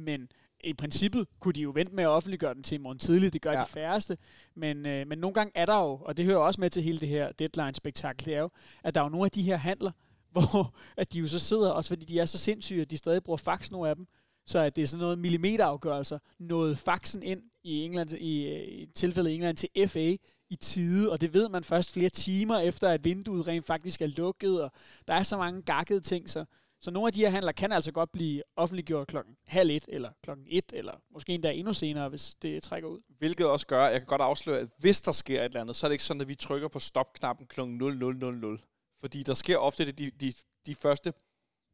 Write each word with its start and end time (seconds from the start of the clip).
Men 0.00 0.28
i 0.64 0.72
princippet 0.72 1.26
kunne 1.40 1.52
de 1.52 1.60
jo 1.60 1.70
vente 1.74 1.94
med 1.94 2.04
at 2.04 2.08
offentliggøre 2.08 2.54
den 2.54 2.62
til 2.62 2.74
i 2.74 2.78
morgen 2.78 2.98
tidligt. 2.98 3.32
Det 3.32 3.42
gør 3.42 3.52
ja. 3.52 3.60
de 3.60 3.66
færreste. 3.66 4.18
Men, 4.54 4.86
øh, 4.86 5.06
men 5.06 5.18
nogle 5.18 5.34
gange 5.34 5.52
er 5.54 5.66
der 5.66 5.76
jo, 5.76 5.98
og 6.02 6.16
det 6.16 6.24
hører 6.24 6.38
også 6.38 6.60
med 6.60 6.70
til 6.70 6.82
hele 6.82 6.98
det 6.98 7.08
her 7.08 7.32
deadline-spektakel, 7.32 8.26
det 8.26 8.34
er 8.34 8.40
jo, 8.40 8.50
at 8.84 8.94
der 8.94 9.00
er 9.00 9.04
jo 9.04 9.10
nogle 9.10 9.24
af 9.24 9.30
de 9.30 9.42
her 9.42 9.56
handler, 9.56 9.92
hvor 10.32 10.74
at 10.96 11.12
de 11.12 11.18
jo 11.18 11.28
så 11.28 11.38
sidder, 11.38 11.70
også 11.70 11.88
fordi 11.90 12.04
de 12.04 12.20
er 12.20 12.24
så 12.24 12.38
sindssyge, 12.38 12.82
at 12.82 12.90
de 12.90 12.96
stadig 12.96 13.22
bruger 13.22 13.36
fax, 13.36 13.70
nogle 13.70 13.88
af 13.88 13.96
dem, 13.96 14.06
så 14.46 14.58
at 14.58 14.76
det 14.76 14.82
er 14.82 14.86
sådan 14.86 15.00
noget 15.00 15.18
millimeterafgørelser, 15.18 16.18
noget 16.38 16.78
faxen 16.78 17.22
ind 17.22 17.42
i 17.64 17.84
England, 17.84 18.10
i, 18.10 18.62
i 18.82 18.86
tilfældet 18.86 19.34
England 19.34 19.56
til 19.56 19.88
FA 19.88 20.16
i 20.50 20.56
tide, 20.60 21.12
og 21.12 21.20
det 21.20 21.34
ved 21.34 21.48
man 21.48 21.64
først 21.64 21.92
flere 21.92 22.08
timer 22.08 22.58
efter, 22.58 22.88
at 22.88 23.04
vinduet 23.04 23.46
rent 23.46 23.66
faktisk 23.66 24.02
er 24.02 24.06
lukket, 24.06 24.62
og 24.62 24.72
der 25.08 25.14
er 25.14 25.22
så 25.22 25.36
mange 25.36 25.62
gakkede 25.62 26.00
ting, 26.00 26.30
så, 26.30 26.44
så 26.82 26.90
nogle 26.90 27.06
af 27.06 27.12
de 27.12 27.20
her 27.20 27.30
handler 27.30 27.52
kan 27.52 27.72
altså 27.72 27.92
godt 27.92 28.12
blive 28.12 28.42
offentliggjort 28.56 29.06
klokken 29.06 29.36
halv 29.46 29.70
et, 29.70 29.84
eller 29.88 30.10
klokken 30.22 30.46
et, 30.48 30.64
eller 30.72 30.92
måske 31.10 31.32
endda 31.34 31.50
endnu 31.52 31.72
senere, 31.72 32.08
hvis 32.08 32.34
det 32.42 32.62
trækker 32.62 32.88
ud. 32.88 33.00
Hvilket 33.18 33.46
også 33.46 33.66
gør, 33.66 33.84
at 33.84 33.92
jeg 33.92 34.00
kan 34.00 34.06
godt 34.06 34.22
afsløre, 34.22 34.58
at 34.58 34.68
hvis 34.78 35.00
der 35.00 35.12
sker 35.12 35.40
et 35.40 35.44
eller 35.44 35.60
andet, 35.60 35.76
så 35.76 35.86
er 35.86 35.88
det 35.88 35.94
ikke 35.94 36.04
sådan, 36.04 36.20
at 36.20 36.28
vi 36.28 36.34
trykker 36.34 36.68
på 36.68 36.78
stopknappen 36.78 37.46
kl. 37.46 37.60
0000. 37.60 38.58
Fordi 39.00 39.22
der 39.22 39.34
sker 39.34 39.56
ofte 39.58 39.86
det, 39.86 39.98
de, 39.98 40.10
de, 40.10 40.32
de 40.66 40.74
første 40.74 41.12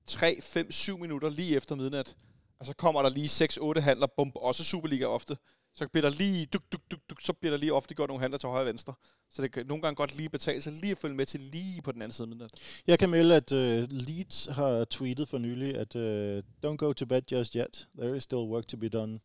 3, 0.07 0.39
5, 0.43 0.73
7 0.73 0.99
minutter 0.99 1.29
lige 1.29 1.57
efter 1.57 1.75
midnat. 1.75 2.17
Og 2.59 2.67
så 2.67 2.75
kommer 2.75 3.03
der 3.03 3.09
lige 3.09 3.79
6-8 3.79 3.81
handler, 3.81 4.07
bum, 4.07 4.33
også 4.35 4.65
Superliga 4.65 5.05
ofte. 5.05 5.37
Så 5.77 5.89
bliver 5.89 6.11
der 6.11 6.17
lige, 6.17 6.47
duk, 6.47 6.63
duk, 6.73 6.81
duk, 6.91 7.01
duk, 7.11 7.21
så 7.21 7.33
bliver 7.33 7.51
der 7.51 7.59
lige 7.59 7.73
ofte 7.73 7.95
gjort 7.95 8.09
nogle 8.09 8.21
handler 8.21 8.39
til 8.39 8.49
højre 8.49 8.63
og 8.63 8.67
venstre. 8.67 8.95
Så 9.31 9.43
det 9.43 9.53
kan 9.53 9.67
nogle 9.67 9.83
gange 9.83 9.97
godt 9.97 10.17
lige 10.17 10.29
betale 10.29 10.61
sig 10.61 10.73
lige 10.73 10.91
at 10.91 10.99
følge 10.99 11.17
med 11.17 11.27
til 11.27 11.41
lige 11.41 11.83
på 11.83 11.93
den 11.93 12.03
anden 12.03 12.13
side 12.13 12.29
midnat. 12.29 12.51
Jeg 12.87 12.99
kan 12.99 13.11
melde, 13.11 13.37
at 13.37 13.53
uh, 13.53 13.59
Leeds 13.91 14.49
har 14.51 14.85
tweetet 14.85 15.29
for 15.29 15.39
nylig, 15.39 15.75
at 15.77 15.97
uh, 15.97 16.43
don't 16.67 16.77
go 16.77 16.93
to 16.93 17.07
bed 17.07 17.23
just 17.33 17.55
yet. 17.55 17.89
There 17.99 18.17
is 18.17 18.23
still 18.23 18.39
work 18.39 18.67
to 18.69 18.77
be 18.77 18.89
done. 18.89 19.21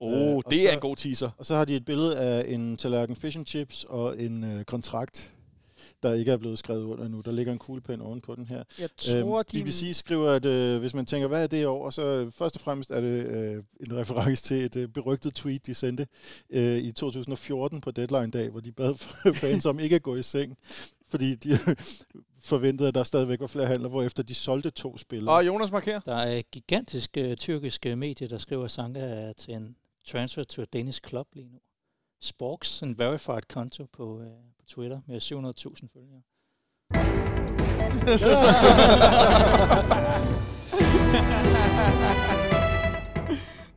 Oh, 0.00 0.12
uh, 0.12 0.42
det 0.50 0.62
så, 0.62 0.68
er 0.68 0.72
en 0.72 0.80
god 0.80 0.96
teaser. 0.96 1.30
Og 1.38 1.46
så 1.46 1.54
har 1.54 1.64
de 1.64 1.76
et 1.76 1.84
billede 1.84 2.18
af 2.18 2.44
en 2.48 2.76
tallerken 2.76 3.16
fish 3.16 3.38
and 3.38 3.46
chips 3.46 3.84
og 3.84 4.20
en 4.20 4.44
uh, 4.44 4.62
kontrakt 4.62 5.34
der 6.02 6.14
ikke 6.14 6.32
er 6.32 6.36
blevet 6.36 6.58
skrevet 6.58 6.84
under 6.84 7.08
nu. 7.08 7.20
Der 7.20 7.32
ligger 7.32 7.52
en 7.52 7.58
kuglepen 7.58 8.00
ovenpå 8.00 8.34
den 8.34 8.46
her. 8.46 8.62
Jeg 8.78 8.88
tror, 8.96 9.38
øhm, 9.38 9.44
de... 9.52 9.62
BBC 9.62 9.90
skriver, 9.94 10.30
at 10.30 10.46
øh, 10.46 10.80
hvis 10.80 10.94
man 10.94 11.06
tænker, 11.06 11.28
hvad 11.28 11.42
er 11.42 11.46
det 11.46 11.66
over, 11.66 11.90
så 11.90 12.02
øh, 12.02 12.32
først 12.32 12.56
og 12.56 12.60
fremmest 12.60 12.90
er 12.90 13.00
det 13.00 13.26
øh, 13.26 13.64
en 13.80 13.96
reference 13.96 14.44
til 14.44 14.64
et 14.64 14.76
øh, 14.76 14.88
berygtet 14.88 15.34
tweet, 15.34 15.66
de 15.66 15.74
sendte 15.74 16.06
øh, 16.50 16.78
i 16.78 16.92
2014 16.92 17.80
på 17.80 17.90
deadline-dag, 17.90 18.50
hvor 18.50 18.60
de 18.60 18.72
bad 18.72 18.94
fans 19.34 19.66
om 19.66 19.80
ikke 19.80 19.96
at 19.96 20.02
gå 20.02 20.16
i 20.16 20.22
seng, 20.22 20.58
fordi 21.08 21.34
de 21.34 21.58
forventede, 22.52 22.88
at 22.88 22.94
der 22.94 23.04
stadigvæk 23.04 23.40
var 23.40 23.46
flere 23.46 23.66
handler, 23.66 23.88
hvor 23.88 24.02
efter 24.02 24.22
de 24.22 24.34
solgte 24.34 24.70
to 24.70 24.98
spillere. 24.98 25.34
Og 25.34 25.46
Jonas 25.46 25.72
markerer. 25.72 26.00
Der 26.00 26.14
er 26.14 26.42
gigantiske 26.42 27.36
tyrkiske 27.36 27.96
medier, 27.96 28.28
der 28.28 28.38
skriver, 28.38 28.64
at 28.64 28.70
Sanka 28.70 29.32
til 29.32 29.54
en 29.54 29.76
transfer 30.04 30.44
to 30.44 30.62
a 30.62 30.64
Danish 30.64 31.00
club 31.08 31.26
lige 31.32 31.48
nu. 31.48 31.58
Sporks, 32.20 32.82
en 32.82 32.98
verified 32.98 33.42
konto 33.48 33.84
på, 33.84 34.20
øh, 34.20 34.26
på 34.26 34.51
Twitter 34.72 35.00
med 35.06 35.20
700.000 35.20 35.88
følgere. 35.92 36.22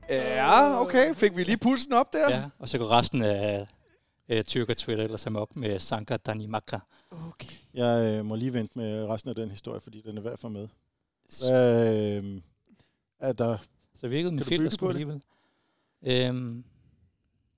ja, 0.10 0.82
okay. 0.82 1.16
Fik 1.16 1.36
vi 1.36 1.44
lige 1.44 1.58
pulsen 1.58 1.94
op 1.94 2.14
der? 2.14 2.30
Ja, 2.30 2.50
og 2.60 2.70
så 2.70 2.78
går 2.78 2.92
resten 2.92 3.22
af 3.22 3.68
øh, 4.30 4.44
tyrker 4.44 4.74
Twitter 4.74 5.04
ellers 5.04 5.24
ham 5.24 5.36
op 5.36 5.56
med 5.56 5.80
Sanka 5.80 6.18
Danimaka. 6.18 6.80
Okay. 7.12 7.56
Jeg 7.74 8.18
øh, 8.20 8.26
må 8.26 8.36
lige 8.36 8.54
vente 8.54 8.78
med 8.78 9.06
resten 9.06 9.30
af 9.30 9.36
den 9.36 9.50
historie, 9.50 9.80
fordi 9.80 10.02
den 10.02 10.18
er 10.18 10.22
værd 10.22 10.38
for 10.38 10.50
med. 10.50 10.68
Øh, 11.44 12.42
er 13.20 13.34
der... 13.34 13.58
Så 13.96 14.08
virkede 14.08 14.32
min 14.32 14.44
filter 14.44 14.88
alligevel. 14.88 15.22
Øhm, 16.04 16.64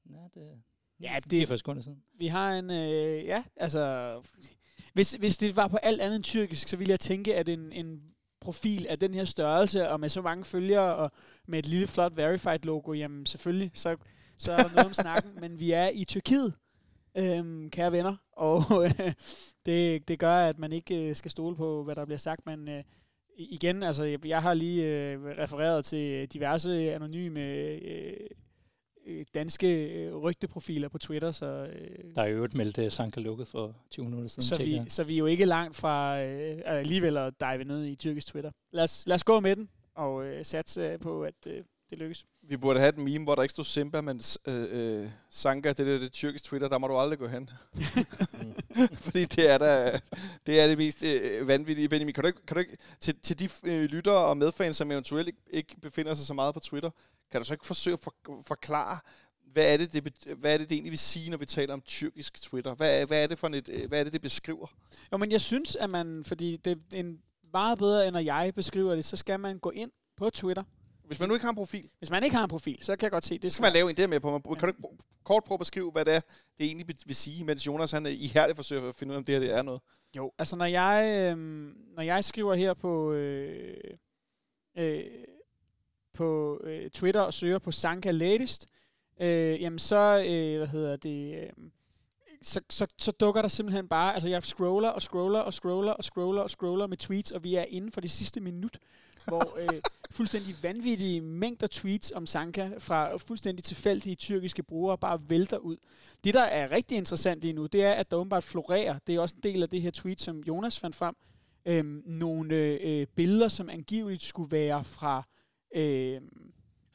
ja, 0.09 0.19
det, 0.33 0.61
Ja, 1.01 1.19
det 1.31 1.41
er 1.41 1.47
for 1.47 1.55
sekunder 1.55 1.81
siden. 1.81 2.03
Vi 2.17 2.27
har 2.27 2.53
en, 2.53 2.71
øh, 2.71 3.25
ja, 3.25 3.43
altså, 3.55 4.13
hvis, 4.93 5.11
hvis 5.11 5.37
det 5.37 5.55
var 5.55 5.67
på 5.67 5.77
alt 5.77 6.01
andet 6.01 6.15
end 6.15 6.23
tyrkisk, 6.23 6.67
så 6.67 6.77
ville 6.77 6.91
jeg 6.91 6.99
tænke, 6.99 7.35
at 7.35 7.49
en, 7.49 7.71
en 7.71 8.01
profil 8.39 8.87
af 8.87 8.99
den 8.99 9.13
her 9.13 9.25
størrelse, 9.25 9.89
og 9.89 9.99
med 9.99 10.09
så 10.09 10.21
mange 10.21 10.45
følgere, 10.45 10.95
og 10.95 11.11
med 11.47 11.59
et 11.59 11.65
lille 11.65 11.87
flot 11.87 12.17
verified 12.17 12.59
logo, 12.63 12.93
jamen 12.93 13.25
selvfølgelig, 13.25 13.71
så, 13.73 13.97
så 14.37 14.51
er 14.51 14.57
der 14.57 14.69
noget 14.69 14.85
om 14.85 14.93
snakken, 14.93 15.31
men 15.41 15.59
vi 15.59 15.71
er 15.71 15.89
i 15.93 16.03
Tyrkiet, 16.03 16.53
øhm, 17.17 17.69
kære 17.69 17.91
venner, 17.91 18.15
og 18.31 18.61
øh, 18.85 19.13
det, 19.65 20.07
det 20.07 20.19
gør, 20.19 20.35
at 20.35 20.59
man 20.59 20.73
ikke 20.73 20.95
øh, 20.95 21.15
skal 21.15 21.31
stole 21.31 21.55
på, 21.55 21.83
hvad 21.83 21.95
der 21.95 22.05
bliver 22.05 22.17
sagt, 22.17 22.45
men 22.45 22.69
øh, 22.69 22.83
igen, 23.37 23.83
altså, 23.83 24.03
jeg, 24.03 24.25
jeg 24.25 24.41
har 24.41 24.53
lige 24.53 24.85
øh, 24.85 25.23
refereret 25.23 25.85
til 25.85 26.27
diverse 26.27 26.93
anonyme 26.93 27.39
øh, 27.39 28.29
øh, 29.07 29.25
danske 29.33 29.93
øh, 29.93 30.15
rygteprofiler 30.15 30.89
på 30.89 30.97
Twitter. 30.97 31.31
Så, 31.31 31.45
øh, 31.45 32.15
der 32.15 32.21
er 32.21 32.31
jo 32.31 32.43
et 32.43 32.53
meldt 32.53 32.93
Sanka 32.93 33.19
lukket 33.19 33.47
for 33.47 33.75
20 33.89 34.05
minutter 34.05 34.29
siden. 34.29 34.43
Så 34.43 34.63
vi, 34.63 34.89
så 34.89 35.03
vi 35.03 35.13
er 35.13 35.17
jo 35.17 35.25
ikke 35.25 35.45
langt 35.45 35.75
fra 35.75 36.21
øh, 36.21 36.61
alligevel 36.65 37.17
at 37.17 37.33
dive 37.39 37.63
ned 37.63 37.85
i 37.85 37.95
tyrkisk 37.95 38.27
Twitter. 38.27 38.51
Lad 38.71 38.83
os, 38.83 39.03
lad 39.07 39.15
os 39.15 39.23
gå 39.23 39.39
med 39.39 39.55
den 39.55 39.69
og 39.95 40.25
øh, 40.25 40.45
satse 40.45 40.97
på, 40.97 41.23
at 41.23 41.35
øh, 41.47 41.63
det 41.89 41.97
lykkes. 41.97 42.25
Vi 42.41 42.57
burde 42.57 42.79
have 42.79 42.89
et 42.89 42.97
meme, 42.97 43.23
hvor 43.23 43.35
der 43.35 43.41
ikke 43.41 43.51
stod 43.51 43.65
Simba, 43.65 44.01
men 44.01 44.21
øh, 44.47 45.01
øh, 45.01 45.07
Sanka, 45.29 45.69
det 45.69 45.79
er 45.87 45.99
det 45.99 46.11
tyrkisk 46.11 46.43
Twitter, 46.43 46.67
der 46.67 46.77
må 46.77 46.87
du 46.87 46.97
aldrig 46.97 47.19
gå 47.19 47.27
hen. 47.27 47.49
Fordi 49.05 49.25
det 49.25 49.49
er, 49.49 49.57
der, 49.57 49.99
det 50.45 50.59
er 50.59 50.67
det 50.67 50.77
mest 50.77 51.03
øh, 51.03 51.47
vanvittige. 51.47 51.89
Benjamin, 51.89 52.13
kan 52.13 52.23
du 52.23 52.27
ikke, 52.27 52.45
kan 52.45 52.55
du 52.55 52.59
ikke 52.59 52.77
til, 52.99 53.19
til 53.19 53.39
de 53.39 53.49
øh, 53.63 53.83
lyttere 53.83 54.25
og 54.25 54.37
medfans, 54.37 54.77
som 54.77 54.91
eventuelt 54.91 55.27
ikke, 55.27 55.39
ikke 55.49 55.75
befinder 55.81 56.13
sig 56.13 56.25
så 56.25 56.33
meget 56.33 56.53
på 56.53 56.59
Twitter, 56.59 56.89
kan 57.31 57.41
du 57.41 57.45
så 57.45 57.53
ikke 57.53 57.65
forsøge 57.65 57.93
at 57.93 57.99
for, 57.99 58.13
forklare, 58.43 58.99
hvad 59.53 59.73
er, 59.73 59.77
det, 59.77 59.93
det, 59.93 60.13
hvad 60.37 60.53
er 60.53 60.57
det, 60.57 60.69
det 60.69 60.75
egentlig 60.75 60.91
vil 60.91 60.99
sige, 60.99 61.29
når 61.29 61.37
vi 61.37 61.45
taler 61.45 61.73
om 61.73 61.81
tyrkisk 61.81 62.41
Twitter? 62.41 62.75
Hvad, 62.75 63.05
hvad, 63.05 63.23
er, 63.23 63.27
det 63.27 63.39
for 63.39 63.47
et, 63.47 63.85
hvad 63.87 63.99
er 63.99 64.03
det, 64.03 64.13
det 64.13 64.21
beskriver? 64.21 64.67
Jo, 65.11 65.17
men 65.17 65.31
jeg 65.31 65.41
synes, 65.41 65.75
at 65.75 65.89
man, 65.89 66.23
fordi 66.25 66.57
det 66.57 66.71
er 66.71 66.97
en 66.99 67.21
meget 67.53 67.77
bedre, 67.77 68.07
end 68.07 68.13
når 68.13 68.19
jeg 68.19 68.53
beskriver 68.55 68.95
det, 68.95 69.05
så 69.05 69.17
skal 69.17 69.39
man 69.39 69.59
gå 69.59 69.69
ind 69.71 69.91
på 70.17 70.29
Twitter. 70.29 70.63
Hvis 71.03 71.19
man 71.19 71.29
nu 71.29 71.35
ikke 71.35 71.43
har 71.43 71.49
en 71.49 71.55
profil? 71.55 71.89
Hvis 71.99 72.09
man 72.09 72.23
ikke 72.23 72.35
har 72.35 72.43
en 72.43 72.49
profil, 72.49 72.77
så 72.81 72.95
kan 72.95 73.03
jeg 73.03 73.11
godt 73.11 73.25
se 73.25 73.37
det. 73.37 73.51
Så 73.51 73.53
skal 73.53 73.61
man 73.61 73.73
lave 73.73 73.89
en 73.89 73.97
der 73.97 74.07
med 74.07 74.19
på. 74.19 74.31
Man, 74.31 74.41
kan 74.41 74.59
du 74.59 74.67
ikke 74.67 74.81
kort 75.23 75.43
prøve 75.43 75.55
at 75.55 75.59
beskrive, 75.59 75.91
hvad 75.91 76.05
det 76.05 76.15
er, 76.15 76.19
det 76.57 76.65
egentlig 76.65 76.87
vil 77.05 77.15
sige, 77.15 77.43
mens 77.43 77.67
Jonas 77.67 77.91
han 77.91 78.05
ihærdigt 78.05 78.55
forsøger 78.55 78.89
at 78.89 78.95
finde 78.95 79.11
ud 79.11 79.15
af, 79.15 79.17
om 79.17 79.23
det 79.23 79.35
her 79.35 79.39
det 79.39 79.53
er 79.53 79.61
noget? 79.61 79.81
Jo, 80.15 80.31
altså 80.37 80.55
når 80.55 80.65
jeg, 80.65 81.31
øh, 81.31 81.37
når 81.95 82.01
jeg 82.01 82.23
skriver 82.23 82.55
her 82.55 82.73
på... 82.73 83.13
Øh, 83.13 83.77
øh, 84.77 85.03
på 86.17 86.61
øh, 86.63 86.89
Twitter 86.89 87.21
og 87.21 87.33
søger 87.33 87.59
på 87.59 87.71
Sanka 87.71 88.11
Latest, 88.11 88.67
øh, 89.21 89.61
jamen 89.61 89.79
så, 89.79 90.25
øh, 90.27 90.57
hvad 90.57 90.67
hedder 90.67 90.95
det, 90.95 91.43
øh, 91.43 91.49
så, 92.41 92.61
så, 92.69 92.87
så 92.97 93.11
dukker 93.11 93.41
der 93.41 93.49
simpelthen 93.49 93.87
bare, 93.87 94.13
altså 94.13 94.29
jeg 94.29 94.43
scroller 94.43 94.89
og 94.89 95.01
scroller 95.01 95.39
og 95.39 95.53
scroller 95.53 95.91
og 95.91 96.03
scroller 96.03 96.41
og 96.41 96.49
scroller 96.49 96.87
med 96.87 96.97
tweets, 96.97 97.31
og 97.31 97.43
vi 97.43 97.55
er 97.55 97.63
inden 97.63 97.91
for 97.91 98.01
det 98.01 98.11
sidste 98.11 98.41
minut, 98.41 98.79
hvor 99.27 99.59
øh, 99.59 99.81
fuldstændig 100.17 100.55
vanvittige 100.61 101.21
mængder 101.21 101.67
tweets 101.71 102.11
om 102.15 102.25
Sanka 102.25 102.69
fra 102.79 103.17
fuldstændig 103.17 103.63
tilfældige 103.63 104.15
tyrkiske 104.15 104.63
brugere 104.63 104.97
bare 104.97 105.19
vælter 105.29 105.57
ud. 105.57 105.77
Det, 106.23 106.33
der 106.33 106.43
er 106.43 106.71
rigtig 106.71 106.97
interessant 106.97 107.41
lige 107.41 107.53
nu, 107.53 107.65
det 107.65 107.83
er, 107.83 107.93
at 107.93 108.11
der 108.11 108.17
åbenbart 108.17 108.43
florerer, 108.43 108.99
det 109.07 109.15
er 109.15 109.19
også 109.19 109.35
en 109.35 109.43
del 109.43 109.63
af 109.63 109.69
det 109.69 109.81
her 109.81 109.91
tweet, 109.91 110.21
som 110.21 110.39
Jonas 110.39 110.79
fandt 110.79 110.95
frem, 110.95 111.15
øh, 111.65 111.85
nogle 112.05 112.55
øh, 112.55 113.07
billeder, 113.15 113.47
som 113.47 113.69
angiveligt 113.69 114.23
skulle 114.23 114.51
være 114.51 114.83
fra 114.83 115.23
øh, 115.75 116.21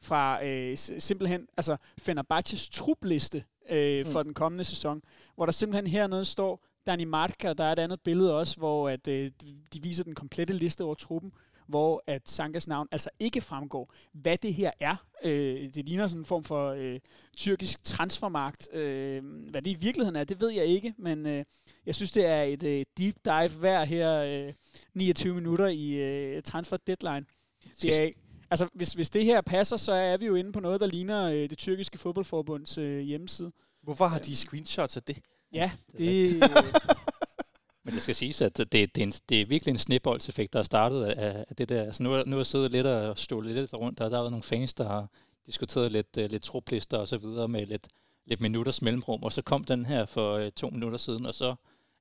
fra 0.01 0.45
øh, 0.45 0.77
simpelthen 0.77 1.47
altså 1.57 1.77
Fenerbahces 1.97 2.69
trupliste 2.69 3.43
øh, 3.69 4.05
for 4.05 4.19
mm. 4.19 4.25
den 4.25 4.33
kommende 4.33 4.63
sæson, 4.63 5.01
hvor 5.35 5.45
der 5.45 5.53
simpelthen 5.53 5.87
hernede 5.87 6.25
står 6.25 6.65
Dani 6.85 7.03
Marca, 7.03 7.53
der 7.53 7.63
er 7.63 7.71
et 7.71 7.79
andet 7.79 8.01
billede 8.01 8.37
også, 8.37 8.57
hvor 8.57 8.89
at, 8.89 9.07
øh, 9.07 9.31
de 9.73 9.81
viser 9.81 10.03
den 10.03 10.15
komplette 10.15 10.53
liste 10.53 10.83
over 10.83 10.95
truppen, 10.95 11.31
hvor 11.67 12.03
at 12.07 12.29
Sankas 12.29 12.67
navn 12.67 12.87
altså 12.91 13.09
ikke 13.19 13.41
fremgår. 13.41 13.93
Hvad 14.11 14.37
det 14.37 14.53
her 14.53 14.71
er, 14.79 14.95
øh, 15.23 15.73
det 15.73 15.85
ligner 15.85 16.07
sådan 16.07 16.21
en 16.21 16.25
form 16.25 16.43
for 16.43 16.69
øh, 16.69 16.99
tyrkisk 17.37 17.83
transfermarkt. 17.83 18.73
Øh, 18.73 19.23
hvad 19.49 19.61
det 19.61 19.71
i 19.71 19.75
virkeligheden 19.75 20.15
er, 20.15 20.23
det 20.23 20.41
ved 20.41 20.49
jeg 20.49 20.65
ikke, 20.65 20.93
men 20.97 21.25
øh, 21.25 21.45
jeg 21.85 21.95
synes, 21.95 22.11
det 22.11 22.25
er 22.25 22.43
et 22.43 22.63
øh, 22.63 22.85
deep 22.97 23.15
dive 23.25 23.59
hver 23.59 23.85
her 23.85 24.13
øh, 24.47 24.53
29 24.93 25.35
minutter 25.35 25.67
i 25.67 25.91
øh, 25.91 26.41
transfer 26.41 26.77
deadline. 26.77 27.25
Det 27.81 28.03
er, 28.03 28.11
altså, 28.53 28.67
hvis, 28.73 28.93
hvis 28.93 29.09
det 29.09 29.25
her 29.25 29.41
passer, 29.41 29.77
så 29.77 29.91
er 29.91 30.17
vi 30.17 30.25
jo 30.25 30.35
inde 30.35 30.51
på 30.51 30.59
noget, 30.59 30.81
der 30.81 30.87
ligner 30.87 31.25
øh, 31.25 31.49
det 31.49 31.57
tyrkiske 31.57 31.97
fodboldforbunds 31.97 32.77
øh, 32.77 32.99
hjemmeside. 32.99 33.51
Hvorfor 33.83 34.05
har 34.05 34.19
de 34.19 34.35
screenshots 34.35 34.97
af 34.97 35.03
det? 35.03 35.19
Ja, 35.53 35.71
det... 35.97 36.33
Men 37.85 37.93
det 37.93 38.03
skal 38.03 38.15
siges, 38.15 38.41
at 38.41 38.57
det, 38.57 38.71
det, 38.71 38.97
er, 38.97 39.03
en, 39.03 39.11
det 39.29 39.41
er 39.41 39.45
virkelig 39.45 39.71
en 39.71 39.77
snibboldseffekt, 39.77 40.53
der 40.53 40.59
er 40.59 40.63
startet 40.63 41.03
af, 41.03 41.45
af 41.49 41.55
det 41.55 41.69
der. 41.69 41.83
Altså 41.83 42.03
nu, 42.03 42.09
nu 42.09 42.31
har 42.31 42.37
jeg 42.37 42.45
siddet 42.45 42.71
lidt 42.71 42.87
og 42.87 43.19
stået 43.19 43.45
lidt 43.45 43.73
rundt, 43.73 43.99
og 44.01 44.09
der 44.09 44.15
har 44.15 44.21
været 44.21 44.31
nogle 44.31 44.43
fans, 44.43 44.73
der 44.73 44.87
har 44.87 45.07
diskuteret 45.45 45.91
lidt, 45.91 46.17
uh, 46.17 46.23
lidt 46.23 46.43
troplister 46.43 46.97
og 46.97 47.07
så 47.07 47.17
videre 47.17 47.47
med 47.47 47.65
lidt, 47.65 47.87
lidt 48.25 48.41
minutters 48.41 48.81
mellemrum, 48.81 49.23
og 49.23 49.33
så 49.33 49.41
kom 49.41 49.63
den 49.63 49.85
her 49.85 50.05
for 50.05 50.39
uh, 50.39 50.49
to 50.55 50.69
minutter 50.69 50.97
siden, 50.97 51.25
og 51.25 51.35
så 51.35 51.55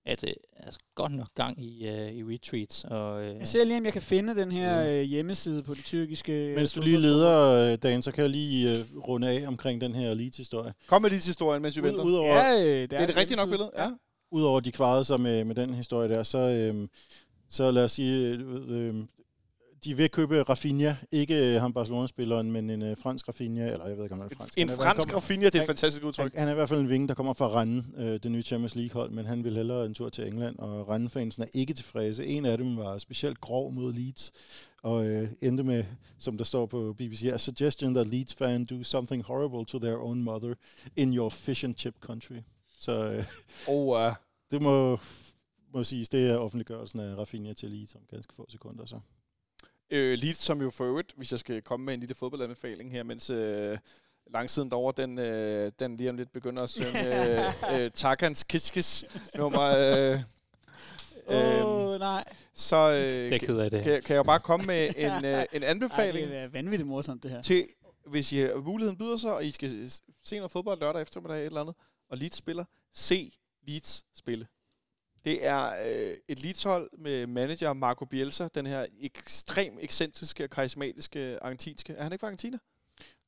at 0.06 0.24
øh, 0.28 0.32
altså, 0.56 0.80
godt 0.94 1.12
nok 1.12 1.28
gang 1.34 1.64
i, 1.64 1.88
øh, 1.88 2.12
i 2.12 2.22
retweets. 2.34 2.84
Og, 2.84 3.22
øh, 3.24 3.36
Jeg 3.38 3.48
ser 3.48 3.64
lige, 3.64 3.78
om 3.78 3.84
jeg 3.84 3.92
kan 3.92 4.02
finde 4.02 4.36
den 4.36 4.52
her 4.52 4.84
øh, 4.86 5.00
hjemmeside 5.02 5.62
på 5.62 5.74
det 5.74 5.84
tyrkiske... 5.84 6.32
øh, 6.32 6.56
Mens 6.56 6.72
du 6.72 6.80
lige 6.82 6.98
leder, 6.98 7.72
øh, 7.72 7.78
Dan, 7.82 8.02
så 8.02 8.12
kan 8.12 8.22
jeg 8.22 8.30
lige 8.30 8.70
øh, 8.70 8.76
runde 9.08 9.28
af 9.30 9.44
omkring 9.48 9.80
den 9.80 9.94
her 9.94 10.10
elite-historie. 10.10 10.74
Kom 10.86 11.02
med 11.02 11.10
lige 11.10 11.20
til 11.20 11.28
historien, 11.28 11.62
mens 11.62 11.76
vi 11.76 11.82
Ud, 11.82 11.86
venter. 11.86 12.04
udover, 12.04 12.36
Ja, 12.36 12.54
øh, 12.64 12.80
det 12.82 12.90
det 12.90 12.98
er 13.00 13.06
det 13.06 13.16
rigtige 13.16 13.36
nok 13.36 13.48
hjemmeside. 13.48 13.70
billede? 13.70 13.70
Ja. 13.90 13.90
Udover 14.30 14.58
at 14.58 14.64
de 14.64 14.72
kvarede 14.72 15.04
sig 15.04 15.20
med, 15.20 15.44
med 15.44 15.54
den 15.54 15.74
historie 15.74 16.08
der, 16.08 16.22
så, 16.22 16.38
øhm, 16.38 16.88
så 17.48 17.70
lad 17.70 17.84
os 17.84 17.92
sige, 17.92 18.28
øh, 18.28 18.40
øh, 18.68 18.94
de 19.84 19.96
vil 19.96 20.10
købe 20.10 20.42
Rafinha, 20.42 20.94
ikke 21.10 21.54
øh, 21.54 21.60
ham 21.60 21.72
Barcelona-spilleren, 21.72 22.52
men 22.52 22.70
en 22.70 22.82
øh, 22.82 22.96
fransk 22.96 23.28
Rafinha, 23.28 23.72
eller 23.72 23.86
jeg 23.86 23.96
ved 23.96 24.04
ikke, 24.04 24.14
om 24.14 24.20
han 24.20 24.30
er 24.32 24.36
fransk. 24.36 24.58
En 24.58 24.68
Han 24.68 24.78
er- 24.78 24.82
han 24.84 24.94
fransk 24.94 25.08
kommer- 25.08 25.20
Rafinha, 25.20 25.46
det 25.46 25.54
er 25.54 25.58
et 25.58 25.60
han- 25.62 25.66
fantastisk 25.66 26.02
Han, 26.02 26.08
udtryk. 26.08 26.34
han 26.34 26.48
er 26.48 26.52
i 26.52 26.54
hvert 26.54 26.68
fald 26.68 26.80
en 26.80 26.88
vinge, 26.88 27.08
der 27.08 27.14
kommer 27.14 27.32
fra 27.34 27.60
Rennes, 27.60 27.84
øh, 27.96 28.20
det 28.22 28.30
nye 28.30 28.42
Champions 28.42 28.74
League-hold, 28.74 29.10
men 29.10 29.26
han 29.26 29.44
vil 29.44 29.56
hellere 29.56 29.86
en 29.86 29.94
tur 29.94 30.08
til 30.08 30.26
England, 30.28 30.58
og 30.58 30.88
Rennes-fansen 30.88 31.42
er 31.42 31.46
ikke 31.54 31.74
tilfredse. 31.74 32.26
En 32.26 32.44
af 32.44 32.58
dem 32.58 32.76
var 32.76 32.98
specielt 32.98 33.40
grov 33.40 33.72
mod 33.72 33.92
Leeds, 33.92 34.32
og 34.82 35.06
øh, 35.06 35.28
endte 35.42 35.62
med, 35.64 35.84
som 36.18 36.36
der 36.38 36.44
står 36.44 36.66
på 36.66 36.92
BBC, 36.98 37.22
a 37.34 37.38
suggestion 37.38 37.94
that 37.94 38.08
Leeds 38.08 38.34
fan 38.34 38.64
do 38.64 38.82
something 38.82 39.24
horrible 39.24 39.64
to 39.66 39.78
their 39.78 39.96
own 39.96 40.22
mother 40.22 40.54
in 40.96 41.16
your 41.16 41.28
fish 41.30 41.64
and 41.64 41.74
chip 41.76 41.94
country. 42.00 42.40
Så 42.78 43.10
øh, 43.12 43.24
Og 43.68 43.86
uh, 43.86 44.14
det 44.50 44.62
må, 44.62 44.98
må 45.74 45.84
siges, 45.84 46.08
det 46.08 46.30
er 46.30 46.36
offentliggørelsen 46.36 47.00
af 47.00 47.14
Rafinha 47.18 47.52
til 47.52 47.70
Leeds 47.70 47.94
om 47.94 48.00
ganske 48.10 48.34
få 48.34 48.46
sekunder. 48.48 48.84
Så. 48.86 48.98
Øh, 49.92 50.18
Leeds, 50.18 50.36
som 50.36 50.62
jo 50.62 50.70
for 50.70 50.84
øvrigt, 50.84 51.12
hvis 51.16 51.30
jeg 51.30 51.38
skal 51.38 51.62
komme 51.62 51.86
med 51.86 51.94
en 51.94 52.00
lille 52.00 52.14
fodboldanbefaling 52.14 52.92
her, 52.92 53.02
mens 53.02 53.30
øh, 53.30 53.78
langsiden 54.32 54.70
derovre, 54.70 55.02
den, 55.02 55.18
øh, 55.18 55.72
den 55.78 55.96
lige 55.96 56.10
om 56.10 56.16
lidt 56.16 56.32
begynder 56.32 56.62
at 56.62 56.70
synge 56.70 57.08
øh, 57.38 57.84
øh, 57.84 57.90
Takans 57.90 58.44
Kiskis 58.44 59.04
nummer. 59.34 59.62
Øh, 59.62 60.20
Åh, 61.26 61.58
øh, 61.58 61.64
oh, 61.64 61.98
nej. 61.98 62.24
så 62.54 62.90
det 62.90 63.18
er 63.18 63.24
øh, 63.24 63.30
jeg 63.30 63.40
ked 63.40 63.58
af 63.58 63.70
det. 63.70 63.84
kan, 63.84 64.02
kan 64.02 64.16
jeg 64.16 64.24
bare 64.24 64.40
komme 64.40 64.66
med 64.66 64.88
en, 64.96 65.24
øh, 65.24 65.44
en 65.52 65.62
Ej, 65.62 65.68
anbefaling 65.70 66.28
det 66.28 66.36
er 66.36 66.48
vanvittigt 66.48 66.88
morsomt, 66.88 67.22
det 67.22 67.30
her. 67.30 67.42
til, 67.42 67.66
hvis 68.06 68.32
I 68.32 68.38
har 68.38 68.60
muligheden 68.60 68.98
byder 68.98 69.16
sig, 69.16 69.34
og 69.34 69.44
I 69.44 69.50
skal 69.50 69.90
se 70.24 70.36
noget 70.36 70.50
fodbold 70.50 70.80
lørdag 70.80 71.02
eftermiddag 71.02 71.38
et 71.40 71.46
eller 71.46 71.60
andet, 71.60 71.74
og 72.08 72.16
Leeds 72.16 72.36
spiller, 72.36 72.64
se 72.92 73.32
Leeds 73.66 74.04
spille. 74.14 74.46
Det 75.24 75.46
er 75.46 75.72
øh, 75.86 76.16
et 76.28 76.42
Leeds-hold 76.42 76.90
med 76.98 77.26
manager 77.26 77.72
Marco 77.72 78.04
Bielsa, 78.04 78.48
den 78.54 78.66
her 78.66 78.86
ekstrem 79.00 79.78
ekscentriske 79.80 80.44
og 80.44 80.50
karismatiske 80.50 81.38
argentinske. 81.42 81.92
Er 81.92 82.02
han 82.02 82.12
ikke 82.12 82.20
fra 82.20 82.26
Argentina? 82.26 82.58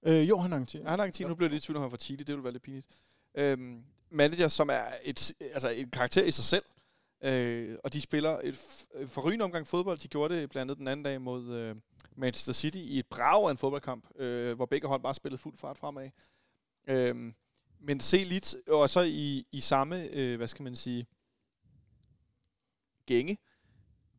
Øh, 0.03 0.29
jo, 0.29 0.39
han 0.39 0.53
er. 0.53 0.65
Ja, 0.75 0.79
han 0.79 0.87
er 0.87 1.03
argentin. 1.03 1.27
Nu 1.27 1.35
bliver 1.35 1.49
det 1.49 1.55
lidt 1.55 1.65
tvivl, 1.65 1.77
om 1.77 1.83
han 1.83 1.87
er 1.87 1.91
fra 1.91 1.97
Chile. 1.97 2.19
Det 2.19 2.29
ville 2.29 2.45
være 2.45 2.53
lidt 2.53 2.63
pinligt. 2.63 2.87
Øhm, 3.35 3.85
manager, 4.11 4.49
som 4.49 4.69
er 4.69 4.85
et, 5.05 5.33
altså 5.41 5.69
en 5.69 5.91
karakter 5.91 6.23
i 6.23 6.31
sig 6.31 6.45
selv. 6.45 6.65
Øh, 7.25 7.79
og 7.85 7.93
de 7.93 8.01
spiller 8.01 8.41
et 8.43 8.55
forrygende 9.07 9.45
omgang 9.45 9.67
fodbold. 9.67 9.99
De 9.99 10.09
gjorde 10.09 10.35
det 10.35 10.51
blandt 10.51 10.71
andet 10.71 10.79
den 10.79 10.89
anden 10.89 11.05
dag 11.05 11.21
mod 11.21 11.55
øh, 11.55 11.77
Manchester 12.17 12.53
City 12.53 12.79
i 12.79 12.99
et 12.99 13.07
brag 13.07 13.47
af 13.47 13.51
en 13.51 13.59
fodboldkamp, 13.59 14.21
øh, 14.21 14.57
hvor 14.57 14.67
begge 14.67 14.89
hold 14.89 15.03
bare 15.03 15.15
spillede 15.15 15.43
fuld 15.43 15.59
fart 15.59 15.79
fremad. 15.79 16.11
Øhm, 16.89 17.35
men 17.81 18.01
se 18.01 18.17
lidt, 18.17 18.57
og 18.69 18.91
så 18.91 19.01
i, 19.01 19.47
i 19.53 19.61
samme, 19.61 20.09
øh, 20.11 20.37
hvad 20.37 20.49
skal 20.49 20.63
man 20.63 20.77
sige, 20.77 21.07
gænge, 23.07 23.39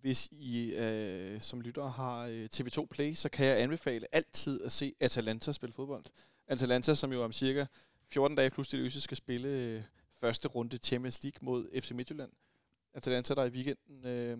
hvis 0.01 0.29
I 0.31 0.73
øh, 0.73 1.41
som 1.41 1.61
lyttere 1.61 1.89
har 1.89 2.25
øh, 2.25 2.49
TV2 2.55 2.85
Play, 2.85 3.13
så 3.13 3.29
kan 3.29 3.45
jeg 3.45 3.61
anbefale 3.61 4.07
altid 4.11 4.63
at 4.63 4.71
se 4.71 4.93
Atalanta 4.99 5.51
spille 5.51 5.73
fodbold. 5.73 6.05
Atalanta, 6.47 6.95
som 6.95 7.13
jo 7.13 7.23
om 7.23 7.31
cirka 7.31 7.65
14 8.07 8.37
dage 8.37 8.49
plus 8.49 8.67
det 8.67 8.79
løse 8.79 9.01
skal 9.01 9.17
spille 9.17 9.49
øh, 9.49 9.83
første 10.19 10.47
runde 10.47 10.77
Champions 10.77 11.23
League 11.23 11.39
mod 11.41 11.81
FC 11.81 11.91
Midtjylland. 11.91 12.31
Atalanta, 12.93 13.33
der 13.33 13.45
i 13.45 13.49
weekenden 13.49 14.05
øh, 14.05 14.37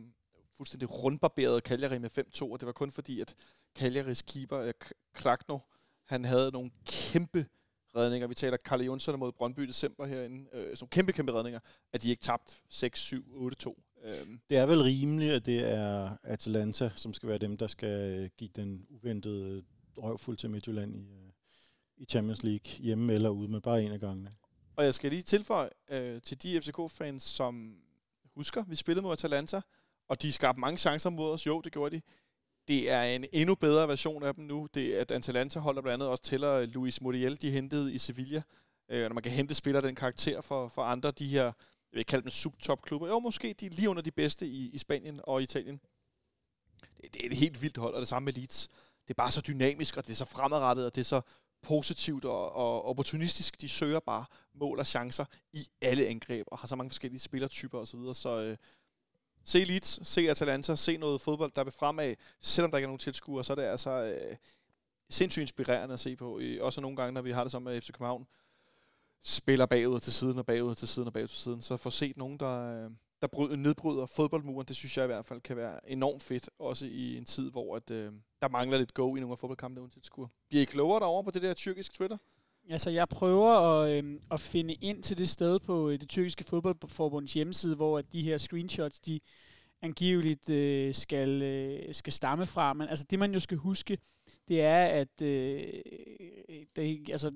fuldstændig 0.58 1.04
rundbarberet 1.04 1.64
Cagliari 1.64 1.98
med 1.98 2.10
5-2, 2.18 2.52
og 2.52 2.60
det 2.60 2.66
var 2.66 2.72
kun 2.72 2.92
fordi, 2.92 3.22
at 3.22 3.36
Cagliaris 3.76 4.22
keeper, 4.22 4.60
øh, 4.60 4.74
Krakno, 5.14 5.60
han 6.06 6.26
havde 6.26 6.52
nogle 6.52 6.72
kæmpe 6.86 7.46
redninger. 7.96 8.28
Vi 8.28 8.36
taler 8.36 8.58
Karl 8.58 8.82
Jonsson 8.82 9.20
mod 9.20 9.32
Brøndby 9.32 9.60
i 9.64 9.66
december 9.66 10.06
herinde. 10.06 10.50
Øh, 10.54 10.78
som 10.78 10.88
kæmpe, 10.88 11.14
kæmpe 11.14 11.32
redninger, 11.32 11.60
at 11.94 12.04
de 12.04 12.10
ikke 12.10 12.24
tabt 12.24 12.62
6-7-8-2. 12.74 13.82
Øhm, 14.06 14.40
Det 14.50 14.58
er 14.58 14.66
vel 14.66 14.82
rimeligt, 14.82 15.34
at 15.34 15.46
det 15.46 15.72
er 15.72 16.18
Atalanta, 16.24 16.92
som 16.96 17.14
skal 17.14 17.30
være 17.30 17.38
dem, 17.38 17.58
der 17.58 17.68
skal 17.68 18.20
øh, 18.24 18.30
give 18.38 18.50
den 18.56 18.86
uventede 18.90 19.64
røvfuld 19.98 20.38
til 20.38 20.50
Midtjylland 20.50 20.96
i, 20.96 21.00
øh, 21.00 21.32
i 21.98 22.06
Champions 22.06 22.44
League, 22.44 22.72
hjemme 22.80 23.14
eller 23.14 23.30
ude, 23.30 23.48
men 23.48 23.62
bare 23.62 23.84
en 23.84 23.92
af 23.92 24.00
gangene. 24.00 24.32
Og 24.76 24.86
jeg 24.86 24.94
skal 24.94 25.10
lige 25.10 25.22
tilføje 25.22 25.70
øh, 25.90 26.22
til 26.22 26.44
de 26.44 26.62
FCK-fans, 26.62 27.24
som 27.24 27.76
husker, 28.36 28.64
vi 28.68 28.76
spillede 28.76 29.04
mod 29.04 29.14
Atalanta, 29.14 29.62
og 30.08 30.22
de 30.22 30.32
skabte 30.32 30.60
mange 30.60 30.78
chancer 30.78 31.10
mod 31.10 31.32
os. 31.32 31.46
Jo, 31.48 31.62
det 31.62 31.72
gjorde 31.72 31.96
de. 31.96 32.02
Det 32.68 32.90
er 32.92 33.04
en 33.04 33.26
endnu 33.34 33.56
bedre 33.56 33.88
version 33.88 34.24
af 34.24 34.36
dem 34.36 34.44
nu. 34.44 34.68
Det 34.74 34.98
er, 34.98 35.02
at 35.02 35.12
Atalanta 35.12 35.60
holder 35.60 35.82
blandt 35.82 35.94
andet 35.94 36.10
også 36.10 36.24
tæller 36.24 36.66
Luis 36.66 37.02
Muriel, 37.02 37.42
de 37.42 37.52
hentede 37.52 37.94
i 37.94 37.98
Sevilla. 37.98 38.42
Øh, 38.90 39.02
når 39.08 39.14
man 39.14 39.24
kan 39.24 39.32
hente 39.32 39.54
spillere 39.54 39.88
den 39.88 39.96
karakter 39.96 40.42
for, 40.42 40.68
for 40.68 40.82
andre, 40.82 41.12
de 41.12 41.28
her, 41.28 41.52
vil 41.96 42.00
ikke 42.00 42.10
kalde 42.10 42.24
dem 42.24 42.30
subtop-klubber. 42.30 43.08
Jo, 43.08 43.20
måske 43.20 43.56
de 43.60 43.66
er 43.66 43.70
lige 43.70 43.90
under 43.90 44.02
de 44.02 44.12
bedste 44.12 44.48
i, 44.48 44.70
i 44.70 44.78
Spanien 44.78 45.20
og 45.24 45.42
Italien. 45.42 45.80
Det, 47.02 47.14
det 47.14 47.26
er 47.26 47.30
et 47.30 47.38
helt 47.38 47.62
vildt 47.62 47.78
hold, 47.78 47.94
og 47.94 48.00
det 48.00 48.08
samme 48.08 48.26
med 48.26 48.34
Leeds. 48.34 48.68
Det 49.08 49.10
er 49.10 49.14
bare 49.14 49.32
så 49.32 49.42
dynamisk, 49.42 49.98
og 49.98 50.08
det 50.08 50.12
er 50.12 50.16
så 50.16 50.26
fremadrettet, 50.26 50.86
og 50.86 50.96
det 50.96 51.02
er 51.02 51.06
så 51.06 51.22
positivt 51.62 52.26
og, 52.26 52.56
og 52.56 52.86
opportunistisk. 52.86 53.62
De 53.62 53.70
søger 53.70 54.00
bare 54.00 54.26
mål 54.54 54.80
og 54.80 54.86
chancer 54.86 55.26
i 55.54 55.68
alle 55.82 56.08
angreb, 56.08 56.48
og 56.52 56.58
har 56.58 56.68
så 56.68 56.76
mange 56.76 56.90
forskellige 56.90 57.20
spillertyper 57.20 57.80
osv. 57.80 57.86
Så, 57.86 57.98
videre. 57.98 58.16
så 58.16 58.40
øh, 58.40 58.58
se 59.44 59.64
Leeds, 59.64 60.08
se 60.08 60.30
Atalanta, 60.30 60.76
se 60.76 60.98
noget 60.98 61.22
fodbold, 61.22 61.52
der 61.56 61.64
vil 61.64 61.74
fremad, 61.74 62.16
selvom 62.42 62.72
der 62.72 62.78
ikke 62.78 62.86
er 62.86 62.90
nogen 62.90 63.00
tilskuere, 63.00 63.44
så 63.44 63.54
er 63.54 63.56
det 63.56 63.64
altså 63.64 63.92
øh, 63.92 64.36
sindssygt 65.10 65.42
inspirerende 65.42 65.94
at 65.94 66.00
se 66.00 66.16
på. 66.16 66.40
Øh, 66.40 66.64
også 66.64 66.82
nogle 66.82 66.98
gange, 66.98 67.12
når 67.12 67.22
vi 67.22 67.32
har 67.32 67.44
det 67.44 67.52
sammen 67.52 67.74
med 67.74 67.82
FC 67.82 67.92
København, 67.92 68.28
spiller 69.28 69.66
bagud 69.66 70.00
til 70.00 70.14
siden 70.14 70.40
og 70.40 70.46
bagud 70.46 70.76
til 70.76 70.88
siden 70.88 71.08
og 71.08 71.14
bagud 71.14 71.28
til 71.28 71.38
siden, 71.38 71.62
så 71.62 71.78
få 71.78 71.90
set 71.90 72.18
nogen, 72.18 72.38
der, 72.38 72.86
øh, 72.86 72.92
der 73.22 73.28
bryder, 73.28 73.56
nedbryder 73.56 74.06
fodboldmuren, 74.06 74.68
det 74.68 74.76
synes 74.76 74.98
jeg 74.98 75.06
i 75.06 75.08
hvert 75.08 75.26
fald 75.26 75.42
kan 75.42 75.58
være 75.58 75.90
enormt 75.90 76.24
fedt, 76.24 76.50
også 76.60 76.86
i 76.86 77.18
en 77.18 77.26
tid, 77.26 77.52
hvor 77.52 77.76
at, 77.76 77.92
øh, 77.92 78.12
der 78.42 78.50
mangler 78.50 78.78
lidt 78.78 78.94
go 78.94 79.16
i 79.16 79.20
nogle 79.20 79.32
af 79.32 79.40
fodboldkampene 79.40 79.82
uden 79.82 79.92
tilskuere. 79.92 80.30
Bliver 80.50 80.62
I 80.62 80.66
klogere 80.66 81.00
derovre 81.00 81.24
på 81.24 81.32
det 81.32 81.42
der 81.42 81.54
tyrkisk 81.54 81.94
Twitter? 81.94 82.18
Altså, 82.70 82.90
jeg 82.90 83.10
prøver 83.10 83.52
at, 83.52 83.92
øh, 83.92 84.20
at 84.32 84.40
finde 84.40 84.74
ind 84.74 85.04
til 85.04 85.18
det 85.18 85.30
sted 85.30 85.60
på 85.60 85.90
øh, 85.90 86.00
det 86.00 86.10
tyrkiske 86.10 86.44
fodboldforbunds 86.44 87.34
hjemmeside, 87.34 87.76
hvor 87.76 88.00
at 88.00 88.14
de 88.14 88.22
her 88.22 88.38
screenshots, 88.38 89.00
de 89.00 89.20
angiveligt 89.82 90.50
øh, 90.50 90.94
skal, 90.94 91.42
øh, 91.42 91.96
skal 91.96 92.14
stamme 92.14 92.46
fra. 92.46 92.74
Men 92.74 92.88
altså, 92.88 93.06
det 93.10 93.20
man 93.20 93.34
jo 93.34 93.40
skal 93.40 93.58
huske, 93.58 93.98
det 94.48 94.62
er, 94.62 94.86
at 94.86 95.22
øh, 95.22 95.74
det, 96.76 97.10
altså, 97.10 97.32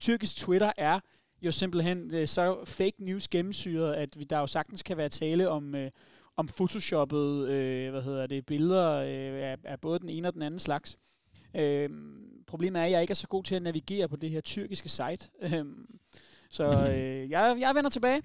tyrkisk 0.00 0.36
Twitter 0.36 0.72
er 0.76 1.00
jo 1.44 1.52
simpelthen 1.52 2.14
øh, 2.14 2.28
så 2.28 2.64
fake 2.64 3.04
news 3.04 3.28
gennemsyret, 3.28 3.94
at 3.94 4.18
vi, 4.18 4.24
der 4.24 4.38
jo 4.38 4.46
sagtens 4.46 4.82
kan 4.82 4.96
være 4.96 5.08
tale 5.08 5.48
om, 5.48 5.74
øh, 5.74 5.90
om 6.36 6.48
photoshoppet 6.48 7.48
øh, 7.48 7.90
hvad 7.90 8.02
hedder 8.02 8.26
det, 8.26 8.46
billeder 8.46 8.90
øh, 8.92 9.50
af, 9.50 9.56
af 9.64 9.80
både 9.80 9.98
den 9.98 10.08
ene 10.08 10.28
og 10.28 10.34
den 10.34 10.42
anden 10.42 10.60
slags. 10.60 10.98
Øhm, 11.56 12.44
problemet 12.46 12.80
er, 12.80 12.84
at 12.84 12.90
jeg 12.90 13.00
ikke 13.00 13.10
er 13.10 13.14
så 13.14 13.26
god 13.26 13.44
til 13.44 13.54
at 13.54 13.62
navigere 13.62 14.08
på 14.08 14.16
det 14.16 14.30
her 14.30 14.40
tyrkiske 14.40 14.88
site. 14.88 15.28
Øhm, 15.42 15.98
så 16.50 16.64
øh, 16.90 17.30
jeg, 17.30 17.56
jeg 17.60 17.74
vender 17.74 17.90
tilbage. 17.90 18.22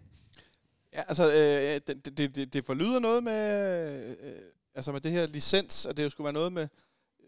Ja, 0.93 1.01
altså, 1.07 1.31
øh, 1.31 1.81
det, 1.87 2.17
det, 2.17 2.35
det, 2.35 2.53
det, 2.53 2.65
forlyder 2.65 2.99
noget 2.99 3.23
med, 3.23 4.15
øh, 4.21 4.35
altså 4.75 4.91
med 4.91 5.01
det 5.01 5.11
her 5.11 5.27
licens, 5.27 5.85
at 5.85 5.97
det 5.97 6.11
skulle 6.11 6.25
være 6.25 6.33
noget 6.33 6.53
med 6.53 6.67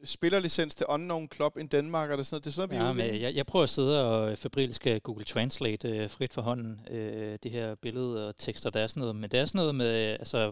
spillerlicens 0.03 0.75
til 0.75 0.85
Unknown 0.89 1.29
Club 1.33 1.57
in 1.57 1.67
Danmark, 1.67 2.09
og 2.09 2.17
det 2.17 2.23
er 2.23 2.25
sådan 2.25 2.35
noget, 2.35 2.45
det 2.45 2.51
er 2.51 2.53
sådan 2.53 2.69
noget, 2.77 2.97
vi 2.97 3.01
Ja, 3.03 3.11
men 3.11 3.21
jeg, 3.21 3.35
jeg 3.35 3.45
prøver 3.45 3.63
at 3.63 3.69
sidde 3.69 4.05
og 4.05 4.37
febrilsk 4.37 4.75
skal 4.75 5.01
Google 5.01 5.25
Translate 5.25 5.89
øh, 5.89 6.09
frit 6.09 6.33
for 6.33 6.41
hånden 6.41 6.87
øh, 6.89 7.39
det 7.43 7.51
her 7.51 7.75
billede 7.75 8.27
og 8.27 8.37
tekster, 8.37 8.69
der 8.69 8.79
er 8.79 8.87
sådan 8.87 8.99
noget. 8.99 9.15
Men 9.15 9.31
det 9.31 9.39
er 9.39 9.45
sådan 9.45 9.59
noget 9.59 9.75
med, 9.75 9.87
altså, 10.19 10.51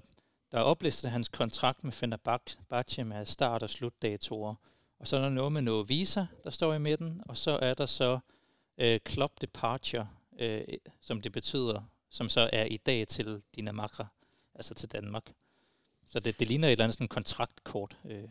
der 0.51 0.57
er 0.57 0.63
oplistet 0.63 1.11
hans 1.11 1.29
kontrakt 1.29 1.83
med 1.83 1.91
Fenerbahce 1.91 3.03
med 3.03 3.25
start- 3.25 3.63
og 3.63 3.69
slutdatoer. 3.69 4.55
Og 4.99 5.07
så 5.07 5.17
er 5.17 5.21
der 5.21 5.29
noget 5.29 5.51
med 5.51 5.61
noget 5.61 5.89
visa, 5.89 6.25
der 6.43 6.49
står 6.49 6.73
i 6.73 6.79
midten, 6.79 7.21
og 7.25 7.37
så 7.37 7.59
er 7.61 7.73
der 7.73 7.85
så 7.85 8.19
øh, 8.77 8.99
club 9.09 9.41
departure, 9.41 10.07
øh, 10.39 10.63
som 11.01 11.21
det 11.21 11.31
betyder, 11.31 11.81
som 12.09 12.29
så 12.29 12.49
er 12.53 12.65
i 12.65 12.77
dag 12.77 13.07
til 13.07 13.41
Dinamarca, 13.55 14.05
altså 14.55 14.73
til 14.73 14.91
Danmark. 14.91 15.33
Så 16.05 16.19
det, 16.19 16.39
det 16.39 16.47
ligner 16.47 16.67
et 16.67 16.71
eller 16.71 16.83
andet 16.83 16.93
sådan 16.93 17.07
kontraktkort. 17.07 17.97
Øh. 18.05 18.23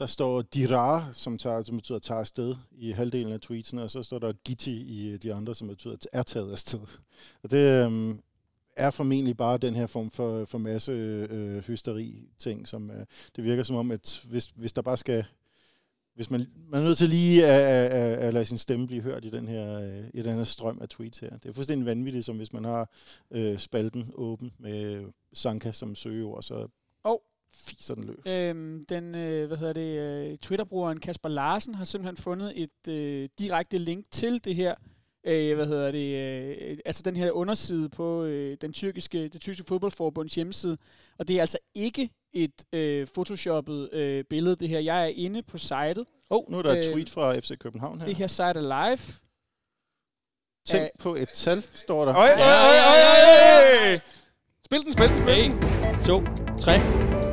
Der 0.00 0.06
står 0.06 0.42
Dirar, 0.42 1.10
som, 1.12 1.38
tager, 1.38 1.62
som 1.62 1.76
betyder 1.76 1.98
tager 1.98 2.20
afsted 2.20 2.56
i 2.72 2.90
halvdelen 2.90 3.32
af 3.32 3.40
tweetsene, 3.40 3.82
og 3.82 3.90
så 3.90 4.02
står 4.02 4.18
der 4.18 4.32
Gitti 4.32 4.82
i 4.82 5.10
øh, 5.10 5.22
de 5.22 5.34
andre, 5.34 5.54
som 5.54 5.68
betyder 5.68 5.96
er 6.12 6.22
taget 6.22 6.52
afsted. 6.52 6.80
Og 7.42 7.50
det 7.50 7.84
øhm, 7.84 8.20
er 8.76 8.90
formentlig 8.90 9.36
bare 9.36 9.58
den 9.58 9.74
her 9.74 9.86
form 9.86 10.10
for, 10.10 10.44
for 10.44 10.58
masse 10.58 10.92
øh, 10.92 11.28
øh 11.30 11.64
hysteri-ting, 11.64 12.68
som 12.68 12.90
øh, 12.90 13.06
det 13.36 13.44
virker 13.44 13.62
som 13.62 13.76
om, 13.76 13.90
at 13.90 14.24
hvis, 14.28 14.46
hvis 14.46 14.72
der 14.72 14.82
bare 14.82 14.96
skal 14.96 15.24
hvis 16.14 16.30
man, 16.30 16.46
man 16.68 16.80
er 16.80 16.84
nødt 16.84 16.98
til 16.98 17.08
lige 17.08 17.46
at, 17.46 17.60
at, 17.60 17.92
at, 17.92 18.18
at 18.18 18.34
lade 18.34 18.44
sin 18.44 18.58
stemme 18.58 18.86
blive 18.86 19.02
hørt 19.02 19.24
i 19.24 19.30
den 19.30 19.48
her, 19.48 19.80
øh, 19.80 20.04
i 20.14 20.22
den 20.22 20.36
her 20.36 20.44
strøm 20.44 20.78
af 20.82 20.88
tweets 20.88 21.18
her. 21.18 21.38
Det 21.38 21.48
er 21.48 21.52
fuldstændig 21.52 21.86
vanvittigt, 21.86 22.24
som 22.24 22.36
hvis 22.36 22.52
man 22.52 22.64
har 22.64 22.90
øh, 23.30 23.58
spalten 23.58 24.10
åben 24.14 24.52
med 24.58 24.92
øh, 24.92 25.04
Sanka 25.32 25.72
som 25.72 25.94
søgeord, 25.94 26.42
så 26.42 26.68
fiser 27.54 27.94
den 27.94 28.04
løs. 28.04 28.16
Øhm, 28.26 28.86
den, 28.88 29.14
øh, 29.14 29.46
hvad 29.46 29.56
hedder 29.56 29.72
det, 29.72 29.96
øh, 29.96 30.38
Twitter-brugeren 30.38 31.00
Kasper 31.00 31.28
Larsen 31.28 31.74
har 31.74 31.84
simpelthen 31.84 32.16
fundet 32.16 32.52
et 32.62 32.88
øh, 32.88 33.28
direkte 33.38 33.78
link 33.78 34.06
til 34.10 34.44
det 34.44 34.54
her, 34.54 34.74
øh, 35.26 35.54
hvad 35.54 35.66
hedder 35.66 35.90
det, 35.90 36.14
øh, 36.16 36.78
altså 36.84 37.02
den 37.02 37.16
her 37.16 37.30
underside 37.30 37.88
på 37.88 38.24
øh, 38.24 38.56
den 38.60 38.72
tyrkiske, 38.72 39.28
det 39.28 39.40
tyrkiske 39.40 39.68
fodboldforbunds 39.68 40.34
hjemmeside, 40.34 40.76
og 41.18 41.28
det 41.28 41.36
er 41.36 41.40
altså 41.40 41.58
ikke 41.74 42.10
et 42.32 42.64
øh, 42.72 43.06
photoshoppet 43.06 43.92
øh, 43.92 44.24
billede, 44.24 44.56
det 44.56 44.68
her. 44.68 44.78
Jeg 44.78 45.02
er 45.02 45.12
inde 45.14 45.42
på 45.42 45.58
sitet. 45.58 45.98
Åh, 45.98 46.04
oh, 46.30 46.52
nu 46.52 46.58
er 46.58 46.62
der 46.62 46.72
et 46.72 46.78
øh, 46.78 46.92
tweet 46.92 47.10
fra 47.10 47.38
FC 47.38 47.58
København 47.58 47.98
her. 47.98 48.06
Det 48.06 48.16
her 48.16 48.26
site 48.26 48.42
er 48.44 48.60
live. 48.60 49.00
Tænk 50.66 50.82
Æh, 50.82 50.88
på 50.98 51.14
et 51.14 51.28
tal, 51.34 51.62
står 51.74 52.04
der. 52.04 52.16
Øj, 52.16 52.28
øj, 52.28 52.32
øj, 52.32 52.78
øj, 52.90 53.92
øj, 53.92 54.00
Spil 54.64 54.82
den, 54.82 54.92
spil 54.92 55.08
den, 55.08 55.22
spil 55.22 55.34
den. 55.34 55.52
1, 55.96 56.04
2, 56.06 56.56
3. 56.58 57.29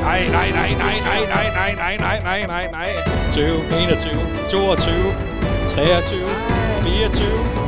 Nej, 0.00 0.28
nej, 0.28 0.50
nej, 0.52 0.74
nej, 0.74 1.00
nej, 1.08 1.26
nej, 1.34 1.48
nej, 1.54 1.74
nej, 1.76 1.96
nej, 1.98 2.20
nej, 2.22 2.46
nej, 2.46 2.66
nej. 2.72 2.90
20, 3.32 3.44
21, 3.46 4.26
22, 4.50 5.14
23, 5.68 6.26
24, 6.82 7.60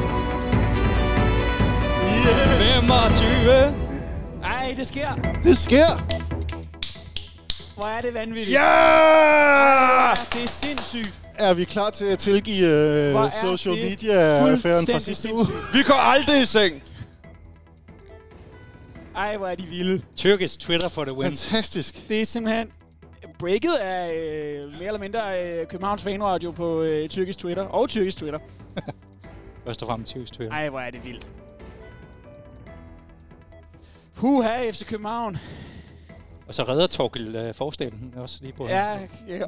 yes. 2.22 2.34
25. 2.82 3.74
Ej, 4.44 4.74
det 4.76 4.86
sker. 4.86 5.08
Det 5.44 5.58
sker. 5.58 5.86
Hvor 7.74 7.86
er 7.98 8.00
det 8.00 8.14
vanvittigt. 8.14 8.56
Ja! 8.56 10.08
Ja, 10.08 10.14
det 10.32 10.42
er 10.42 10.48
sindssygt. 10.48 11.12
Er 11.38 11.54
vi 11.54 11.64
klar 11.64 11.90
til 11.90 12.04
at 12.04 12.18
tilgive 12.18 13.14
uh, 13.14 13.30
social 13.40 13.74
media-affæren 13.74 14.86
fra 14.86 14.98
sidste 14.98 15.34
uge? 15.34 15.46
Vi 15.72 15.82
går 15.82 15.94
aldrig 15.94 16.42
i 16.42 16.44
seng. 16.44 16.82
Ej, 19.16 19.37
hvor 19.37 19.47
er 19.47 19.54
de 19.54 19.62
vilde. 19.62 20.02
Tyrkisk 20.16 20.61
Twitter 20.61 20.88
for 20.88 21.04
the 21.04 21.12
win. 21.14 21.25
Fantastisk. 21.25 22.09
Det 22.09 22.21
er 22.23 22.26
simpelthen 22.26 22.73
breaket 23.38 23.75
af 23.75 24.14
øh, 24.14 24.73
mere 24.73 24.87
eller 24.87 24.99
mindre 25.00 25.21
øh, 25.45 25.66
Københavns 25.66 26.02
Fanradio 26.02 26.50
på 26.50 26.83
øh, 26.83 27.09
tyrkisk 27.09 27.38
Twitter. 27.38 27.62
Og 27.62 27.88
tyrkisk 27.88 28.19
Twitter. 28.19 28.38
Først 29.64 29.83
og 29.83 29.88
fremmest 29.88 30.12
tyrkisk 30.12 30.33
Twitter. 30.33 30.54
Ej, 30.57 30.69
hvor 30.69 30.81
er 30.81 30.90
det 30.90 31.04
vildt. 31.04 31.26
Huha, 34.14 34.71
FC 34.71 34.85
København. 34.85 35.38
Og 36.46 36.54
så 36.54 36.62
redder 36.64 36.87
Torgild 36.87 37.49
uh, 37.49 37.54
forstalen 37.54 38.14
også 38.16 38.38
lige 38.42 38.52
på 38.52 38.68
Ja, 38.68 38.99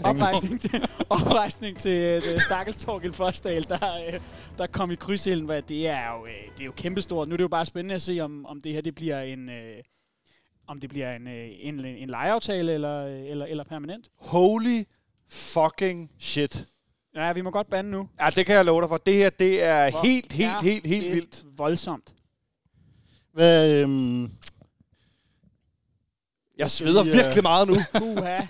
oprejsning 0.05 0.61
til, 0.61 0.89
oprejsning 1.11 1.79
til 1.79 2.19
uh, 2.35 2.41
stakkels 2.41 2.77
Torgild 2.85 3.13
Forsdal, 3.13 3.69
der, 3.69 4.07
uh, 4.09 4.21
der 4.59 4.67
kom 4.67 4.91
i 4.91 4.95
krydsilden. 4.95 5.49
Det 5.69 5.89
er 5.89 6.13
jo, 6.13 6.21
uh, 6.23 6.29
det 6.55 6.61
er 6.61 6.65
jo 6.65 6.73
kæmpestort. 6.73 7.29
Nu 7.29 7.33
er 7.33 7.37
det 7.37 7.45
jo 7.45 7.49
bare 7.49 7.67
spændende 7.67 7.95
at 7.95 8.03
se, 8.03 8.21
om, 8.21 8.47
om 8.47 8.61
det 8.61 8.73
her 8.73 8.81
det 8.81 8.95
bliver 8.95 9.21
en... 9.21 9.49
Uh, 9.49 9.55
om 10.67 10.81
det 10.81 10.91
bliver 10.91 11.17
en, 11.17 11.29
en, 11.29 11.85
en 11.85 12.09
lejeaftale 12.11 12.73
eller, 12.73 13.05
eller, 13.07 13.47
eller 13.47 13.65
permanent. 13.65 14.11
Holy 14.17 14.83
fucking 15.29 16.11
shit. 16.19 16.67
Ja, 17.15 17.33
vi 17.33 17.41
må 17.41 17.51
godt 17.51 17.71
bande 17.71 17.91
nu. 17.91 18.09
Ja, 18.21 18.31
det 18.31 18.47
kan 18.47 18.55
jeg 18.55 18.65
love 18.65 18.81
dig 18.81 18.89
for. 18.89 18.97
Det 18.97 19.15
her, 19.15 19.31
det 19.31 19.65
er 19.65 19.91
Hvor 19.91 20.03
helt, 20.03 20.33
helt, 20.33 20.51
ja, 20.51 20.63
helt, 20.63 20.87
helt 20.87 21.15
vildt. 21.15 21.45
voldsomt. 21.57 22.15
Hvad, 23.33 23.73
øhm, 23.83 24.31
jeg 26.59 26.71
sveder 26.71 27.03
lige, 27.03 27.17
virkelig 27.17 27.43
meget 27.43 27.69
nu. 27.69 27.77
Uha. 28.03 28.41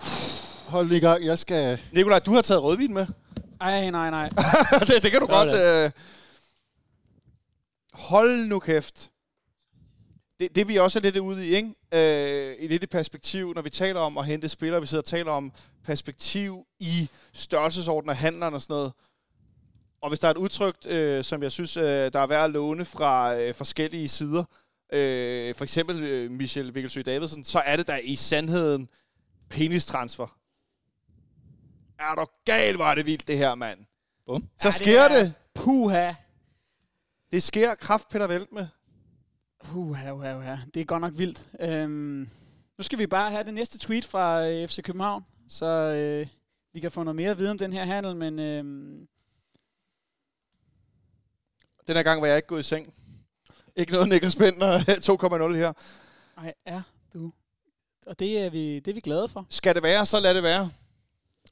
Hold 0.66 0.88
lige 0.88 1.00
gang, 1.00 1.24
jeg 1.24 1.38
skal... 1.38 1.80
Nikolaj, 1.92 2.18
du 2.18 2.34
har 2.34 2.42
taget 2.42 2.62
rødvin 2.62 2.94
med. 2.94 3.06
Ej, 3.60 3.90
nej, 3.90 4.10
nej. 4.10 4.28
det, 4.88 5.02
det 5.02 5.10
kan 5.10 5.20
du 5.20 5.26
godt. 5.26 5.48
Øh... 5.48 5.90
Hold 7.92 8.46
nu 8.46 8.58
kæft. 8.58 9.10
Det, 10.40 10.56
det 10.56 10.68
vi 10.68 10.76
også 10.76 10.98
er 10.98 11.02
lidt 11.02 11.16
ude 11.16 11.46
i, 11.46 11.54
ikke? 11.54 11.74
Øh, 11.94 12.56
i 12.58 12.68
lidt 12.68 12.82
i 12.82 12.86
perspektiv, 12.86 13.52
når 13.54 13.62
vi 13.62 13.70
taler 13.70 14.00
om 14.00 14.18
at 14.18 14.26
hente 14.26 14.48
spillere, 14.48 14.80
vi 14.80 14.86
sidder 14.86 15.02
og 15.02 15.06
taler 15.06 15.32
om 15.32 15.52
perspektiv 15.84 16.66
i 16.78 17.08
størrelsesorden 17.32 18.10
af 18.10 18.16
handlerne 18.16 18.56
og 18.56 18.62
sådan 18.62 18.74
noget. 18.74 18.92
Og 20.00 20.08
hvis 20.08 20.20
der 20.20 20.28
er 20.28 20.30
et 20.30 20.36
udtryk, 20.36 20.76
øh, 20.86 21.24
som 21.24 21.42
jeg 21.42 21.52
synes, 21.52 21.76
øh, 21.76 22.12
der 22.12 22.20
er 22.20 22.26
værd 22.26 22.44
at 22.44 22.50
låne 22.50 22.84
fra 22.84 23.36
øh, 23.36 23.54
forskellige 23.54 24.08
sider, 24.08 24.44
øh, 24.94 25.54
for 25.54 25.64
eksempel 25.64 26.02
øh, 26.02 26.30
Michel 26.30 26.74
Vikkelsø 26.74 27.02
Davidsen, 27.02 27.44
så 27.44 27.58
er 27.58 27.76
det 27.76 27.86
der 27.86 27.98
i 27.98 28.16
sandheden 28.16 28.88
penistransfer. 29.48 30.38
Er 31.98 32.14
du 32.14 32.26
gal, 32.44 32.74
var 32.74 32.94
det 32.94 33.06
vildt 33.06 33.28
det 33.28 33.38
her, 33.38 33.54
mand. 33.54 33.78
Bum. 34.26 34.48
Så 34.58 34.68
ja, 34.68 34.72
sker 34.72 35.08
det. 35.08 35.20
det. 35.20 35.34
Puha. 35.54 36.12
Det 37.30 37.42
sker 37.42 37.74
kraft 37.74 38.08
Peter 38.08 38.26
Velt 38.26 38.52
med. 38.52 38.66
Puha, 39.64 40.12
uha, 40.12 40.36
uha. 40.36 40.56
Det 40.74 40.80
er 40.80 40.84
godt 40.84 41.00
nok 41.00 41.12
vildt. 41.16 41.48
Øhm, 41.60 42.28
nu 42.78 42.84
skal 42.84 42.98
vi 42.98 43.06
bare 43.06 43.30
have 43.30 43.44
det 43.44 43.54
næste 43.54 43.78
tweet 43.78 44.04
fra 44.04 44.46
øh, 44.48 44.68
FC 44.68 44.82
København, 44.82 45.24
så 45.48 45.66
øh, 45.66 46.26
vi 46.72 46.80
kan 46.80 46.90
få 46.90 47.02
noget 47.02 47.16
mere 47.16 47.30
at 47.30 47.38
vide 47.38 47.50
om 47.50 47.58
den 47.58 47.72
her 47.72 47.84
handel, 47.84 48.16
men... 48.16 48.38
Øh, 48.38 48.64
den 51.86 51.96
her 51.96 52.02
gang 52.02 52.20
var 52.20 52.26
jeg 52.26 52.36
ikke 52.36 52.48
gået 52.48 52.60
i 52.60 52.62
seng. 52.62 52.94
Ikke 53.76 53.92
noget 53.92 54.08
Niklas 54.08 54.36
Bender 54.36 54.78
2,0 54.78 55.54
her. 55.62 55.72
Nej, 56.36 56.54
ja, 56.66 56.82
du. 57.14 57.32
Og 58.06 58.18
det 58.18 58.38
er, 58.38 58.50
vi, 58.50 58.74
det 58.80 58.88
er 58.88 58.94
vi 58.94 59.00
glade 59.00 59.28
for. 59.28 59.46
Skal 59.50 59.74
det 59.74 59.82
være, 59.82 60.06
så 60.06 60.20
lad 60.20 60.34
det 60.34 60.42
være. 60.42 60.70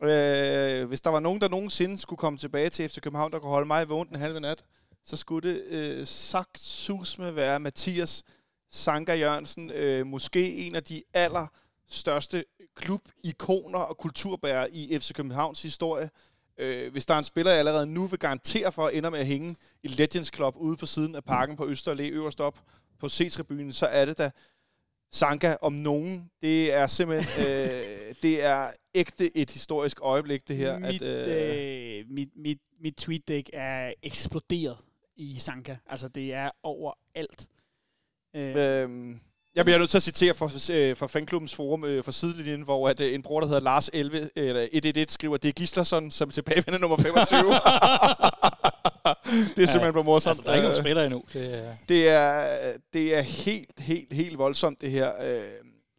Øh, 0.03 0.89
hvis 0.89 1.01
der 1.01 1.11
var 1.11 1.21
nogen, 1.21 1.41
der 1.41 1.49
nogensinde 1.49 1.99
skulle 1.99 2.19
komme 2.19 2.39
tilbage 2.39 2.71
til 2.71 2.89
FC 2.89 3.01
København, 3.01 3.33
der 3.33 3.39
kunne 3.39 3.51
holde 3.51 3.67
mig 3.67 3.89
vågen 3.89 4.09
den 4.09 4.17
halve 4.17 4.41
nat, 4.41 4.65
så 5.05 5.17
skulle 5.17 5.51
det 5.51 5.65
øh, 5.65 6.07
sagt 6.07 6.59
sus 6.61 7.19
med 7.19 7.31
være 7.31 7.61
Mathias 7.61 8.23
Sanka 8.71 9.15
Jørgensen. 9.15 9.71
Øh, 9.71 10.07
måske 10.07 10.55
en 10.57 10.75
af 10.75 10.85
de 10.85 11.03
aller 11.15 11.47
største 11.89 12.45
klubikoner 12.75 13.79
og 13.79 13.97
kulturbærere 13.97 14.71
i 14.71 14.99
FC 14.99 15.13
Københavns 15.13 15.63
historie. 15.63 16.11
Øh, 16.59 16.93
hvis 16.93 17.07
der 17.07 17.15
er 17.15 17.19
en 17.19 17.25
spiller, 17.25 17.53
jeg 17.53 17.59
allerede 17.59 17.87
nu 17.87 18.07
vil 18.07 18.19
garantere 18.19 18.73
for, 18.73 18.87
at 18.87 18.95
ender 18.95 19.11
med 19.11 19.19
at 19.19 19.27
hænge 19.27 19.57
i 19.83 19.89
Legends 19.89 20.31
Club 20.35 20.57
ude 20.57 20.77
på 20.77 20.87
siden 20.87 21.15
af 21.15 21.25
parken 21.25 21.57
på 21.57 21.69
Østerlæ 21.69 22.09
øverst 22.09 22.41
op 22.41 22.61
på 22.99 23.09
C-tribunen, 23.09 23.73
så 23.73 23.87
er 23.87 24.05
det 24.05 24.19
da 24.19 24.31
Sanka 25.13 25.57
om 25.63 25.73
nogen. 25.73 26.31
Det 26.43 26.73
er 26.73 26.87
simpelthen, 26.87 27.47
øh, 27.49 28.15
det 28.23 28.45
er 28.45 28.71
ægte 28.95 29.37
et 29.37 29.51
historisk 29.51 29.99
øjeblik, 30.03 30.49
det 30.49 30.57
her. 30.57 30.79
Mit, 30.79 31.03
at, 31.03 31.29
øh, 31.29 31.99
øh, 31.99 32.11
mit, 32.11 32.29
mit, 32.37 32.59
mit 32.81 32.95
tweet 32.95 33.49
er 33.53 33.93
eksploderet 34.03 34.77
i 35.17 35.39
Sanka. 35.39 35.77
Altså, 35.87 36.09
det 36.09 36.33
er 36.35 36.51
overalt. 36.63 37.49
Øh. 38.35 38.83
Øhm, 38.83 39.21
jeg 39.55 39.65
bliver 39.65 39.79
nødt 39.79 39.91
til 39.91 39.99
at 39.99 40.03
citere 40.03 40.35
fra, 40.35 40.75
øh, 40.75 40.97
fra 40.97 41.07
fanklubbens 41.07 41.55
forum 41.55 41.85
øh, 41.85 42.05
fra 42.05 42.13
sidelinjen, 42.13 42.63
hvor 42.63 42.89
at, 42.89 43.01
øh, 43.01 43.15
en 43.15 43.23
bror, 43.23 43.41
der 43.41 43.47
hedder 43.47 43.61
Lars 43.61 43.91
11, 43.93 44.31
eller 44.37 44.63
111, 44.73 45.07
skriver, 45.09 45.37
det 45.37 45.49
er 45.49 45.53
Gislason 45.53 46.11
som 46.11 46.31
tilbagevender 46.31 46.79
nummer 46.79 46.97
25. 46.97 47.41
det 49.57 49.63
er 49.63 49.67
simpelthen 49.67 49.83
ja, 49.83 49.91
på 49.91 50.03
morsomt. 50.03 50.39
Altså, 50.39 50.45
der 50.45 50.51
er 50.51 50.55
ikke 50.55 50.69
nogen 50.69 50.83
spiller 50.83 51.03
endnu. 51.03 51.23
Det 51.33 51.55
er... 51.55 51.75
Det, 51.89 52.09
er, 52.09 52.47
det 52.93 53.17
er 53.17 53.21
helt, 53.21 53.81
helt, 53.81 54.13
helt 54.13 54.39
voldsomt, 54.39 54.81
det 54.81 54.91
her. 54.91 55.11
Øh, 55.23 55.43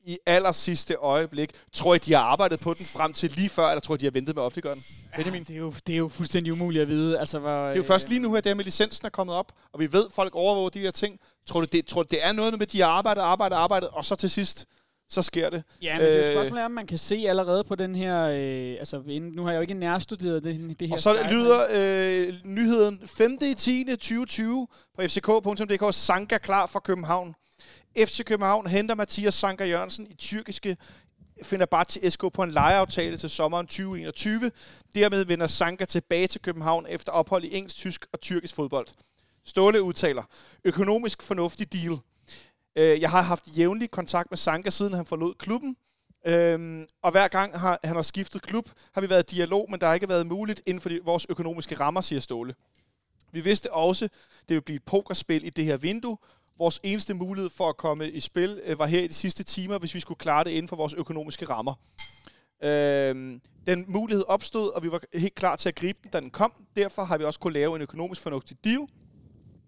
I 0.06 0.18
aller 0.26 0.52
sidste 0.52 0.96
øjeblik, 0.96 1.50
tror 1.74 1.94
jeg, 1.94 2.06
de 2.06 2.14
har 2.14 2.22
arbejdet 2.22 2.60
på 2.60 2.74
den 2.74 2.86
frem 2.86 3.14
til 3.14 3.32
lige 3.32 3.50
før, 3.50 3.68
eller 3.68 3.82
tror 3.82 3.96
jeg, 3.96 4.00
de 4.00 4.06
har 4.06 4.12
ventet 4.12 4.36
med 4.36 4.44
at 4.44 4.46
offentliggøre 4.46 4.76
den? 4.76 4.84
Ja, 5.18 5.24
det, 5.24 5.50
er 5.50 5.56
jo, 5.56 5.74
det 5.88 5.94
er 5.94 5.98
jo 5.98 6.08
fuldstændig 6.08 6.54
umuligt 6.54 6.82
at 6.82 6.88
vide. 6.88 7.20
Altså, 7.20 7.40
hvor, 7.40 7.66
det 7.66 7.72
er 7.72 7.76
jo 7.76 7.84
først 7.84 8.10
lige 8.10 8.20
nu, 8.20 8.36
at 8.36 8.44
det 8.44 8.50
her 8.50 8.56
med 8.56 8.64
licensen 8.64 9.06
er 9.06 9.10
kommet 9.10 9.36
op, 9.36 9.52
og 9.74 9.80
vi 9.80 9.94
ved, 9.94 10.06
at 10.06 10.12
folk 10.14 10.36
overvåger 10.36 10.70
de 10.70 10.80
her 10.80 10.92
ting. 10.92 11.20
Tror 11.48 11.60
du, 11.60 11.68
det, 11.72 11.86
tror 11.86 12.04
du, 12.04 12.08
det 12.12 12.26
er 12.26 12.32
noget 12.32 12.54
med, 12.54 12.62
at 12.62 12.72
de 12.72 12.82
har 12.82 12.88
arbejdet, 12.88 13.22
arbejdet, 13.22 13.56
arbejdet, 13.56 13.90
og 13.90 14.06
så 14.06 14.16
til 14.16 14.30
sidst, 14.30 14.66
så 15.10 15.22
sker 15.22 15.50
det. 15.50 15.64
Ja, 15.82 15.94
men 15.94 16.02
øh, 16.02 16.08
det 16.08 16.26
er 16.26 16.28
jo 16.28 16.34
spørgsmålet, 16.34 16.66
om 16.66 16.72
man 16.72 16.88
kan 16.88 16.98
se 16.98 17.26
allerede 17.28 17.64
på 17.64 17.76
den 17.76 17.96
her... 17.96 18.28
Øh, 18.28 18.76
altså, 18.80 19.02
nu 19.08 19.44
har 19.44 19.52
jeg 19.52 19.58
jo 19.58 19.62
ikke 19.62 19.74
nærstuderet 19.74 20.44
det, 20.44 20.80
det 20.80 20.88
her... 20.88 20.94
Og 20.94 21.00
så 21.00 21.18
site, 21.18 21.34
lyder 21.34 21.68
øh, 21.72 22.34
nyheden 22.46 23.02
5. 23.06 23.38
10. 23.58 23.86
2020 23.86 24.68
på 24.96 25.02
fck.dk. 25.02 25.94
Sanka 25.96 26.38
klar 26.38 26.66
for 26.66 26.80
København. 26.80 27.36
FC 27.98 28.24
København 28.26 28.68
henter 28.68 28.96
Mathias 28.96 29.34
Sanker 29.34 29.66
Jørgensen 29.66 30.08
i 30.08 30.14
tyrkiske 30.14 30.78
Fenerbahce 31.44 32.12
SK 32.12 32.20
på 32.34 32.44
en 32.44 32.52
lejeaftale 32.52 33.18
til 33.18 33.30
sommeren 33.30 33.68
2021. 33.68 34.52
Dermed 34.96 35.26
vender 35.26 35.48
Sanka 35.48 35.86
tilbage 35.86 36.28
til 36.28 36.42
København 36.42 36.86
efter 36.90 37.12
ophold 37.12 37.44
i 37.44 37.56
engelsk, 37.56 37.76
tysk 37.76 38.06
og 38.14 38.22
tyrkisk 38.22 38.56
fodbold. 38.56 38.88
Ståle 39.46 39.82
udtaler, 39.82 40.24
økonomisk 40.64 41.22
fornuftig 41.22 41.74
deal. 41.74 41.98
Øh, 42.76 43.02
jeg 43.02 43.10
har 43.10 43.22
haft 43.22 43.44
jævnlig 43.58 43.92
kontakt 43.92 44.32
med 44.32 44.38
Sanka, 44.38 44.70
siden 44.70 44.94
han 44.94 45.06
forlod 45.06 45.34
klubben. 45.34 45.78
Øhm, 46.28 46.88
og 47.02 47.12
hver 47.12 47.28
gang 47.28 47.60
har, 47.60 47.80
han 47.84 47.96
har 47.96 48.04
skiftet 48.04 48.42
klub, 48.42 48.70
har 48.94 49.02
vi 49.02 49.10
været 49.10 49.32
i 49.32 49.36
dialog, 49.36 49.68
men 49.72 49.80
der 49.80 49.88
har 49.88 49.94
ikke 49.94 50.10
været 50.10 50.28
muligt 50.28 50.62
inden 50.66 50.82
for 50.82 50.90
de, 50.90 51.00
vores 51.04 51.26
økonomiske 51.30 51.76
rammer, 51.76 52.02
siger 52.02 52.20
Ståle. 52.20 52.56
Vi 53.32 53.42
vidste 53.42 53.74
også, 53.74 54.06
det 54.06 54.50
ville 54.50 54.62
blive 54.62 54.76
et 54.76 54.84
pokerspil 54.84 55.46
i 55.46 55.50
det 55.50 55.66
her 55.66 55.78
vindue. 55.78 56.18
Vores 56.58 56.80
eneste 56.84 57.14
mulighed 57.14 57.50
for 57.50 57.70
at 57.70 57.78
komme 57.78 58.10
i 58.10 58.20
spil 58.20 58.62
øh, 58.66 58.80
var 58.80 58.86
her 58.86 59.02
i 59.02 59.08
de 59.08 59.14
sidste 59.14 59.44
timer, 59.44 59.80
hvis 59.80 59.96
vi 59.96 60.00
skulle 60.00 60.18
klare 60.18 60.44
det 60.44 60.50
inden 60.52 60.68
for 60.68 60.76
vores 60.76 60.94
økonomiske 60.94 61.46
rammer. 61.46 61.74
Øh, 62.64 63.40
den 63.68 63.86
mulighed 63.88 64.24
opstod, 64.28 64.72
og 64.72 64.84
vi 64.84 64.92
var 64.92 65.02
helt 65.14 65.36
klar 65.36 65.56
til 65.56 65.70
at 65.70 65.76
gribe 65.76 66.00
den, 66.04 66.12
da 66.12 66.20
den 66.20 66.30
kom. 66.30 66.54
Derfor 66.76 67.04
har 67.04 67.18
vi 67.18 67.24
også 67.24 67.40
kunne 67.40 67.54
lave 67.54 67.76
en 67.76 67.82
økonomisk 67.82 68.22
fornuftig 68.22 68.58
deal, 68.64 68.88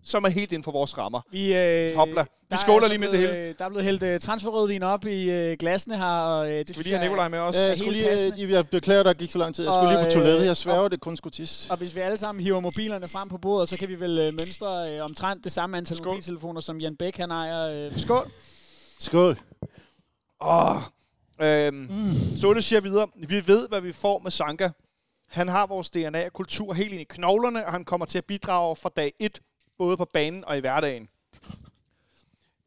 som 0.05 0.23
er 0.25 0.29
helt 0.29 0.51
inden 0.51 0.63
for 0.63 0.71
vores 0.71 0.97
rammer. 0.97 1.21
Vi, 1.31 1.55
øh, 1.55 1.95
Hopla. 1.95 2.21
Vi 2.21 2.27
er 2.51 2.55
skåler 2.57 2.75
altså 2.75 2.89
lige 2.89 2.99
med 2.99 3.09
blevet, 3.09 3.29
det 3.29 3.35
hele. 3.35 3.49
øh, 3.49 3.55
Der 3.57 3.65
er 3.65 3.69
blevet 3.69 3.85
hældt 3.85 4.03
øh, 4.03 4.19
transferrødvin 4.19 4.83
op 4.83 5.05
i 5.05 5.29
øh, 5.31 5.57
glasene 5.59 5.97
her, 5.97 6.05
og 6.05 6.51
øh, 6.51 6.57
det 6.59 6.67
Skal 6.69 6.77
vi 6.79 6.83
lige 6.83 6.97
have 6.97 7.07
Nikolaj 7.09 7.27
med 7.27 7.39
os? 7.39 7.55
Ja, 7.55 7.61
jeg, 7.67 7.77
skulle 7.77 7.93
lige, 7.99 8.45
øh, 8.45 8.51
jeg 8.51 8.69
beklager, 8.69 9.03
der 9.03 9.13
gik 9.13 9.31
så 9.31 9.37
lang 9.37 9.55
tid. 9.55 9.63
Jeg 9.63 9.73
Og, 9.73 9.79
skulle 9.79 9.95
lige 9.97 10.05
på 10.05 10.11
toilettet. 10.11 10.39
øh, 10.41 10.45
Jeg 10.47 10.57
sværger, 10.57 10.87
det 10.87 10.99
kun 10.99 11.17
skulle 11.17 11.31
tisse. 11.31 11.71
Og 11.71 11.77
hvis 11.77 11.95
vi 11.95 11.99
alle 11.99 12.17
sammen 12.17 12.43
hiver 12.43 12.59
mobilerne 12.59 13.07
frem 13.07 13.29
på 13.29 13.37
bordet, 13.37 13.69
så 13.69 13.77
kan 13.77 13.89
vi 13.89 13.99
vel 13.99 14.17
øh, 14.19 14.33
mønstre 14.33 14.93
øh, 14.95 15.03
omtrent 15.03 15.43
det 15.43 15.51
samme 15.51 15.77
antal 15.77 15.97
Skål. 15.97 16.07
mobiltelefoner, 16.07 16.61
som 16.61 16.79
Jan 16.79 16.95
Bæk 16.95 17.17
han 17.17 17.31
ejer. 17.31 17.85
Øh, 17.85 17.99
skål. 17.99 18.25
Skål. 18.99 19.37
Åh. 20.41 20.75
Øhm, 21.41 21.75
mm. 21.75 22.13
Sunde 22.41 22.61
siger 22.61 22.81
videre, 22.81 23.07
vi 23.15 23.47
ved, 23.47 23.67
hvad 23.69 23.81
vi 23.81 23.91
får 23.91 24.19
med 24.19 24.31
Sanka. 24.31 24.69
Han 25.29 25.47
har 25.47 25.67
vores 25.67 25.89
DNA 25.89 26.25
og 26.25 26.33
kultur 26.33 26.73
helt 26.73 26.91
ind 26.91 27.01
i 27.01 27.05
knoglerne, 27.09 27.65
og 27.65 27.71
han 27.71 27.85
kommer 27.85 28.05
til 28.05 28.17
at 28.17 28.25
bidrage 28.25 28.75
fra 28.75 28.89
dag 28.97 29.13
1, 29.19 29.39
både 29.77 29.97
på 29.97 30.05
banen 30.05 30.45
og 30.45 30.57
i 30.57 30.59
hverdagen. 30.59 31.09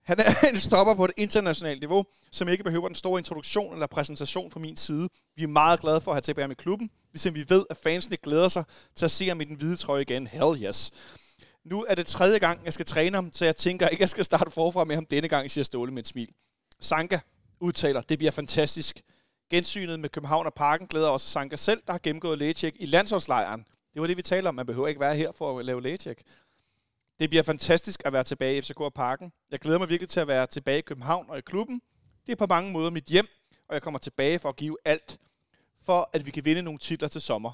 Han 0.03 0.21
er 0.21 0.49
en 0.51 0.57
stopper 0.57 0.95
på 0.95 1.05
et 1.05 1.11
internationalt 1.17 1.81
niveau, 1.81 2.05
som 2.33 2.49
ikke 2.49 2.65
behøver 2.65 2.89
den 2.89 2.95
store 2.95 3.21
introduktion 3.21 3.73
eller 3.73 3.87
præsentation 3.87 4.51
fra 4.51 4.61
min 4.61 4.77
side. 4.77 5.09
Vi 5.37 5.43
er 5.43 5.47
meget 5.47 5.81
glade 5.81 6.01
for 6.01 6.11
at 6.11 6.15
have 6.15 6.21
tilbage 6.21 6.43
ham 6.43 6.51
i 6.51 6.55
klubben, 6.55 6.91
ligesom 7.13 7.35
vi 7.35 7.45
ved, 7.49 7.65
at 7.71 7.77
fansene 7.77 8.17
glæder 8.17 8.49
sig 8.49 8.65
til 8.95 9.05
at 9.05 9.11
se 9.11 9.29
ham 9.29 9.41
i 9.41 9.45
den 9.45 9.57
hvide 9.57 9.77
trøje 9.77 10.03
igen. 10.03 10.27
Hell 10.27 10.63
yes. 10.65 10.91
Nu 11.65 11.85
er 11.89 11.95
det 11.95 12.07
tredje 12.07 12.39
gang, 12.39 12.65
jeg 12.65 12.73
skal 12.73 12.87
træne 12.87 13.17
ham, 13.17 13.33
så 13.33 13.45
jeg 13.45 13.57
tænker 13.57 13.89
ikke, 13.89 14.01
jeg 14.01 14.09
skal 14.09 14.25
starte 14.25 14.51
forfra 14.51 14.85
med 14.85 14.95
ham 14.95 15.07
denne 15.07 15.29
gang, 15.29 15.51
siger 15.51 15.65
Ståle 15.65 15.93
med 15.93 16.03
et 16.03 16.07
smil. 16.07 16.29
Sanka 16.81 17.19
udtaler, 17.61 18.01
det 18.01 18.19
bliver 18.19 18.31
fantastisk. 18.31 19.01
Gensynet 19.51 20.01
med 20.01 20.09
København 20.09 20.47
og 20.47 20.55
Parken 20.55 20.87
glæder 20.87 21.09
også 21.09 21.27
Sanka 21.27 21.57
selv, 21.57 21.83
der 21.87 21.93
har 21.93 22.01
gennemgået 22.03 22.39
lægetjek 22.39 22.75
i 22.79 22.87
landsholdslejren. 22.87 23.65
Det 23.95 24.01
var 24.01 24.07
det, 24.07 24.17
vi 24.17 24.23
taler 24.23 24.49
om. 24.49 24.55
Man 24.55 24.67
behøver 24.67 24.89
ikke 24.89 25.01
være 25.01 25.17
her 25.17 25.33
for 25.33 25.59
at 25.59 25.67
lave 25.67 25.83
lægetjek. 25.83 26.23
Det 27.21 27.31
bliver 27.31 27.43
fantastisk 27.43 28.03
at 28.05 28.13
være 28.13 28.25
tilbage 28.25 28.59
i 28.59 28.63
FCK 28.63 28.81
og 28.81 28.95
Parken. 28.95 29.33
Jeg 29.51 29.59
glæder 29.59 29.79
mig 29.79 29.89
virkelig 29.89 30.09
til 30.09 30.21
at 30.21 30.29
være 30.29 30.47
tilbage 30.47 30.79
i 30.79 30.83
København 30.83 31.31
og 31.31 31.39
i 31.39 31.41
klubben. 31.41 31.83
Det 32.27 32.33
er 32.33 32.37
på 32.37 32.47
mange 32.47 32.73
måder 32.73 32.91
mit 32.91 33.05
hjem, 33.05 33.27
og 33.69 33.75
jeg 33.75 33.83
kommer 33.83 33.99
tilbage 33.99 34.39
for 34.39 34.49
at 34.49 34.57
give 34.57 34.77
alt, 34.85 35.19
for 35.83 36.11
at 36.13 36.27
vi 36.27 36.31
kan 36.31 36.45
vinde 36.45 36.63
nogle 36.63 36.79
titler 36.79 37.09
til 37.09 37.21
sommer. 37.21 37.53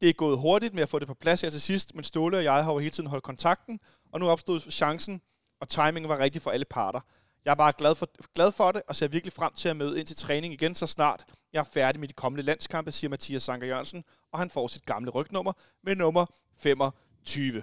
Det 0.00 0.08
er 0.08 0.12
gået 0.12 0.38
hurtigt 0.38 0.74
med 0.74 0.82
at 0.82 0.88
få 0.88 0.98
det 0.98 1.08
på 1.08 1.14
plads 1.14 1.40
her 1.40 1.50
til 1.50 1.60
sidst, 1.60 1.94
men 1.94 2.04
Ståle 2.04 2.36
og 2.36 2.44
jeg 2.44 2.64
har 2.64 2.72
jo 2.72 2.78
hele 2.78 2.90
tiden 2.90 3.08
holdt 3.08 3.24
kontakten, 3.24 3.80
og 4.12 4.20
nu 4.20 4.28
opstod 4.28 4.60
chancen, 4.60 5.22
og 5.60 5.68
timingen 5.68 6.08
var 6.08 6.18
rigtig 6.18 6.42
for 6.42 6.50
alle 6.50 6.64
parter. 6.64 7.00
Jeg 7.44 7.50
er 7.50 7.54
bare 7.54 7.72
glad 7.78 7.94
for, 7.94 8.08
glad 8.34 8.52
for 8.52 8.72
det, 8.72 8.82
og 8.88 8.96
ser 8.96 9.08
virkelig 9.08 9.32
frem 9.32 9.52
til 9.52 9.68
at 9.68 9.76
møde 9.76 9.98
ind 9.98 10.06
til 10.06 10.16
træning 10.16 10.52
igen 10.52 10.74
så 10.74 10.86
snart 10.86 11.24
jeg 11.52 11.60
er 11.60 11.64
færdig 11.64 12.00
med 12.00 12.08
de 12.08 12.12
kommende 12.12 12.42
landskampe, 12.42 12.92
siger 12.92 13.08
Mathias 13.08 13.42
Sanker 13.42 13.66
Jørgensen, 13.66 14.04
og 14.32 14.38
han 14.38 14.50
får 14.50 14.66
sit 14.66 14.86
gamle 14.86 15.10
rygnummer 15.10 15.52
med 15.82 15.94
nummer 15.94 16.26
25. 16.58 17.62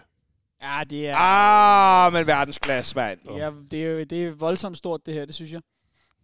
Ja, 0.62 0.84
det 0.90 1.08
er, 1.10 1.16
Ah, 1.18 2.14
men 2.14 2.28
verdensklasse, 2.28 2.96
mand. 2.96 3.20
ja, 3.38 3.52
det, 3.72 3.86
er, 3.86 4.06
det 4.06 4.26
er 4.26 4.32
voldsomt 4.32 4.78
stort, 4.78 5.06
det 5.06 5.14
her, 5.14 5.26
det 5.26 5.36
synes 5.36 5.52
jeg. 5.52 5.62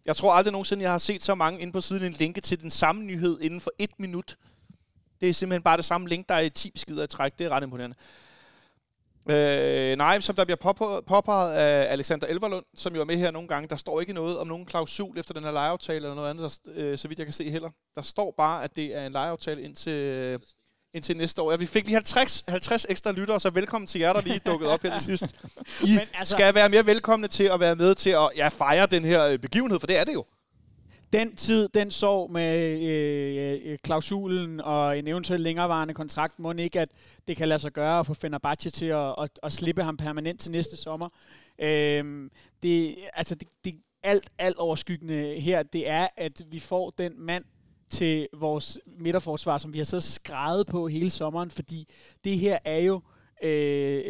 Jeg 0.05 0.15
tror 0.15 0.33
aldrig 0.33 0.51
nogensinde, 0.51 0.83
jeg 0.83 0.91
har 0.91 0.97
set 0.97 1.23
så 1.23 1.35
mange 1.35 1.59
inde 1.61 1.73
på 1.73 1.81
siden 1.81 2.03
en 2.03 2.11
linke 2.11 2.41
til 2.41 2.61
den 2.61 2.69
samme 2.69 3.03
nyhed 3.03 3.39
inden 3.41 3.61
for 3.61 3.71
et 3.79 3.91
minut. 3.99 4.35
Det 5.21 5.29
er 5.29 5.33
simpelthen 5.33 5.63
bare 5.63 5.77
det 5.77 5.85
samme 5.85 6.07
link, 6.09 6.29
der 6.29 6.35
er 6.35 6.39
i 6.39 6.49
10 6.49 6.71
beskeder 6.71 7.03
i 7.03 7.07
træk. 7.07 7.39
Det 7.39 7.45
er 7.45 7.49
ret 7.49 7.63
imponerende. 7.63 7.95
Øh, 9.29 9.97
nej, 9.97 10.19
som 10.19 10.35
der 10.35 10.45
bliver 10.45 10.57
påpe- 10.57 11.01
påpeget 11.07 11.53
af 11.53 11.91
Alexander 11.93 12.27
Elverlund, 12.27 12.65
som 12.75 12.95
jo 12.95 13.01
er 13.01 13.05
med 13.05 13.17
her 13.17 13.31
nogle 13.31 13.47
gange, 13.47 13.67
der 13.69 13.75
står 13.75 13.99
ikke 13.99 14.13
noget 14.13 14.37
om 14.39 14.47
nogen 14.47 14.65
klausul 14.65 15.17
efter 15.19 15.33
den 15.33 15.43
her 15.43 15.51
lejeaftale 15.51 15.95
eller 15.97 16.15
noget 16.15 16.29
andet, 16.29 16.59
der, 16.65 16.71
øh, 16.75 16.97
så 16.97 17.07
vidt 17.07 17.19
jeg 17.19 17.27
kan 17.27 17.33
se 17.33 17.49
heller. 17.51 17.69
Der 17.95 18.01
står 18.01 18.33
bare, 18.37 18.63
at 18.63 18.75
det 18.75 18.95
er 18.95 19.05
en 19.05 19.11
lejeaftale 19.11 19.61
indtil, 19.61 20.39
indtil 20.93 21.17
næste 21.17 21.41
år. 21.41 21.51
Ja, 21.51 21.57
vi 21.57 21.65
fik 21.65 21.85
lige 21.85 21.95
50, 21.95 22.43
50 22.47 22.85
ekstra 22.89 23.11
lyttere, 23.11 23.39
så 23.39 23.49
velkommen 23.49 23.87
til 23.87 24.01
jer, 24.01 24.13
der 24.13 24.21
lige 24.21 24.39
dukket 24.45 24.69
op 24.69 24.83
her 24.83 24.99
til 24.99 25.01
sidst. 25.01 25.23
I 25.87 25.89
Men 25.89 25.99
altså- 26.13 26.31
skal 26.31 26.55
være 26.55 26.69
mere 26.69 26.85
velkomne 26.85 27.27
til 27.27 27.43
at 27.43 27.59
være 27.59 27.75
med 27.75 27.95
til 27.95 28.09
at 28.09 28.29
ja, 28.35 28.47
fejre 28.47 28.85
den 28.85 29.05
her 29.05 29.25
øh, 29.25 29.39
begivenhed, 29.39 29.79
for 29.79 29.87
det 29.87 29.97
er 29.97 30.03
det 30.03 30.13
jo. 30.13 30.25
Den 31.13 31.35
tid, 31.35 31.69
den 31.73 31.91
sov 31.91 32.31
med 32.31 32.81
øh, 32.81 33.71
øh, 33.71 33.77
klausulen 33.83 34.61
og 34.61 34.99
en 34.99 35.07
eventuelt 35.07 35.43
længerevarende 35.43 35.93
kontrakt, 35.93 36.39
må 36.39 36.53
ikke, 36.53 36.79
at 36.79 36.89
det 37.27 37.37
kan 37.37 37.47
lade 37.47 37.59
sig 37.59 37.71
gøre 37.71 37.99
at 37.99 38.05
få 38.05 38.13
Fenerbahce 38.13 38.69
til 38.69 38.85
at, 38.85 39.15
at, 39.17 39.29
at 39.43 39.53
slippe 39.53 39.83
ham 39.83 39.97
permanent 39.97 40.39
til 40.39 40.51
næste 40.51 40.77
sommer. 40.77 41.09
Øhm, 41.59 42.31
det, 42.63 42.95
altså 43.13 43.35
det, 43.35 43.47
det 43.65 43.75
alt, 44.03 44.29
alt 44.37 44.57
overskyggende 44.57 45.39
her, 45.39 45.63
det 45.63 45.89
er, 45.89 46.07
at 46.17 46.41
vi 46.51 46.59
får 46.59 46.89
den 46.97 47.13
mand 47.17 47.43
til 47.91 48.27
vores 48.33 48.79
midterforsvar, 48.85 49.57
som 49.57 49.73
vi 49.73 49.77
har 49.77 49.85
så 49.85 49.99
skrevet 49.99 50.67
på 50.67 50.87
hele 50.87 51.09
sommeren, 51.09 51.51
fordi 51.51 51.87
det 52.23 52.39
her 52.39 52.59
er 52.65 52.79
jo 52.79 53.01
øh, 53.43 54.03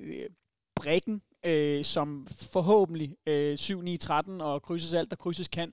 øh, 0.00 0.26
brækken, 0.74 1.22
øh, 1.46 1.84
som 1.84 2.26
forhåbentlig 2.30 3.16
øh, 3.26 3.54
7-9-13 3.60 4.42
og 4.42 4.62
krydses 4.62 4.92
alt, 4.92 5.10
der 5.10 5.16
krydses 5.16 5.48
kan, 5.48 5.72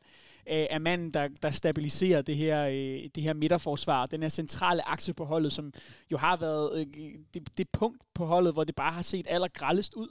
øh, 0.50 0.68
er 0.70 0.80
manden, 0.80 1.12
der, 1.12 1.28
der 1.42 1.52
stabiliserer 1.52 2.22
det 2.22 2.36
her, 2.36 2.66
øh, 2.66 3.10
det 3.16 3.24
her 3.24 3.34
midterforsvar, 3.34 4.06
den 4.06 4.22
her 4.22 4.30
centrale 4.30 4.88
akse 4.88 5.14
på 5.14 5.26
holdet, 5.26 5.54
som 5.54 5.74
jo 6.12 6.18
har 6.18 6.38
været 6.38 6.80
øh, 6.80 7.14
det, 7.34 7.58
det 7.58 7.70
punkt 7.70 8.02
på 8.14 8.26
holdet, 8.26 8.54
hvor 8.54 8.64
det 8.64 8.76
bare 8.76 8.92
har 8.92 9.02
set 9.02 9.26
allergrællest 9.30 9.94
ud. 9.94 10.10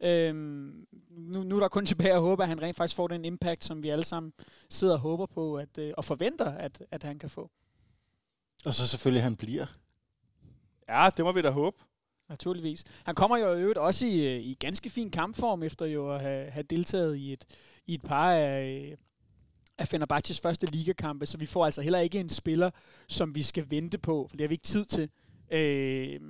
Øhm, 0.00 0.86
nu, 1.10 1.42
nu 1.42 1.56
er 1.56 1.60
der 1.60 1.68
kun 1.68 1.86
tilbage 1.86 2.12
at 2.12 2.20
håbe, 2.20 2.42
at 2.42 2.48
han 2.48 2.62
rent 2.62 2.76
faktisk 2.76 2.96
får 2.96 3.08
den 3.08 3.24
impact, 3.24 3.64
som 3.64 3.82
vi 3.82 3.88
alle 3.88 4.04
sammen 4.04 4.32
sidder 4.70 4.94
og 4.94 5.00
håber 5.00 5.26
på, 5.26 5.56
at, 5.56 5.78
øh, 5.78 5.92
og 5.96 6.04
forventer, 6.04 6.52
at, 6.52 6.82
at 6.90 7.02
han 7.02 7.18
kan 7.18 7.30
få. 7.30 7.50
Og 8.64 8.74
så 8.74 8.86
selvfølgelig, 8.86 9.22
han 9.22 9.36
bliver. 9.36 9.66
Ja, 10.88 11.10
det 11.16 11.24
må 11.24 11.32
vi 11.32 11.42
da 11.42 11.50
håbe. 11.50 11.76
Naturligvis. 12.28 12.84
Han 13.04 13.14
kommer 13.14 13.36
jo 13.36 13.54
i 13.54 13.60
øvrigt 13.60 13.78
også 13.78 14.06
i, 14.06 14.26
øh, 14.26 14.40
i 14.40 14.54
ganske 14.54 14.90
fin 14.90 15.10
kampform, 15.10 15.62
efter 15.62 15.86
jo 15.86 16.14
at 16.14 16.20
have, 16.20 16.50
have 16.50 16.62
deltaget 16.62 17.16
i 17.16 17.32
et, 17.32 17.44
i 17.86 17.94
et 17.94 18.02
par 18.02 18.32
af, 18.32 18.90
øh, 18.90 18.96
af 19.78 19.88
Fenerbahces 19.88 20.40
første 20.40 20.66
ligakampe, 20.66 21.26
så 21.26 21.38
vi 21.38 21.46
får 21.46 21.64
altså 21.64 21.82
heller 21.82 21.98
ikke 21.98 22.20
en 22.20 22.28
spiller, 22.28 22.70
som 23.08 23.34
vi 23.34 23.42
skal 23.42 23.70
vente 23.70 23.98
på, 23.98 24.26
for 24.30 24.36
det 24.36 24.44
har 24.44 24.48
vi 24.48 24.54
ikke 24.54 24.64
tid 24.64 24.84
til. 24.84 25.10
Øh, 25.50 26.20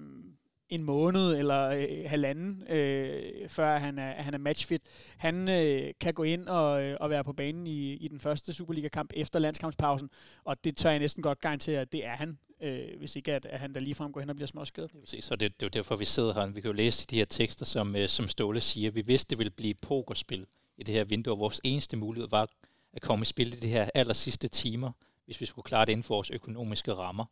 en 0.69 0.83
måned 0.83 1.37
eller 1.37 1.69
øh, 1.69 2.05
halvanden, 2.07 2.63
øh, 2.69 3.49
før 3.49 3.79
han 3.79 3.99
er, 3.99 4.23
han 4.23 4.35
er 4.35 4.39
matchfit. 4.39 4.83
Han 5.17 5.49
øh, 5.49 5.93
kan 6.01 6.15
gå 6.15 6.23
ind 6.23 6.49
og, 6.49 6.83
øh, 6.83 6.97
og 7.01 7.11
være 7.11 7.25
på 7.25 7.33
banen 7.33 7.67
i, 7.67 7.93
i 7.93 8.09
den 8.09 8.21
første 8.21 8.53
Superliga-kamp 8.53 9.13
efter 9.17 9.39
landskampspausen, 9.39 10.11
og 10.45 10.65
det 10.65 10.77
tør 10.77 10.91
jeg 10.91 10.99
næsten 10.99 11.23
godt 11.23 11.41
garantere, 11.41 11.81
at 11.81 11.93
det 11.93 12.07
er 12.07 12.17
han, 12.17 12.39
øh, 12.61 12.99
hvis 12.99 13.17
ikke 13.17 13.33
at, 13.33 13.47
at 13.47 13.61
han 13.61 13.75
der 13.75 13.81
ligefrem 13.81 14.13
går 14.13 14.21
hen 14.21 14.31
og 14.31 14.37
bliver 14.37 14.47
småskadet. 14.47 14.93
Det 14.93 15.01
præcis, 15.01 15.25
så 15.25 15.37
det, 15.37 15.61
det 15.61 15.63
er 15.63 15.67
jo 15.67 15.81
derfor, 15.81 15.97
vi 15.97 16.05
sidder 16.05 16.35
her. 16.35 16.47
Vi 16.47 16.61
kan 16.61 16.69
jo 16.69 16.77
læse 16.77 17.07
de 17.07 17.17
her 17.17 17.25
tekster, 17.25 17.65
som, 17.65 17.97
øh, 17.97 18.09
som 18.09 18.29
Ståle 18.29 18.61
siger. 18.61 18.91
Vi 18.91 19.01
vidste, 19.01 19.31
det 19.31 19.39
ville 19.39 19.51
blive 19.51 19.75
pokerspil 19.75 20.47
i 20.77 20.83
det 20.83 20.95
her 20.95 21.05
vindue, 21.05 21.35
og 21.35 21.39
vores 21.39 21.61
eneste 21.65 21.97
mulighed 21.97 22.29
var 22.31 22.49
at 22.93 23.03
komme 23.03 23.23
i 23.23 23.25
spil 23.25 23.53
i 23.53 23.57
de 23.57 23.69
her 23.69 23.91
aller 23.95 24.15
sidste 24.15 24.49
timer, 24.49 24.93
hvis 25.25 25.41
vi 25.41 25.47
skulle 25.47 25.65
klare 25.65 25.87
det 25.87 25.93
inden 25.93 26.05
for 26.05 26.15
vores 26.15 26.31
økonomiske 26.31 26.93
rammer. 26.95 27.25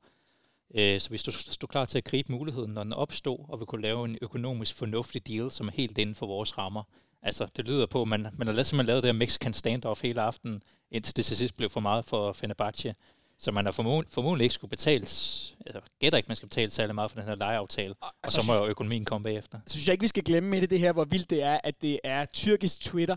Øh, 0.74 1.00
så 1.00 1.10
vi 1.10 1.16
stod, 1.16 1.68
klar 1.68 1.84
til 1.84 1.98
at 1.98 2.04
gribe 2.04 2.32
muligheden, 2.32 2.72
når 2.72 2.82
den 2.82 2.92
opstod, 2.92 3.38
og 3.48 3.60
vi 3.60 3.64
kunne 3.64 3.82
lave 3.82 4.04
en 4.04 4.18
økonomisk 4.22 4.74
fornuftig 4.74 5.28
deal, 5.28 5.50
som 5.50 5.68
er 5.68 5.72
helt 5.72 5.98
inden 5.98 6.14
for 6.14 6.26
vores 6.26 6.58
rammer. 6.58 6.82
Altså, 7.22 7.46
det 7.56 7.68
lyder 7.68 7.86
på, 7.86 8.02
at 8.02 8.08
man, 8.08 8.26
man 8.38 8.46
har 8.46 8.62
simpelthen 8.62 8.86
lavet 8.86 9.02
det 9.02 9.08
her 9.08 9.18
Mexican 9.18 9.54
standoff 9.54 10.02
hele 10.02 10.20
aftenen, 10.20 10.62
indtil 10.90 11.16
det 11.16 11.24
til 11.24 11.36
sidst 11.36 11.56
blev 11.56 11.70
for 11.70 11.80
meget 11.80 12.04
for 12.04 12.32
Fenerbahce. 12.32 12.94
Så 13.38 13.52
man 13.52 13.64
har 13.64 13.72
formod, 13.72 14.04
formodentlig 14.08 14.44
ikke 14.44 14.54
skulle 14.54 14.70
betales, 14.70 15.54
altså 15.66 15.80
gætter 16.00 16.16
ikke, 16.16 16.26
man 16.28 16.36
skal 16.36 16.48
betale 16.48 16.70
særlig 16.70 16.94
meget 16.94 17.10
for 17.10 17.20
den 17.20 17.28
her 17.28 17.34
lejeaftale, 17.34 17.94
og 18.00 18.12
altså, 18.22 18.40
så 18.40 18.46
må 18.46 18.54
jo 18.54 18.66
økonomien 18.66 19.04
komme 19.04 19.24
bagefter. 19.24 19.58
så 19.66 19.72
synes 19.72 19.86
jeg 19.86 19.92
ikke, 19.92 20.02
vi 20.02 20.08
skal 20.08 20.24
glemme 20.24 20.48
med 20.50 20.62
i 20.62 20.66
det 20.66 20.78
her, 20.78 20.92
hvor 20.92 21.04
vildt 21.04 21.30
det 21.30 21.42
er, 21.42 21.60
at 21.64 21.82
det 21.82 22.00
er 22.04 22.24
tyrkisk 22.24 22.80
Twitter 22.80 23.16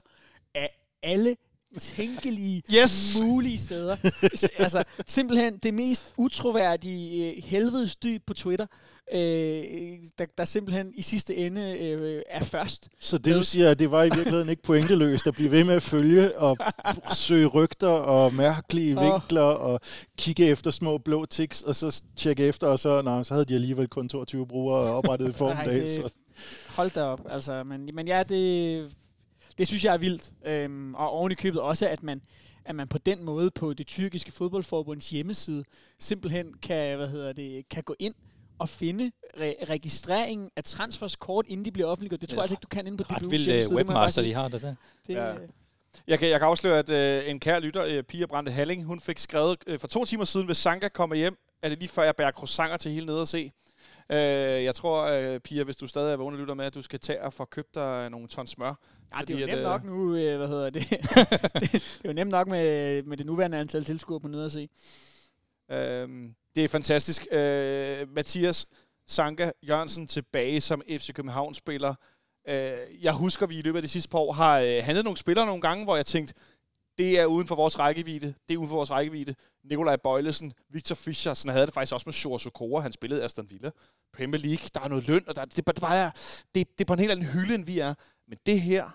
af 0.55 0.69
alle 1.03 1.35
tænkelige, 1.79 2.63
Yes! 2.73 3.17
mulige 3.21 3.57
steder. 3.57 3.97
Altså, 4.57 4.83
simpelthen 5.07 5.57
det 5.57 5.73
mest 5.73 6.13
utroværdige 6.17 7.31
øh, 7.37 7.43
helvedes 7.43 7.95
dyb 7.95 8.21
på 8.27 8.33
Twitter, 8.33 8.65
øh, 9.13 9.19
der, 10.17 10.25
der 10.37 10.45
simpelthen 10.45 10.91
i 10.95 11.01
sidste 11.01 11.35
ende 11.35 11.77
øh, 11.79 12.21
er 12.29 12.43
først. 12.43 12.89
Så 12.99 13.17
det 13.17 13.35
du 13.35 13.43
siger, 13.43 13.73
det 13.73 13.91
var 13.91 14.03
i 14.03 14.09
virkeligheden 14.15 14.49
ikke 14.49 14.61
pointeløst 14.63 15.27
at 15.27 15.33
blive 15.33 15.51
ved 15.51 15.63
med 15.63 15.73
at 15.75 15.83
følge 15.83 16.37
og 16.37 16.57
søge 17.15 17.47
rygter 17.47 17.87
og 17.87 18.33
mærkelige 18.33 18.99
vinkler 18.99 19.41
og 19.41 19.79
kigge 20.17 20.45
efter 20.45 20.71
små 20.71 20.97
blå 20.97 21.25
tics 21.25 21.61
og 21.61 21.75
så 21.75 22.01
tjekke 22.15 22.43
efter, 22.43 22.67
og 22.67 22.79
så, 22.79 23.01
nej, 23.01 23.23
så 23.23 23.33
havde 23.33 23.45
de 23.45 23.55
alligevel 23.55 23.87
kun 23.87 24.09
22 24.09 24.47
brugere 24.47 24.79
oprettet 24.93 25.29
i 25.29 25.33
formiddag. 25.33 25.81
det- 25.81 25.95
Så. 25.95 26.09
Hold 26.67 26.91
da 26.91 27.03
op. 27.03 27.21
Altså, 27.29 27.63
men, 27.63 27.89
men 27.93 28.07
ja, 28.07 28.23
det, 28.23 28.91
det 29.59 29.67
synes 29.67 29.83
jeg 29.85 29.93
er 29.93 29.97
vildt. 29.97 30.31
Øhm, 30.45 30.95
og 30.95 31.09
oven 31.11 31.31
i 31.31 31.35
købet 31.35 31.61
også, 31.61 31.87
at 31.87 32.03
man, 32.03 32.21
at 32.65 32.75
man 32.75 32.87
på 32.87 32.97
den 32.97 33.23
måde 33.23 33.51
på 33.51 33.73
det 33.73 33.87
tyrkiske 33.87 34.31
fodboldforbunds 34.31 35.09
hjemmeside 35.09 35.63
simpelthen 35.99 36.53
kan, 36.61 36.97
hvad 36.97 37.07
hedder 37.07 37.33
det, 37.33 37.69
kan 37.69 37.83
gå 37.83 37.95
ind 37.99 38.13
og 38.59 38.69
finde 38.69 39.11
re- 39.37 39.65
registreringen 39.69 40.49
af 40.55 40.63
transfers 40.63 41.15
kort, 41.15 41.45
inden 41.47 41.65
de 41.65 41.71
bliver 41.71 41.87
offentliggjort. 41.87 42.21
Det 42.21 42.29
tror 42.29 42.35
Ja. 42.35 42.39
jeg 42.39 42.43
altså 42.43 42.53
ikke, 42.53 42.61
du 42.61 42.67
kan 42.67 42.87
inde 42.87 42.97
på 42.97 43.03
Ret 43.13 43.21
DBU's 43.21 43.29
vild 43.29 43.43
hjemmeside. 43.45 43.73
uh, 43.75 43.79
det 43.79 43.85
må 43.87 43.91
jeg 43.91 43.95
bare 43.95 44.01
webmaster, 44.03 44.21
de 44.21 44.33
har 44.33 44.47
det 44.47 44.61
der. 44.61 44.75
Det, 45.07 45.13
Ja. 45.13 45.33
øh, 45.33 45.49
Jeg 46.07 46.19
kan, 46.19 46.29
jeg 46.29 46.39
kan 46.39 46.47
afsløre, 46.47 46.79
at 46.79 46.89
øh, 46.89 47.29
en 47.29 47.39
kær 47.39 47.59
lytter, 47.59 47.85
øh, 47.85 48.03
Pia 48.03 48.25
Brande 48.25 48.51
Halling, 48.51 48.83
hun 48.83 48.99
fik 48.99 49.19
skrevet 49.19 49.57
øh, 49.67 49.79
for 49.79 49.87
to 49.87 50.05
timer 50.05 50.23
siden, 50.25 50.45
hvis 50.45 50.57
Sanka 50.57 50.87
kommer 50.87 51.15
hjem, 51.15 51.37
er 51.61 51.69
det 51.69 51.79
lige 51.79 51.89
før 51.89 52.03
jeg 52.03 52.15
bærer 52.15 52.31
croissanter 52.31 52.77
til 52.77 52.91
hele 52.91 53.05
nede 53.05 53.21
og 53.21 53.27
se. 53.27 53.51
Øh, 54.11 54.63
jeg 54.63 54.75
tror, 54.75 55.05
øh, 55.05 55.39
Pia, 55.39 55.63
hvis 55.63 55.77
du 55.77 55.87
stadig 55.87 56.13
er 56.13 56.17
vågen 56.17 56.33
og 56.33 56.39
lytter 56.39 56.53
med, 56.53 56.65
at 56.65 56.75
du 56.75 56.81
skal 56.81 56.99
tage 56.99 57.23
og 57.23 57.33
få 57.33 57.45
købt 57.45 57.75
dig 57.75 58.09
nogle 58.09 58.27
ton 58.27 58.47
smør. 58.47 58.73
Ja, 59.15 59.21
det 59.21 59.35
er 59.35 59.39
jo 59.39 59.43
at, 59.43 59.49
nemt 59.49 59.59
øh, 59.59 59.63
nok 59.63 59.83
nu, 59.83 60.15
øh, 60.15 60.37
hvad 60.37 60.47
hedder 60.47 60.69
det? 60.69 60.89
det, 60.89 61.71
det 61.71 62.01
er 62.03 62.09
jo 62.09 62.13
nemt 62.13 62.31
nok 62.31 62.47
med, 62.47 63.03
med 63.03 63.17
det 63.17 63.25
nuværende 63.25 63.57
antal 63.57 63.85
tilskuere 63.85 64.19
på 64.19 64.27
nede 64.27 64.45
at 64.45 64.51
se. 64.51 64.69
Øhm, 65.71 66.35
det 66.55 66.63
er 66.63 66.67
fantastisk. 66.67 67.27
Øh, 67.31 68.09
Mathias 68.15 68.67
Sanka 69.07 69.51
Jørgensen 69.67 70.07
tilbage 70.07 70.61
som 70.61 70.81
FC 70.89 71.13
København-spiller. 71.13 71.95
Øh, 72.47 73.03
jeg 73.03 73.13
husker, 73.13 73.47
vi 73.47 73.57
i 73.57 73.61
løbet 73.61 73.77
af 73.77 73.83
de 73.83 73.87
sidste 73.87 74.09
par 74.09 74.19
år 74.19 74.33
har 74.33 74.59
øh, 74.59 74.83
handlet 74.83 75.03
nogle 75.03 75.17
spillere 75.17 75.45
nogle 75.45 75.61
gange, 75.61 75.83
hvor 75.83 75.95
jeg 75.95 76.05
tænkte, 76.05 76.33
det 76.99 77.19
er 77.19 77.25
uden 77.25 77.47
for 77.47 77.55
vores 77.55 77.79
rækkevidde. 77.79 78.33
Det 78.47 78.53
er 78.53 78.57
uden 78.57 78.69
for 78.69 78.75
vores 78.75 78.91
rækkevidde. 78.91 79.35
Nikolaj 79.63 79.95
Bøjlesen, 79.95 80.53
Victor 80.69 80.95
Fischer, 80.95 81.33
sådan 81.33 81.53
havde 81.53 81.65
det 81.65 81.73
faktisk 81.73 81.93
også 81.93 82.03
med 82.07 82.13
Sjore 82.13 82.39
Sokora. 82.39 82.81
Han 82.81 82.91
spillede 82.91 83.23
Aston 83.23 83.49
Villa. 83.49 83.71
Premier 84.13 84.41
League, 84.41 84.69
der 84.73 84.79
er 84.81 84.87
noget 84.87 85.07
løn, 85.07 85.23
og 85.27 85.35
der, 85.35 85.45
det, 85.45 85.67
det, 85.67 85.75
bare 85.81 85.97
er, 85.97 86.11
det, 86.55 86.77
det 86.77 86.81
er 86.81 86.85
på 86.85 86.93
en 86.93 86.99
helt 86.99 87.11
anden 87.11 87.25
hylde, 87.25 87.55
end 87.55 87.65
vi 87.65 87.79
er. 87.79 87.93
Men 88.27 88.37
det 88.45 88.61
her, 88.61 88.89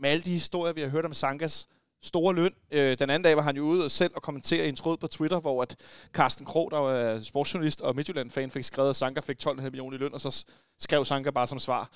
med 0.00 0.10
alle 0.10 0.22
de 0.22 0.30
historier, 0.30 0.72
vi 0.72 0.80
har 0.80 0.88
hørt 0.88 1.04
om 1.04 1.12
Sankas 1.12 1.68
store 2.02 2.34
løn. 2.34 2.54
Øh, 2.70 2.98
den 2.98 3.10
anden 3.10 3.22
dag 3.22 3.36
var 3.36 3.42
han 3.42 3.56
jo 3.56 3.62
ude 3.62 3.84
og 3.84 3.90
selv 3.90 4.12
og 4.16 4.22
kommentere 4.22 4.66
i 4.66 4.68
en 4.68 4.76
tråd 4.76 4.96
på 4.96 5.06
Twitter, 5.06 5.40
hvor 5.40 5.62
at 5.62 5.76
Carsten 6.12 6.46
Krog, 6.46 6.70
der 6.70 6.78
var 6.78 7.20
sportsjournalist 7.20 7.80
og 7.80 7.96
Midtjylland-fan, 7.96 8.50
fik 8.50 8.64
skrevet, 8.64 8.90
at 8.90 8.96
Sanka 8.96 9.20
fik 9.20 9.46
12,5 9.46 9.60
millioner 9.62 9.96
i 9.96 10.00
løn, 10.00 10.14
og 10.14 10.20
så 10.20 10.46
skrev 10.78 11.04
Sanka 11.04 11.30
bare 11.30 11.46
som 11.46 11.58
svar. 11.58 11.90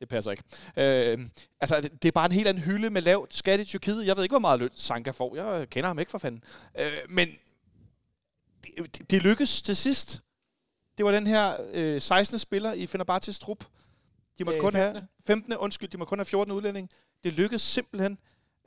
Det 0.00 0.08
passer 0.08 0.30
ikke. 0.30 0.42
Øh, 0.76 1.18
altså, 1.60 1.80
det, 1.80 2.02
det 2.02 2.08
er 2.08 2.12
bare 2.12 2.26
en 2.26 2.32
helt 2.32 2.48
anden 2.48 2.62
hylde 2.62 2.90
med 2.90 3.02
lavt 3.02 3.34
skat 3.34 3.60
i 3.60 3.64
Tyrkiet. 3.64 4.06
Jeg 4.06 4.16
ved 4.16 4.22
ikke, 4.22 4.32
hvor 4.32 4.38
meget 4.38 4.60
løn 4.60 4.70
Sanka 4.74 5.10
får. 5.10 5.36
Jeg 5.36 5.70
kender 5.70 5.88
ham 5.88 5.98
ikke 5.98 6.10
for 6.10 6.18
fanden. 6.18 6.44
Øh, 6.78 6.92
men 7.08 7.28
det, 8.64 9.10
det, 9.10 9.22
lykkedes 9.22 9.62
til 9.62 9.76
sidst. 9.76 10.20
Det 10.98 11.04
var 11.04 11.12
den 11.12 11.26
her 11.26 11.56
øh, 11.72 12.00
16. 12.00 12.38
spiller 12.38 12.72
i 12.72 12.86
Fenerbahces 12.86 13.38
trup. 13.38 13.64
De 14.38 14.44
måtte 14.44 14.56
Øh, 14.56 14.62
kun 14.62 14.72
15.. 14.72 14.94
have 14.94 15.06
15. 15.26 15.56
Undskyld, 15.56 15.88
de 15.88 15.98
må 15.98 16.04
kun 16.04 16.18
have 16.18 16.24
14 16.24 16.52
udlændinge. 16.52 16.88
Det 17.24 17.32
lykkedes 17.32 17.62
simpelthen. 17.62 18.18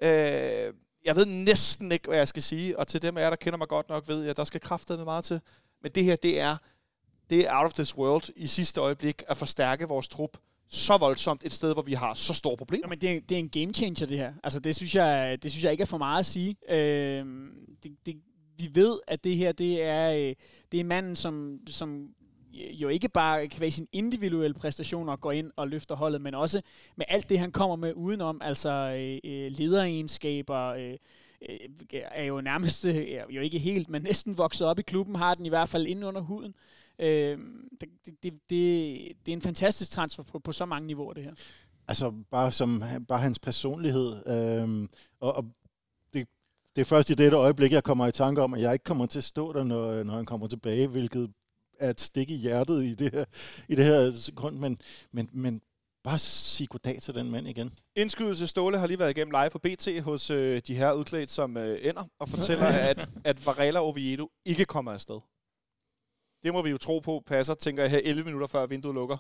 Øh, 0.04 0.74
jeg 1.06 1.16
ved 1.16 1.26
næsten 1.26 1.92
ikke, 1.92 2.08
hvad 2.08 2.18
jeg 2.18 2.28
skal 2.28 2.44
sige, 2.44 2.80
og 2.80 2.88
til 2.88 3.02
dem 3.02 3.18
af 3.18 3.22
jer, 3.22 3.30
der 3.30 3.38
kender 3.38 3.58
mig 3.58 3.68
godt 3.68 3.90
nok, 3.90 4.08
ved 4.08 4.24
jeg, 4.24 4.38
der 4.38 4.44
skal 4.44 4.62
kraftedeme 4.62 5.06
meget 5.06 5.24
til. 5.24 5.42
Men 5.82 5.92
det 5.92 6.04
her, 6.04 6.16
det 6.16 6.40
er, 6.40 6.58
det 7.30 7.48
er 7.48 7.58
out 7.58 7.66
of 7.66 7.74
this 7.74 7.98
world 7.98 8.30
i 8.36 8.48
sidste 8.48 8.82
øjeblik 8.82 9.24
at 9.28 9.38
forstærke 9.38 9.88
vores 9.88 10.08
trup 10.08 10.38
så 10.72 10.98
voldsomt 10.98 11.44
et 11.46 11.54
sted, 11.54 11.74
hvor 11.74 11.82
vi 11.82 11.94
har 11.94 12.14
så 12.14 12.34
store 12.34 12.58
problemer. 12.58 12.84
Jamen, 12.84 13.02
det, 13.02 13.12
er, 13.12 13.20
det 13.30 13.36
er 13.36 13.40
en 13.40 13.50
game 13.50 13.74
changer, 13.74 14.06
det 14.06 14.18
her. 14.18 14.34
Altså, 14.44 14.60
det 14.60 14.76
synes 14.76 14.96
jeg, 14.96 15.38
det 15.44 15.52
synes 15.52 15.64
jeg 15.64 15.72
ikke 15.72 15.82
er 15.82 15.86
for 15.86 15.98
meget 15.98 16.20
at 16.20 16.26
sige. 16.26 16.56
Øh, 16.70 17.26
det, 17.84 17.92
det, 18.06 18.16
vi 18.58 18.70
ved, 18.74 19.00
at 19.08 19.24
det 19.24 19.38
her, 19.38 19.52
det 19.52 19.84
er, 19.84 20.12
øh, 20.12 20.36
det 20.72 20.80
er 20.80 20.84
manden, 20.84 21.16
som, 21.16 21.60
som 21.68 22.10
jo 22.54 22.88
ikke 22.88 23.10
bare 23.10 23.48
kan 23.48 23.62
være 23.62 23.72
sin 23.72 23.88
individuelle 23.92 24.54
præstationer 24.54 25.16
går 25.16 25.32
ind 25.32 25.52
og 25.56 25.68
løfter 25.68 25.96
holdet, 25.96 26.22
men 26.22 26.36
også 26.36 26.62
med 26.96 27.06
alt 27.10 27.30
det, 27.30 27.40
han 27.40 27.52
kommer 27.52 27.76
med 27.76 27.94
udenom, 27.94 28.42
altså 28.44 28.70
øh, 28.70 29.32
øh 29.32 29.52
lederegenskaber, 29.52 30.66
øh, 30.66 30.98
øh, 31.50 31.60
er 31.92 32.24
jo 32.24 32.42
nærmest, 32.42 32.86
jo 33.30 33.42
ikke 33.42 33.60
helt, 33.60 33.90
men 33.90 34.02
næsten 34.02 34.38
vokset 34.38 34.68
op 34.68 34.80
i 34.80 34.82
klubben, 34.82 35.16
har 35.16 35.34
den 35.34 35.46
i 35.46 35.50
hvert 35.50 35.70
fald 35.70 35.88
inde 35.88 36.08
under 36.08 36.22
huden. 36.22 36.56
Øh, 37.02 37.38
det, 37.82 37.90
det, 38.06 38.24
det, 38.24 38.34
det 39.26 39.32
er 39.32 39.34
en 39.34 39.42
fantastisk 39.42 39.92
transfer 39.92 40.24
på, 40.24 40.40
på 40.40 40.52
så 40.52 40.66
mange 40.66 40.88
niveauer, 40.88 41.14
det 41.14 41.24
her. 41.24 41.34
Altså 41.88 42.14
bare 42.32 42.52
som 42.52 42.84
bare 43.08 43.20
hans 43.20 43.40
personlighed. 43.40 44.28
Øhm, 44.28 44.90
og, 45.20 45.36
og 45.36 45.46
det, 46.14 46.28
det 46.76 46.82
er 46.82 46.86
først 46.86 47.10
i 47.10 47.14
dette 47.14 47.38
øjeblik, 47.38 47.72
jeg 47.72 47.84
kommer 47.84 48.08
i 48.08 48.12
tanke 48.12 48.42
om, 48.42 48.54
at 48.54 48.62
jeg 48.62 48.74
ikke 48.74 48.84
kommer 48.84 49.06
til 49.06 49.18
at 49.20 49.24
stå 49.24 49.54
der, 49.54 49.64
når, 49.64 50.04
når 50.04 50.14
han 50.14 50.26
kommer 50.26 50.48
tilbage, 50.48 50.88
hvilket 50.88 51.34
er 51.80 51.90
et 51.90 52.02
stik 52.02 52.30
i 52.30 52.36
hjertet 52.36 52.84
i 52.84 52.96
det 52.96 53.12
her, 53.14 53.26
i 53.68 53.76
det 53.76 53.86
her 53.86 54.12
sekund. 54.12 54.58
Men, 54.58 54.82
men, 55.12 55.30
men 55.32 55.62
bare 56.04 56.20
sige 56.20 56.68
goddag 56.68 57.02
til 57.02 57.16
den 57.16 57.32
mand 57.32 57.48
igen. 57.48 57.74
Indskydelse 57.96 58.48
Ståle 58.48 58.80
har 58.80 58.88
lige 58.88 59.00
været 59.00 59.18
igennem 59.18 59.32
live 59.32 59.50
på 59.50 59.60
BT 59.60 60.02
hos 60.04 60.30
øh, 60.30 60.62
de 60.68 60.76
her 60.76 60.94
udklædt 60.94 61.32
som 61.32 61.58
øh, 61.58 61.80
ender, 61.82 62.04
og 62.20 62.30
fortæller, 62.30 62.66
at, 62.90 63.10
at 63.24 63.46
Varela 63.46 63.80
Oviedo 63.80 64.32
ikke 64.46 64.66
kommer 64.66 64.92
afsted. 64.92 65.20
Det 66.44 66.54
må 66.54 66.62
vi 66.62 66.70
jo 66.70 66.78
tro 66.78 67.00
på 67.00 67.24
passer, 67.26 67.54
tænker 67.54 67.84
jeg 67.84 67.92
her 67.92 68.02
11 68.04 68.24
minutter 68.24 68.48
før 68.48 68.66
vinduet 68.66 68.96
lukker. 68.96 69.18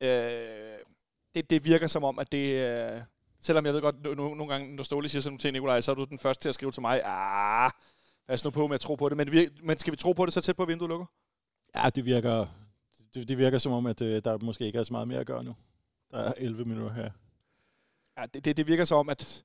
Øh, 0.00 0.78
det, 1.34 1.50
det 1.50 1.64
virker 1.64 1.86
som 1.86 2.04
om, 2.04 2.18
at 2.18 2.32
det... 2.32 2.48
Øh, 2.48 3.00
selvom 3.40 3.66
jeg 3.66 3.74
ved 3.74 3.80
godt, 3.80 4.02
no, 4.02 4.14
no, 4.14 4.34
nogle 4.34 4.52
gange, 4.52 4.76
når 4.76 4.82
Ståle 4.82 5.08
siger 5.08 5.22
sådan 5.22 5.30
nogle 5.30 5.38
ting, 5.38 5.52
Nikolaj, 5.52 5.80
så 5.80 5.90
er 5.90 5.94
du 5.94 6.04
den 6.04 6.18
første 6.18 6.42
til 6.42 6.48
at 6.48 6.54
skrive 6.54 6.72
til 6.72 6.80
mig, 6.80 7.02
ah, 7.04 7.70
pas 8.28 8.44
nu 8.44 8.50
på 8.50 8.66
med 8.66 8.74
at 8.74 8.80
tro 8.80 8.94
på 8.94 9.08
det. 9.08 9.16
Men, 9.16 9.32
vi, 9.32 9.48
men 9.62 9.78
skal 9.78 9.90
vi 9.90 9.96
tro 9.96 10.12
på 10.12 10.26
det 10.26 10.34
så 10.34 10.40
tæt 10.40 10.56
på, 10.56 10.62
at 10.62 10.68
vinduet 10.68 10.88
lukker? 10.88 11.06
Ja, 11.74 11.90
det 11.94 12.04
virker, 12.04 12.46
det, 13.14 13.28
det 13.28 13.38
virker 13.38 13.58
som 13.58 13.72
om, 13.72 13.86
at 13.86 14.02
øh, 14.02 14.22
der 14.24 14.38
måske 14.38 14.66
ikke 14.66 14.78
er 14.78 14.84
så 14.84 14.92
meget 14.92 15.08
mere 15.08 15.20
at 15.20 15.26
gøre 15.26 15.44
nu. 15.44 15.54
Der 16.10 16.18
er 16.18 16.32
11 16.36 16.64
minutter 16.64 16.92
her. 16.92 17.10
Ja, 18.18 18.26
det, 18.34 18.44
det, 18.44 18.56
det 18.56 18.66
virker 18.66 18.84
som 18.84 18.98
om, 18.98 19.08
at 19.08 19.44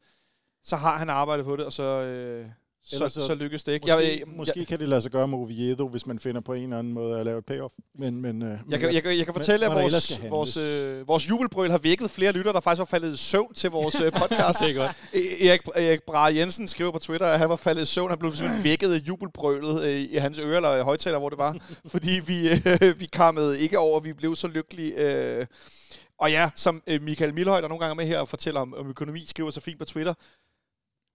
så 0.64 0.76
har 0.76 0.98
han 0.98 1.10
arbejdet 1.10 1.46
på 1.46 1.56
det, 1.56 1.66
og 1.66 1.72
så, 1.72 1.84
øh, 1.84 2.50
så, 2.86 3.10
så, 3.10 3.26
så- 3.26 3.36
lykkes 3.36 3.64
det 3.64 3.72
ikke. 3.74 3.84
Måske, 3.88 4.04
Jeg, 4.10 4.20
jeg, 4.20 4.28
måske 4.28 4.66
kan 4.66 4.80
det 4.80 4.90
lade 4.90 5.02
sig 5.02 5.12
gøre 5.12 5.28
med 5.28 5.38
Oviedo, 5.38 5.88
hvis 5.88 6.06
man 6.08 6.20
finder 6.20 6.42
på 6.42 6.54
en 6.54 6.64
eller 6.64 6.80
anden 6.80 6.94
måde 6.94 7.20
at 7.20 7.26
lave 7.26 7.38
et 7.40 7.46
payoff. 7.46 7.74
Men, 7.96 8.22
men, 8.22 8.42
øh, 8.42 8.48
Jeg 8.50 8.60
men 8.66 8.80
kan, 8.80 8.94
jeg, 8.94 9.06
jeg 9.06 9.26
kan 9.26 9.34
fortælle, 9.34 9.66
at 9.66 9.72
der 9.72 9.78
ellers 9.78 10.20
vores, 10.30 10.56
vores, 10.56 10.58
øh, 10.58 11.08
vores 11.08 11.30
jubelbrøl 11.30 11.70
har 11.72 11.78
vækket 11.78 12.10
flere 12.12 12.32
lytter, 12.32 12.52
der 12.52 12.60
faktisk 12.60 12.80
var 12.80 12.86
faldet 12.86 13.14
i 13.14 13.18
søvn 13.18 13.54
til 13.54 13.70
vores 13.72 14.02
øh, 14.02 14.12
podcast. 14.22 14.60
Det 14.60 14.70
er 14.70 14.74
godt. 14.74 14.92
E- 14.92 15.46
Erik, 15.48 15.62
Erik 15.76 16.04
Brahe 16.04 16.36
Jensen 16.36 16.68
skriver 16.68 16.92
på 16.92 17.00
Twitter, 17.00 17.28
at 17.28 17.40
han 17.40 17.50
var 17.50 17.56
faldet 17.56 17.82
i 17.82 17.86
søvn. 17.86 18.10
Han 18.10 18.20
blev 18.20 18.34
simpelthen 18.34 18.64
vækket 18.70 18.94
af 18.94 18.98
jubelbrølet 19.08 19.84
øh, 19.84 20.00
i 20.02 20.16
hans 20.16 20.40
ører, 20.40 20.56
eller 20.58 20.84
højtaler, 20.84 21.20
hvor 21.20 21.30
det 21.30 21.38
var. 21.38 21.58
fordi 21.86 22.20
vi, 22.26 22.50
øh, 22.50 23.00
vi 23.02 23.06
kammede 23.14 23.60
ikke 23.60 23.80
over, 23.80 24.00
vi 24.00 24.14
blev 24.14 24.36
så 24.36 24.48
lykkelige. 24.48 24.94
Øh. 25.40 25.46
Og 26.20 26.32
ja, 26.32 26.50
som 26.56 26.84
øh, 26.88 27.02
Michael 27.02 27.34
Milhøj, 27.34 27.62
der 27.62 27.68
nogle 27.68 27.80
gange 27.86 27.92
er 27.92 27.96
med 27.96 28.06
her 28.08 28.20
og 28.20 28.30
fortæller 28.30 28.60
om, 28.62 28.74
om 28.74 28.90
økonomi, 28.90 29.26
skriver 29.28 29.50
så 29.50 29.62
fint 29.62 29.80
på 29.80 29.86
Twitter. 29.86 30.14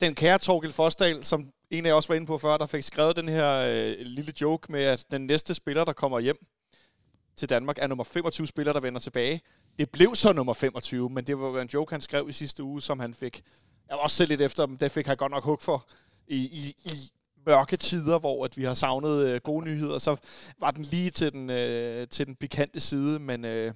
Den 0.01 0.15
kære 0.15 0.39
Torgild 0.39 0.73
Forsdal, 0.73 1.25
som 1.25 1.53
en 1.71 1.87
af 1.87 1.91
jer 1.91 1.95
også 1.95 2.09
var 2.09 2.15
inde 2.15 2.27
på 2.27 2.39
før, 2.39 2.57
der 2.57 2.67
fik 2.67 2.83
skrevet 2.83 3.17
den 3.17 3.29
her 3.29 3.51
øh, 3.59 3.97
lille 3.99 4.33
joke 4.41 4.73
med, 4.73 4.85
at 4.85 5.07
den 5.11 5.27
næste 5.27 5.55
spiller, 5.55 5.85
der 5.85 5.93
kommer 5.93 6.21
hjem 6.21 6.47
til 7.37 7.49
Danmark, 7.49 7.79
er 7.79 7.87
nummer 7.87 8.05
25 8.05 8.47
spiller, 8.47 8.73
der 8.73 8.81
vender 8.81 9.01
tilbage. 9.01 9.41
Det 9.79 9.91
blev 9.91 10.15
så 10.15 10.33
nummer 10.33 10.55
25, 10.55 11.11
men 11.11 11.27
det 11.27 11.39
var 11.39 11.61
en 11.61 11.71
joke, 11.75 11.95
han 11.95 12.01
skrev 12.01 12.29
i 12.29 12.33
sidste 12.33 12.63
uge, 12.63 12.83
som 12.83 13.01
han 13.01 13.15
fik 13.15 13.43
jeg 13.89 13.97
var 13.97 14.03
også 14.03 14.17
selv 14.17 14.29
lidt 14.29 14.41
efter 14.41 14.67
dem. 14.67 14.77
Det 14.77 14.93
fik 14.93 15.07
han 15.07 15.17
godt 15.17 15.33
nok 15.33 15.45
hug 15.45 15.63
for 15.63 15.87
i, 16.29 16.37
i, 16.37 16.77
i 16.85 17.11
mørke 17.47 17.77
tider, 17.77 18.19
hvor 18.19 18.45
at 18.45 18.57
vi 18.57 18.65
har 18.65 18.75
savnet 18.75 19.27
øh, 19.27 19.41
gode 19.41 19.65
nyheder. 19.65 19.99
Så 19.99 20.17
var 20.59 20.71
den 20.71 20.85
lige 20.85 21.11
til 21.11 21.33
den, 21.33 21.51
øh, 21.51 22.09
til 22.09 22.27
den 22.27 22.37
pikante 22.37 22.81
side. 22.81 23.19
Men 23.19 23.45
øh, 23.45 23.75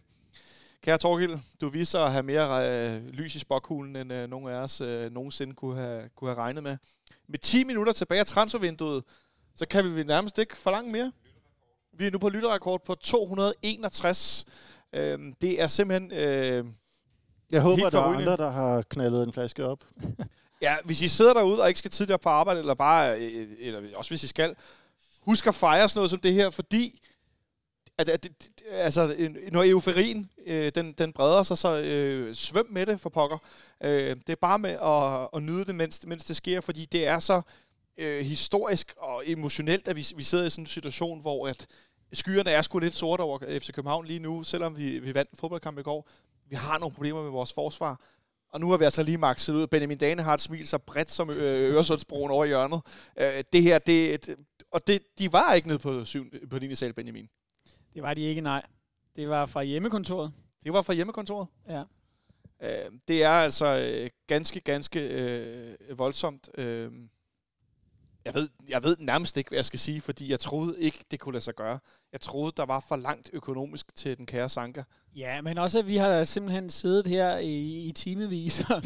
kære 0.82 0.98
Torgild, 0.98 1.38
du 1.60 1.68
viser 1.68 2.00
at 2.00 2.12
have 2.12 2.22
mere 2.22 2.68
øh, 2.68 3.06
lys 3.06 3.34
i 3.34 3.38
spokkuglen, 3.38 3.96
end 3.96 4.12
øh, 4.12 4.30
nogen 4.30 4.48
af 4.48 4.54
os 4.54 4.80
øh, 4.80 5.12
nogensinde 5.12 5.54
kunne 5.54 5.76
have, 5.76 6.08
kunne 6.16 6.30
have 6.30 6.38
regnet 6.38 6.62
med. 6.62 6.76
Med 7.28 7.38
10 7.38 7.64
minutter 7.64 7.92
tilbage 7.92 8.20
af 8.20 8.26
transfervinduet, 8.26 9.04
så 9.56 9.66
kan 9.66 9.96
vi 9.96 10.02
nærmest 10.02 10.38
ikke 10.38 10.56
forlange 10.56 10.92
mere. 10.92 11.12
Vi 11.92 12.06
er 12.06 12.10
nu 12.10 12.18
på 12.18 12.28
lytterrekord 12.28 12.84
på 12.84 12.94
261. 12.94 14.44
Øhm, 14.92 15.34
det 15.40 15.62
er 15.62 15.66
simpelthen... 15.66 16.12
Øh, 16.12 16.64
jeg 17.52 17.62
håber, 17.62 17.90
der 17.90 18.00
er 18.00 18.04
andre, 18.04 18.36
der 18.36 18.50
har 18.50 18.82
knaldet 18.82 19.22
en 19.22 19.32
flaske 19.32 19.66
op. 19.66 19.84
Ja, 20.62 20.76
hvis 20.84 21.02
I 21.02 21.08
sidder 21.08 21.32
derude 21.32 21.62
og 21.62 21.68
ikke 21.68 21.78
skal 21.78 21.90
tidligere 21.90 22.18
på 22.18 22.28
arbejde, 22.28 22.60
eller 22.60 22.74
bare, 22.74 23.20
øh, 23.20 23.48
eller 23.58 23.82
også 23.94 24.10
hvis 24.10 24.24
I 24.24 24.26
skal, 24.26 24.56
husk 25.20 25.46
at 25.46 25.54
fejre 25.54 25.88
sådan 25.88 25.98
noget 25.98 26.10
som 26.10 26.20
det 26.20 26.32
her, 26.32 26.50
fordi 26.50 27.00
at, 28.00 28.08
at, 28.08 28.24
at, 28.26 28.30
altså, 28.70 29.14
en- 29.18 29.36
når 29.52 29.64
euforien, 29.64 30.30
øh, 30.46 30.72
den, 30.74 30.92
den 30.92 31.12
breder 31.12 31.42
sig, 31.42 31.58
så 31.58 31.82
øh, 31.82 32.34
svøm 32.34 32.66
med 32.70 32.86
det 32.86 33.00
for 33.00 33.10
pokker. 33.10 33.38
Øh, 33.84 34.16
det 34.26 34.30
er 34.30 34.36
bare 34.40 34.58
med 34.58 34.70
at, 34.70 35.28
at 35.36 35.42
nyde 35.42 35.64
det, 35.64 35.74
mens, 35.74 36.00
mens 36.06 36.24
det 36.24 36.36
sker, 36.36 36.60
fordi 36.60 36.84
det 36.84 37.06
er 37.06 37.18
så 37.18 37.42
øh, 37.98 38.24
historisk 38.24 38.94
og 38.98 39.22
emotionelt, 39.26 39.88
at 39.88 39.96
vi, 39.96 40.06
vi 40.16 40.22
sidder 40.22 40.46
i 40.46 40.50
sådan 40.50 40.62
en 40.62 40.66
situation, 40.66 41.20
hvor 41.20 41.48
at 41.48 41.66
skyerne 42.12 42.50
er 42.50 42.62
sgu 42.62 42.78
lidt 42.78 42.94
sorte 42.94 43.20
over 43.20 43.38
FC 43.38 43.72
København 43.72 44.06
lige 44.06 44.18
nu, 44.18 44.42
selvom 44.42 44.76
vi, 44.76 44.98
vi 44.98 45.14
vandt 45.14 45.30
en 45.30 45.38
fodboldkamp 45.38 45.78
i 45.78 45.82
går. 45.82 46.08
Vi 46.48 46.56
har 46.56 46.78
nogle 46.78 46.94
problemer 46.94 47.22
med 47.22 47.30
vores 47.30 47.52
forsvar. 47.52 48.00
Og 48.52 48.60
nu 48.60 48.70
har 48.70 48.76
vi 48.76 48.84
altså 48.84 49.02
lige 49.02 49.18
makset 49.18 49.54
ud. 49.54 49.66
Benjamin 49.66 49.98
Dane 49.98 50.22
har 50.22 50.34
et 50.34 50.40
smil 50.40 50.68
så 50.68 50.78
bredt 50.78 51.10
som 51.10 51.30
øh, 51.30 51.74
Øresundsbroen 51.74 52.30
over 52.30 52.44
i 52.44 52.48
hjørnet. 52.48 52.80
Øh, 53.20 53.44
det 53.52 53.62
her, 53.62 53.78
det, 53.78 54.36
og 54.70 54.86
det, 54.86 55.02
de 55.18 55.32
var 55.32 55.52
ikke 55.54 55.68
nede 55.68 55.78
på, 55.78 56.04
syv, 56.04 56.26
på 56.50 56.58
din 56.58 56.76
sal, 56.76 56.92
Benjamin. 56.92 57.28
Det 57.94 58.02
var 58.02 58.14
de 58.14 58.20
ikke, 58.20 58.40
nej. 58.40 58.62
Det 59.16 59.28
var 59.28 59.46
fra 59.46 59.62
hjemmekontoret. 59.62 60.32
Det 60.64 60.72
var 60.72 60.82
fra 60.82 60.92
hjemmekontoret. 60.92 61.48
Ja. 61.68 61.82
Øh, 62.62 62.92
det 63.08 63.24
er 63.24 63.30
altså 63.30 63.80
øh, 63.80 64.10
ganske, 64.26 64.60
ganske 64.60 65.00
øh, 65.00 65.98
voldsomt. 65.98 66.50
Øh, 66.58 66.92
jeg 68.24 68.34
ved, 68.34 68.48
jeg 68.68 68.82
ved 68.82 68.96
nærmest 69.00 69.36
ikke, 69.36 69.48
hvad 69.48 69.58
jeg 69.58 69.64
skal 69.64 69.78
sige, 69.78 70.00
fordi 70.00 70.30
jeg 70.30 70.40
troede 70.40 70.80
ikke, 70.80 71.04
det 71.10 71.20
kunne 71.20 71.32
lade 71.32 71.44
sig 71.44 71.54
gøre. 71.54 71.78
Jeg 72.12 72.20
troede, 72.20 72.52
der 72.56 72.66
var 72.66 72.84
for 72.88 72.96
langt 72.96 73.30
økonomisk 73.32 73.96
til 73.96 74.18
den 74.18 74.26
kære 74.26 74.48
Sanka. 74.48 74.82
Ja, 75.16 75.40
men 75.40 75.58
også, 75.58 75.78
at 75.78 75.86
vi 75.86 75.96
har 75.96 76.24
simpelthen 76.24 76.70
siddet 76.70 77.06
her 77.06 77.38
i, 77.38 77.86
i 77.88 77.92
timevis 77.92 78.60
og, 78.70 78.82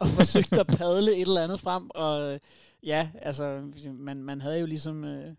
og 0.00 0.08
forsøgt 0.08 0.52
at 0.52 0.66
padle 0.66 1.16
et 1.16 1.20
eller 1.20 1.42
andet 1.42 1.60
frem. 1.60 1.90
Og 1.94 2.40
ja, 2.82 3.08
altså, 3.22 3.70
man, 3.92 4.22
man 4.22 4.40
havde 4.40 4.58
jo 4.58 4.66
ligesom... 4.66 5.04
Øh, 5.04 5.34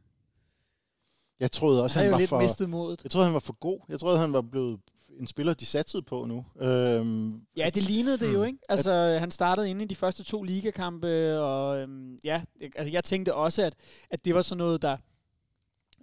jeg 1.39 1.51
troede 1.51 1.83
også, 1.83 1.99
han 1.99 2.11
var 2.11 2.17
lidt 2.17 2.29
for... 2.29 2.41
mistet 2.41 2.69
modet. 2.69 3.03
Jeg 3.03 3.11
troede, 3.11 3.25
han 3.25 3.33
var 3.33 3.39
for 3.39 3.53
god. 3.59 3.79
Jeg 3.89 3.99
troede, 3.99 4.19
han 4.19 4.33
var 4.33 4.41
blevet 4.41 4.79
en 5.19 5.27
spiller, 5.27 5.53
de 5.53 5.65
satsede 5.65 6.01
på 6.01 6.25
nu. 6.25 6.45
Øhm, 6.67 7.41
ja, 7.57 7.69
det 7.73 7.83
lignede 7.83 8.17
det 8.17 8.33
jo, 8.33 8.43
ikke? 8.43 8.59
Altså, 8.69 8.91
at, 8.91 9.19
han 9.19 9.31
startede 9.31 9.69
inde 9.69 9.85
i 9.85 9.87
de 9.87 9.95
første 9.95 10.23
to 10.23 10.43
ligakampe, 10.43 11.39
og 11.39 11.77
øhm, 11.77 12.19
ja, 12.23 12.41
altså, 12.61 12.91
jeg 12.91 13.03
tænkte 13.03 13.33
også, 13.33 13.63
at, 13.63 13.75
at 14.09 14.25
det 14.25 14.35
var 14.35 14.41
sådan 14.41 14.57
noget, 14.57 14.81
der, 14.81 14.97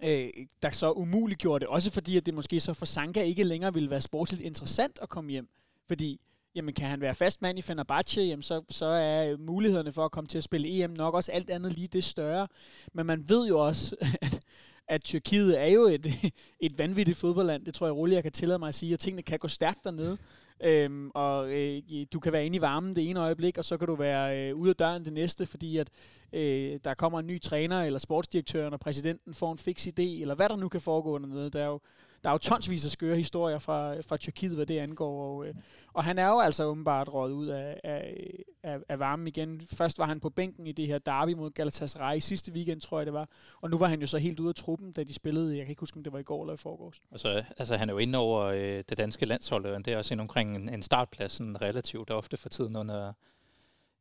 øh, 0.03 0.29
der 0.61 0.71
så 0.71 0.91
umuligt 0.91 1.39
gjorde 1.39 1.59
det. 1.59 1.67
Også 1.67 1.91
fordi, 1.91 2.17
at 2.17 2.25
det 2.25 2.33
måske 2.33 2.59
så 2.59 2.73
for 2.73 2.85
Sanka 2.85 3.21
ikke 3.21 3.43
længere 3.43 3.73
ville 3.73 3.89
være 3.89 4.01
sportsligt 4.01 4.43
interessant 4.43 4.99
at 5.01 5.09
komme 5.09 5.31
hjem. 5.31 5.49
Fordi, 5.87 6.19
jamen 6.55 6.73
kan 6.73 6.87
han 6.87 7.01
være 7.01 7.15
fast 7.15 7.41
mand 7.41 7.59
i 7.59 7.61
Fenerbahce, 7.61 8.21
jamen 8.21 8.43
så, 8.43 8.61
så 8.69 8.85
er 8.85 9.37
mulighederne 9.37 9.91
for 9.91 10.05
at 10.05 10.11
komme 10.11 10.27
til 10.27 10.37
at 10.37 10.43
spille 10.43 10.83
EM 10.83 10.89
nok 10.89 11.13
også 11.13 11.31
alt 11.31 11.49
andet 11.49 11.73
lige 11.73 11.87
det 11.87 12.03
større. 12.03 12.47
Men 12.93 13.05
man 13.05 13.29
ved 13.29 13.47
jo 13.47 13.65
også, 13.65 13.95
at, 14.21 14.39
at 14.87 15.03
Tyrkiet 15.03 15.61
er 15.61 15.67
jo 15.67 15.81
et, 15.83 16.05
et 16.59 16.77
vanvittigt 16.77 17.17
fodboldland. 17.17 17.65
Det 17.65 17.73
tror 17.73 17.87
jeg 17.87 17.95
roligt, 17.95 18.15
jeg 18.15 18.23
kan 18.23 18.31
tillade 18.31 18.59
mig 18.59 18.67
at 18.67 18.75
sige, 18.75 18.95
Og 18.95 18.99
tingene 18.99 19.21
kan 19.21 19.39
gå 19.39 19.47
stærkt 19.47 19.83
dernede. 19.83 20.17
Øhm, 20.63 21.11
og 21.13 21.51
øh, 21.51 21.81
du 22.13 22.19
kan 22.19 22.33
være 22.33 22.45
inde 22.45 22.57
i 22.57 22.61
varmen 22.61 22.95
det 22.95 23.09
ene 23.09 23.19
øjeblik, 23.19 23.57
og 23.57 23.65
så 23.65 23.77
kan 23.77 23.87
du 23.87 23.95
være 23.95 24.49
øh, 24.49 24.55
ude 24.55 24.69
af 24.69 24.75
døren 24.75 25.05
det 25.05 25.13
næste, 25.13 25.45
fordi 25.45 25.77
at 25.77 25.89
øh, 26.33 26.79
der 26.83 26.93
kommer 26.93 27.19
en 27.19 27.27
ny 27.27 27.41
træner, 27.41 27.83
eller 27.83 27.99
sportsdirektøren, 27.99 28.73
og 28.73 28.79
præsidenten 28.79 29.33
får 29.33 29.51
en 29.51 29.57
fix 29.57 29.87
idé, 29.87 30.21
eller 30.21 30.35
hvad 30.35 30.49
der 30.49 30.55
nu 30.55 30.69
kan 30.69 30.81
foregå 30.81 31.17
dernede. 31.17 31.49
Der 31.49 31.61
er 31.61 31.65
jo, 31.67 31.79
der 32.23 32.29
er 32.29 32.33
jo 32.33 32.37
tonsvis 32.37 32.85
af 32.85 32.91
skøre 32.91 33.15
historier 33.15 33.59
fra, 33.59 34.01
fra 34.01 34.17
Tyrkiet, 34.17 34.55
hvad 34.55 34.65
det 34.65 34.79
angår. 34.79 35.23
Og, 35.23 35.47
øh, 35.47 35.55
og 35.93 36.03
han 36.03 36.19
er 36.19 36.27
jo 36.27 36.39
altså 36.39 36.63
åbenbart 36.63 37.13
råd 37.13 37.31
ud 37.31 37.47
af, 37.47 37.79
af, 37.83 38.15
af, 38.63 38.77
af 38.89 38.99
varmen 38.99 39.27
igen. 39.27 39.61
Først 39.73 39.99
var 39.99 40.05
han 40.05 40.19
på 40.19 40.29
bænken 40.29 40.67
i 40.67 40.71
det 40.71 40.87
her 40.87 40.97
derby 40.97 41.33
mod 41.33 41.51
Galatasaray 41.51 42.19
sidste 42.19 42.51
weekend, 42.51 42.81
tror 42.81 42.99
jeg 42.99 43.05
det 43.05 43.13
var. 43.13 43.29
Og 43.61 43.69
nu 43.69 43.77
var 43.77 43.87
han 43.87 44.01
jo 44.01 44.07
så 44.07 44.17
helt 44.17 44.39
ude 44.39 44.49
af 44.49 44.55
truppen, 44.55 44.91
da 44.91 45.03
de 45.03 45.13
spillede. 45.13 45.57
Jeg 45.57 45.65
kan 45.65 45.69
ikke 45.69 45.79
huske, 45.79 45.97
om 45.97 46.03
det 46.03 46.13
var 46.13 46.19
i 46.19 46.23
går 46.23 46.43
eller 46.43 46.53
i 46.53 46.57
forgårs. 46.57 47.01
Altså, 47.11 47.43
altså 47.57 47.77
han 47.77 47.89
er 47.89 47.93
jo 47.93 47.97
inde 47.97 48.17
over 48.17 48.41
øh, 48.41 48.83
det 48.89 48.97
danske 48.97 49.25
landshold, 49.25 49.65
og 49.65 49.85
det 49.85 49.93
er 49.93 49.97
også 49.97 50.13
ind 50.13 50.21
omkring 50.21 50.55
en, 50.55 50.69
en 50.69 50.83
startplads 50.83 51.31
sådan 51.31 51.61
relativt 51.61 52.11
ofte 52.11 52.37
for 52.37 52.49
tiden 52.49 52.75
under... 52.75 53.13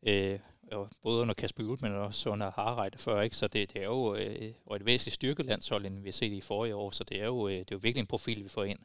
Øh, 0.02 0.38
både 1.02 1.20
under 1.20 1.34
Kasper 1.34 1.62
Hjul, 1.62 1.78
men 1.80 1.92
også 1.92 2.30
under 2.30 2.50
Harreide 2.50 2.98
før, 2.98 3.20
ikke? 3.20 3.36
så 3.36 3.48
det, 3.48 3.74
det 3.74 3.82
er 3.82 3.86
jo 3.86 4.14
øh, 4.14 4.52
et 4.76 4.86
væsentligt 4.86 5.14
styrkelandshold, 5.14 5.86
end 5.86 5.98
vi 6.02 6.08
har 6.08 6.12
set 6.12 6.32
i 6.32 6.40
forrige 6.40 6.74
år, 6.76 6.90
så 6.90 7.04
det 7.04 7.20
er 7.20 7.26
jo, 7.26 7.48
øh, 7.48 7.54
det 7.54 7.60
er 7.60 7.64
jo 7.72 7.80
virkelig 7.82 8.00
en 8.00 8.06
profil, 8.06 8.44
vi 8.44 8.48
får 8.48 8.64
ind. 8.64 8.78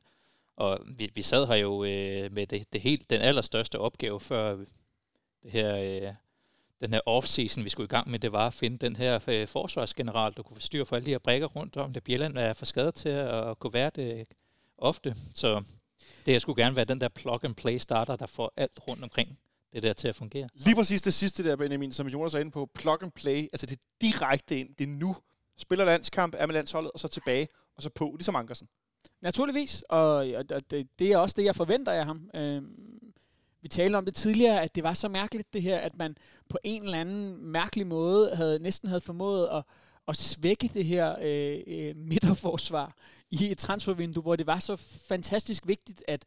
Og 0.56 0.80
vi, 0.86 1.12
vi 1.16 1.22
sad 1.22 1.48
her 1.48 1.56
jo 1.56 1.84
øh, 1.84 2.32
med 2.32 2.48
det, 2.48 2.74
det 2.74 2.82
helt, 2.82 3.10
den 3.10 3.22
allerstørste 3.22 3.80
opgave 3.80 4.20
før 4.20 4.56
øh, 4.56 4.66
det 5.44 5.52
her, 5.52 5.78
øh, 5.78 6.14
den 6.82 6.94
her 6.94 7.02
off-season, 7.10 7.64
vi 7.64 7.70
skulle 7.70 7.86
i 7.86 7.96
gang 7.96 8.10
med, 8.10 8.20
det 8.20 8.32
var 8.32 8.48
at 8.48 8.54
finde 8.54 8.78
den 8.78 8.96
her 8.96 9.20
øh, 9.28 9.48
forsvarsgeneral, 9.48 10.34
der 10.38 10.44
kunne 10.44 10.56
få 10.56 10.62
styr 10.62 10.84
for 10.84 10.96
alle 10.96 11.06
de 11.06 11.12
her 11.12 11.18
brækker 11.18 11.48
rundt 11.48 11.78
om 11.78 11.94
det. 11.94 12.04
Bjelland 12.04 12.38
er 12.38 12.54
for 12.54 12.66
skadet 12.66 12.94
til 12.96 13.10
at, 13.10 13.50
at 13.50 13.60
kunne 13.60 13.74
være 13.74 13.92
det 13.96 14.20
øh, 14.20 14.26
ofte, 14.78 15.16
så 15.36 15.64
det 16.26 16.34
her 16.34 16.40
skulle 16.40 16.64
gerne 16.64 16.76
være 16.76 16.86
den 16.86 17.02
der 17.02 17.10
plug-and-play 17.10 17.78
starter, 17.78 18.16
der 18.16 18.26
får 18.26 18.54
alt 18.58 18.80
rundt 18.88 19.04
omkring 19.04 19.40
det 19.82 19.88
der 19.88 19.94
til 19.94 20.08
at 20.08 20.16
fungere. 20.16 20.50
Lige 20.54 20.76
præcis 20.76 21.02
det 21.02 21.14
sidste 21.14 21.44
der, 21.44 21.56
Benjamin, 21.56 21.92
som 21.92 22.08
Jonas 22.08 22.34
er 22.34 22.40
inde 22.40 22.52
på, 22.52 22.70
plug 22.74 23.04
and 23.04 23.12
play, 23.12 23.50
altså 23.54 23.66
det 23.66 23.76
er 23.76 23.82
direkte 24.02 24.60
ind, 24.60 24.76
det 24.76 24.84
er 24.84 24.88
nu. 24.88 25.16
Spiller 25.58 25.86
landskamp, 25.86 26.36
er 26.38 26.46
med 26.46 26.54
landsholdet, 26.54 26.92
og 26.92 27.00
så 27.00 27.08
tilbage, 27.08 27.48
og 27.76 27.84
så 27.84 27.90
på, 27.90 28.16
ligesom 28.18 28.36
Ankersen. 28.36 28.68
Naturligvis, 29.22 29.84
og, 29.90 30.16
og 30.50 30.72
det, 30.72 30.88
det 31.00 31.12
er 31.12 31.18
også 31.18 31.34
det, 31.38 31.44
jeg 31.44 31.56
forventer 31.56 31.92
af 31.92 32.06
ham. 32.06 32.30
Øhm, 32.36 33.14
vi 33.62 33.68
talte 33.68 33.96
om 33.96 34.06
det 34.06 34.16
tidligere, 34.16 34.62
at 34.62 34.76
det 34.76 34.84
var 34.84 34.94
så 34.94 35.08
mærkeligt 35.08 35.54
det 35.54 35.62
her, 35.62 35.78
at 35.80 35.98
man 35.98 36.18
på 36.50 36.58
en 36.64 36.84
eller 36.84 37.00
anden 37.00 37.46
mærkelig 37.46 37.88
måde 37.88 38.36
havde 38.36 38.60
næsten 38.60 38.90
havde 38.90 39.02
formået 39.02 39.48
at, 39.48 39.64
at 40.08 40.18
svække 40.18 40.68
det 40.74 40.86
her 40.86 41.16
øh, 41.22 41.60
øh, 41.68 41.96
midterforsvar 41.96 42.96
i 43.32 43.52
et 43.52 43.58
transfervindue, 43.58 44.22
hvor 44.22 44.36
det 44.36 44.48
var 44.48 44.60
så 44.60 44.76
fantastisk 45.08 45.68
vigtigt 45.68 46.04
at 46.08 46.26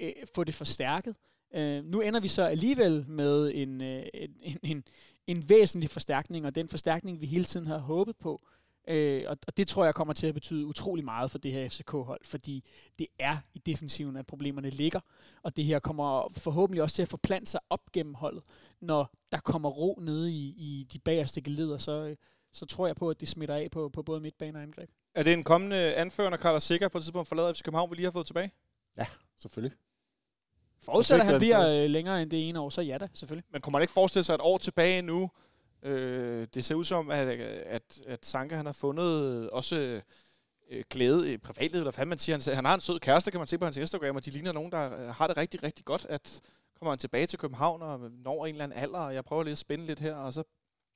øh, 0.00 0.12
få 0.34 0.44
det 0.44 0.54
forstærket. 0.54 1.16
Øh, 1.54 1.84
nu 1.84 2.00
ender 2.00 2.20
vi 2.20 2.28
så 2.28 2.42
alligevel 2.42 3.04
med 3.08 3.52
en, 3.54 3.82
øh, 3.82 4.06
en, 4.14 4.58
en, 4.62 4.84
en 5.26 5.48
væsentlig 5.48 5.90
forstærkning, 5.90 6.46
og 6.46 6.54
den 6.54 6.68
forstærkning, 6.68 7.20
vi 7.20 7.26
hele 7.26 7.44
tiden 7.44 7.66
har 7.66 7.78
håbet 7.78 8.16
på. 8.16 8.46
Øh, 8.88 9.24
og, 9.26 9.36
og 9.46 9.56
det 9.56 9.68
tror 9.68 9.84
jeg 9.84 9.94
kommer 9.94 10.14
til 10.14 10.26
at 10.26 10.34
betyde 10.34 10.66
utrolig 10.66 11.04
meget 11.04 11.30
for 11.30 11.38
det 11.38 11.52
her 11.52 11.68
FCK-hold, 11.68 12.20
fordi 12.24 12.64
det 12.98 13.06
er 13.18 13.36
i 13.54 13.58
defensiven, 13.58 14.16
at 14.16 14.26
problemerne 14.26 14.70
ligger, 14.70 15.00
og 15.42 15.56
det 15.56 15.64
her 15.64 15.78
kommer 15.78 16.32
forhåbentlig 16.32 16.82
også 16.82 16.96
til 16.96 17.02
at 17.02 17.08
forplante 17.08 17.50
sig 17.50 17.60
op 17.70 17.92
gennem 17.92 18.14
holdet. 18.14 18.42
Når 18.80 19.14
der 19.32 19.40
kommer 19.40 19.68
ro 19.68 19.98
nede 20.02 20.32
i, 20.32 20.54
i 20.56 20.86
de 20.92 20.98
bagerste 20.98 21.40
geleder, 21.40 21.78
så, 21.78 22.16
så 22.52 22.66
tror 22.66 22.86
jeg 22.86 22.96
på, 22.96 23.10
at 23.10 23.20
det 23.20 23.28
smitter 23.28 23.54
af 23.54 23.68
på, 23.72 23.88
på 23.88 24.02
både 24.02 24.20
midtbane 24.20 24.58
og 24.58 24.62
angreb. 24.62 24.90
Er 25.14 25.22
det 25.22 25.32
en 25.32 25.42
kommende 25.42 25.94
anfører, 25.94 26.30
når 26.30 26.36
Carlos 26.36 26.62
Sikker 26.62 26.88
på 26.88 26.98
et 26.98 27.04
tidspunkt 27.04 27.28
forlader 27.28 27.52
FC 27.52 27.62
København, 27.62 27.90
vi 27.90 27.96
lige 27.96 28.04
har 28.04 28.12
fået 28.12 28.26
tilbage? 28.26 28.50
Ja, 28.98 29.06
selvfølgelig. 29.36 29.76
Forudsætter 30.84 31.24
han 31.24 31.38
bliver 31.38 31.82
øh, 31.82 31.90
længere 31.90 32.22
end 32.22 32.30
det 32.30 32.48
ene 32.48 32.60
år, 32.60 32.70
så 32.70 32.80
ja 32.80 32.98
da, 32.98 33.08
selvfølgelig. 33.14 33.44
Men 33.52 33.60
kunne 33.60 33.72
man 33.72 33.82
ikke 33.82 33.92
forestille 33.92 34.24
sig 34.24 34.34
et 34.34 34.40
år 34.40 34.58
tilbage 34.58 35.02
nu? 35.02 35.30
Øh, 35.82 36.46
det 36.54 36.64
ser 36.64 36.74
ud 36.74 36.84
som, 36.84 37.10
at, 37.10 37.28
at, 37.28 37.82
at 38.06 38.26
Sanka 38.26 38.56
han 38.56 38.66
har 38.66 38.72
fundet 38.72 39.50
også 39.50 40.00
øh, 40.70 40.84
glæde 40.90 41.32
i 41.32 41.36
privatlivet, 41.36 41.80
eller 41.80 41.92
hvad 41.92 42.06
man 42.06 42.18
siger. 42.18 42.44
Han, 42.46 42.54
han 42.54 42.64
har 42.64 42.74
en 42.74 42.80
sød 42.80 42.98
kæreste, 42.98 43.30
kan 43.30 43.40
man 43.40 43.46
se 43.46 43.58
på 43.58 43.64
hans 43.64 43.76
Instagram, 43.76 44.16
og 44.16 44.24
de 44.24 44.30
ligner 44.30 44.52
nogen, 44.52 44.72
der 44.72 45.00
øh, 45.00 45.14
har 45.14 45.26
det 45.26 45.36
rigtig, 45.36 45.62
rigtig 45.62 45.84
godt, 45.84 46.06
at 46.08 46.40
kommer 46.78 46.90
han 46.92 46.98
tilbage 46.98 47.26
til 47.26 47.38
København 47.38 47.82
og 47.82 48.10
når 48.24 48.46
en 48.46 48.54
eller 48.54 48.64
anden 48.64 48.78
alder, 48.78 48.98
og 48.98 49.14
jeg 49.14 49.24
prøver 49.24 49.42
lige 49.42 49.52
at 49.52 49.58
spænde 49.58 49.86
lidt 49.86 50.00
her, 50.00 50.14
og 50.14 50.32
så 50.32 50.42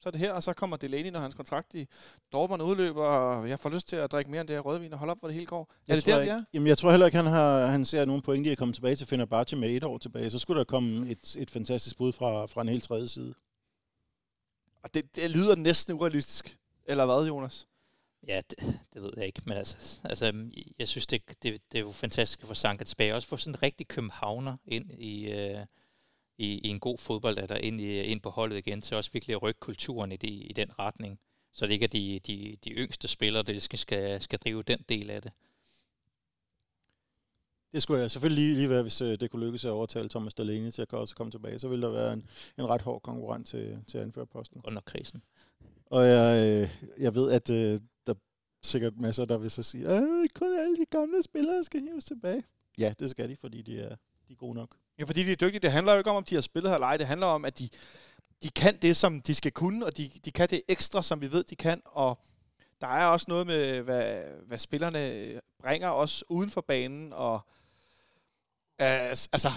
så 0.03 0.09
er 0.09 0.11
det 0.11 0.21
her, 0.21 0.33
og 0.33 0.43
så 0.43 0.53
kommer 0.53 0.77
Delaney, 0.77 1.11
når 1.11 1.21
hans 1.21 1.35
kontrakt 1.35 1.75
i 1.75 1.89
Dortmund 2.33 2.63
udløber, 2.63 3.05
og 3.05 3.49
jeg 3.49 3.59
får 3.59 3.71
lyst 3.71 3.89
til 3.89 3.97
at 3.97 4.13
drikke 4.13 4.31
mere 4.31 4.41
end 4.41 4.49
det 4.49 4.57
her 4.57 4.61
rødvin 4.61 4.93
og 4.93 4.99
holde 4.99 5.11
op, 5.11 5.19
hvor 5.19 5.29
det 5.29 5.35
hele 5.35 5.47
går. 5.47 5.73
Jeg 5.89 5.95
er 5.95 5.99
det 5.99 6.07
der, 6.07 6.19
jeg, 6.19 6.27
ja? 6.27 6.45
Jamen, 6.55 6.67
jeg 6.67 6.79
tror 6.79 6.91
heller 6.91 7.07
ikke, 7.07 7.17
han, 7.17 7.27
har, 7.27 7.67
han 7.67 7.85
ser 7.85 8.05
nogen 8.05 8.23
point 8.23 8.47
i 8.47 8.51
at 8.51 8.59
komme 8.59 8.75
tilbage 8.75 8.97
til 8.97 9.07
Fenerbahce 9.07 9.57
med 9.57 9.71
et 9.71 9.85
år 9.85 9.99
tilbage. 9.99 10.31
Så 10.31 10.39
skulle 10.39 10.59
der 10.59 10.65
komme 10.65 11.11
et, 11.11 11.37
et 11.39 11.51
fantastisk 11.51 11.97
bud 11.97 12.13
fra, 12.13 12.47
fra 12.47 12.63
en 12.63 12.69
helt 12.69 12.85
tredje 12.85 13.09
side. 13.09 13.35
Og 14.83 14.95
det, 14.95 15.17
det 15.17 15.31
lyder 15.31 15.57
næsten 15.57 15.95
urealistisk. 15.95 16.59
Eller 16.87 17.07
hvad, 17.07 17.27
Jonas? 17.27 17.69
Ja, 18.27 18.41
det, 18.51 18.59
det 18.95 19.03
ved 19.03 19.13
jeg 19.17 19.27
ikke, 19.27 19.43
men 19.45 19.57
altså, 19.57 20.01
altså 20.05 20.49
jeg 20.79 20.89
synes, 20.89 21.07
det, 21.07 21.23
det, 21.29 21.63
det 21.73 21.79
er 21.79 21.83
jo 21.83 21.91
fantastisk 21.91 22.43
at 22.43 22.49
få 22.49 22.55
Sanka 22.55 22.85
tilbage. 22.85 23.15
Også 23.15 23.29
få 23.29 23.37
sådan 23.37 23.55
en 23.55 23.63
rigtig 23.63 23.89
københavner 23.89 24.57
ind 24.67 24.91
i, 24.91 25.31
øh, 25.31 25.67
i, 26.39 26.59
i 26.59 26.69
en 26.69 26.81
god 26.81 26.99
fodbold, 26.99 27.49
der 27.49 27.57
ind, 27.57 27.81
i, 27.81 28.01
ind 28.01 28.21
på 28.21 28.31
holdet 28.31 28.57
igen, 28.57 28.83
til 28.83 28.97
også 28.97 29.11
virkelig 29.13 29.37
at 29.37 29.43
rykke 29.43 29.61
kulturen 29.61 30.13
i, 30.13 30.17
de, 30.17 30.29
i 30.29 30.53
den 30.53 30.79
retning. 30.79 31.21
Så 31.53 31.67
det 31.67 31.73
ikke 31.73 31.85
er 31.85 31.89
de, 31.89 32.21
de, 32.27 32.57
de 32.65 32.71
yngste 32.71 33.09
spillere, 33.09 33.43
der 33.43 33.59
skal, 33.59 33.79
skal, 33.79 34.23
skal 34.23 34.39
drive 34.39 34.63
den 34.63 34.79
del 34.89 35.11
af 35.11 35.23
det. 35.23 35.33
Det 37.73 37.83
skulle 37.83 38.01
jeg 38.01 38.11
selvfølgelig 38.11 38.45
lige, 38.45 38.57
lige 38.57 38.71
være, 38.71 38.83
hvis 38.83 39.01
øh, 39.01 39.21
det 39.21 39.31
kunne 39.31 39.47
lykkes 39.47 39.65
at 39.65 39.71
overtale 39.71 40.09
Thomas 40.09 40.35
Delaney 40.35 40.71
til 40.71 40.83
at 40.83 40.93
også 40.93 41.15
komme 41.15 41.31
tilbage. 41.31 41.59
Så 41.59 41.69
ville 41.69 41.87
der 41.87 41.93
være 41.93 42.13
en, 42.13 42.29
en 42.59 42.67
ret 42.67 42.83
hård 42.83 43.03
konkurrent 43.03 43.47
til, 43.47 43.85
til 43.87 43.99
at 43.99 44.05
anføre 44.05 44.27
posten. 44.27 44.61
Under 44.65 44.81
krisen. 44.81 45.23
Og 45.87 46.07
jeg, 46.07 46.61
øh, 46.63 46.89
jeg 46.99 47.15
ved, 47.15 47.31
at 47.31 47.51
øh, 47.51 47.81
der 48.07 48.15
er 48.15 48.19
sikkert 48.63 48.97
masser, 48.97 49.25
der 49.25 49.39
vil 49.39 49.51
så 49.51 49.63
sige, 49.63 49.87
at 49.87 50.03
kun 50.35 50.59
alle 50.59 50.77
de 50.77 50.87
gamle 50.91 51.23
spillere 51.23 51.65
skal 51.65 51.81
hives 51.81 52.05
tilbage. 52.05 52.43
Ja, 52.79 52.95
det 52.99 53.11
skal 53.11 53.29
de, 53.29 53.37
fordi 53.37 53.63
de 53.63 53.79
er, 53.79 53.97
de 54.29 54.33
er 54.33 54.37
gode 54.37 54.55
nok. 54.55 54.77
Ja, 54.99 55.05
fordi 55.05 55.25
de 55.25 55.33
er 55.33 55.37
dygtige. 55.37 55.61
Det 55.61 55.73
handler 55.73 55.93
jo 55.93 55.99
ikke 55.99 56.11
om, 56.11 56.17
om 56.17 56.25
de 56.25 56.35
har 56.35 56.43
spillet 56.43 56.71
her 56.71 56.75
eller 56.75 56.87
ej. 56.87 56.97
Det 56.97 57.07
handler 57.07 57.27
om, 57.27 57.45
at 57.45 57.59
de, 57.59 57.69
de 58.43 58.51
kan 58.51 58.77
det, 58.77 58.97
som 58.97 59.21
de 59.21 59.35
skal 59.35 59.53
kunne, 59.53 59.87
og 59.87 59.97
de, 59.97 60.11
de 60.25 60.33
kan 60.33 60.49
det 60.49 60.63
ekstra, 60.69 61.03
som 61.03 61.21
vi 61.21 61.33
ved, 61.33 61.45
de 61.45 61.57
kan. 61.57 61.83
Og 61.85 62.19
der 62.81 62.87
er 62.87 63.07
også 63.07 63.27
noget 63.29 63.47
med, 63.47 63.81
hvad, 63.81 64.23
hvad 64.47 64.59
spillerne 64.59 65.41
bringer 65.61 65.89
os 65.89 66.25
uden 66.29 66.51
for 66.51 66.61
banen, 66.61 67.13
og 67.13 67.41
øh, 68.81 69.11
altså 69.11 69.53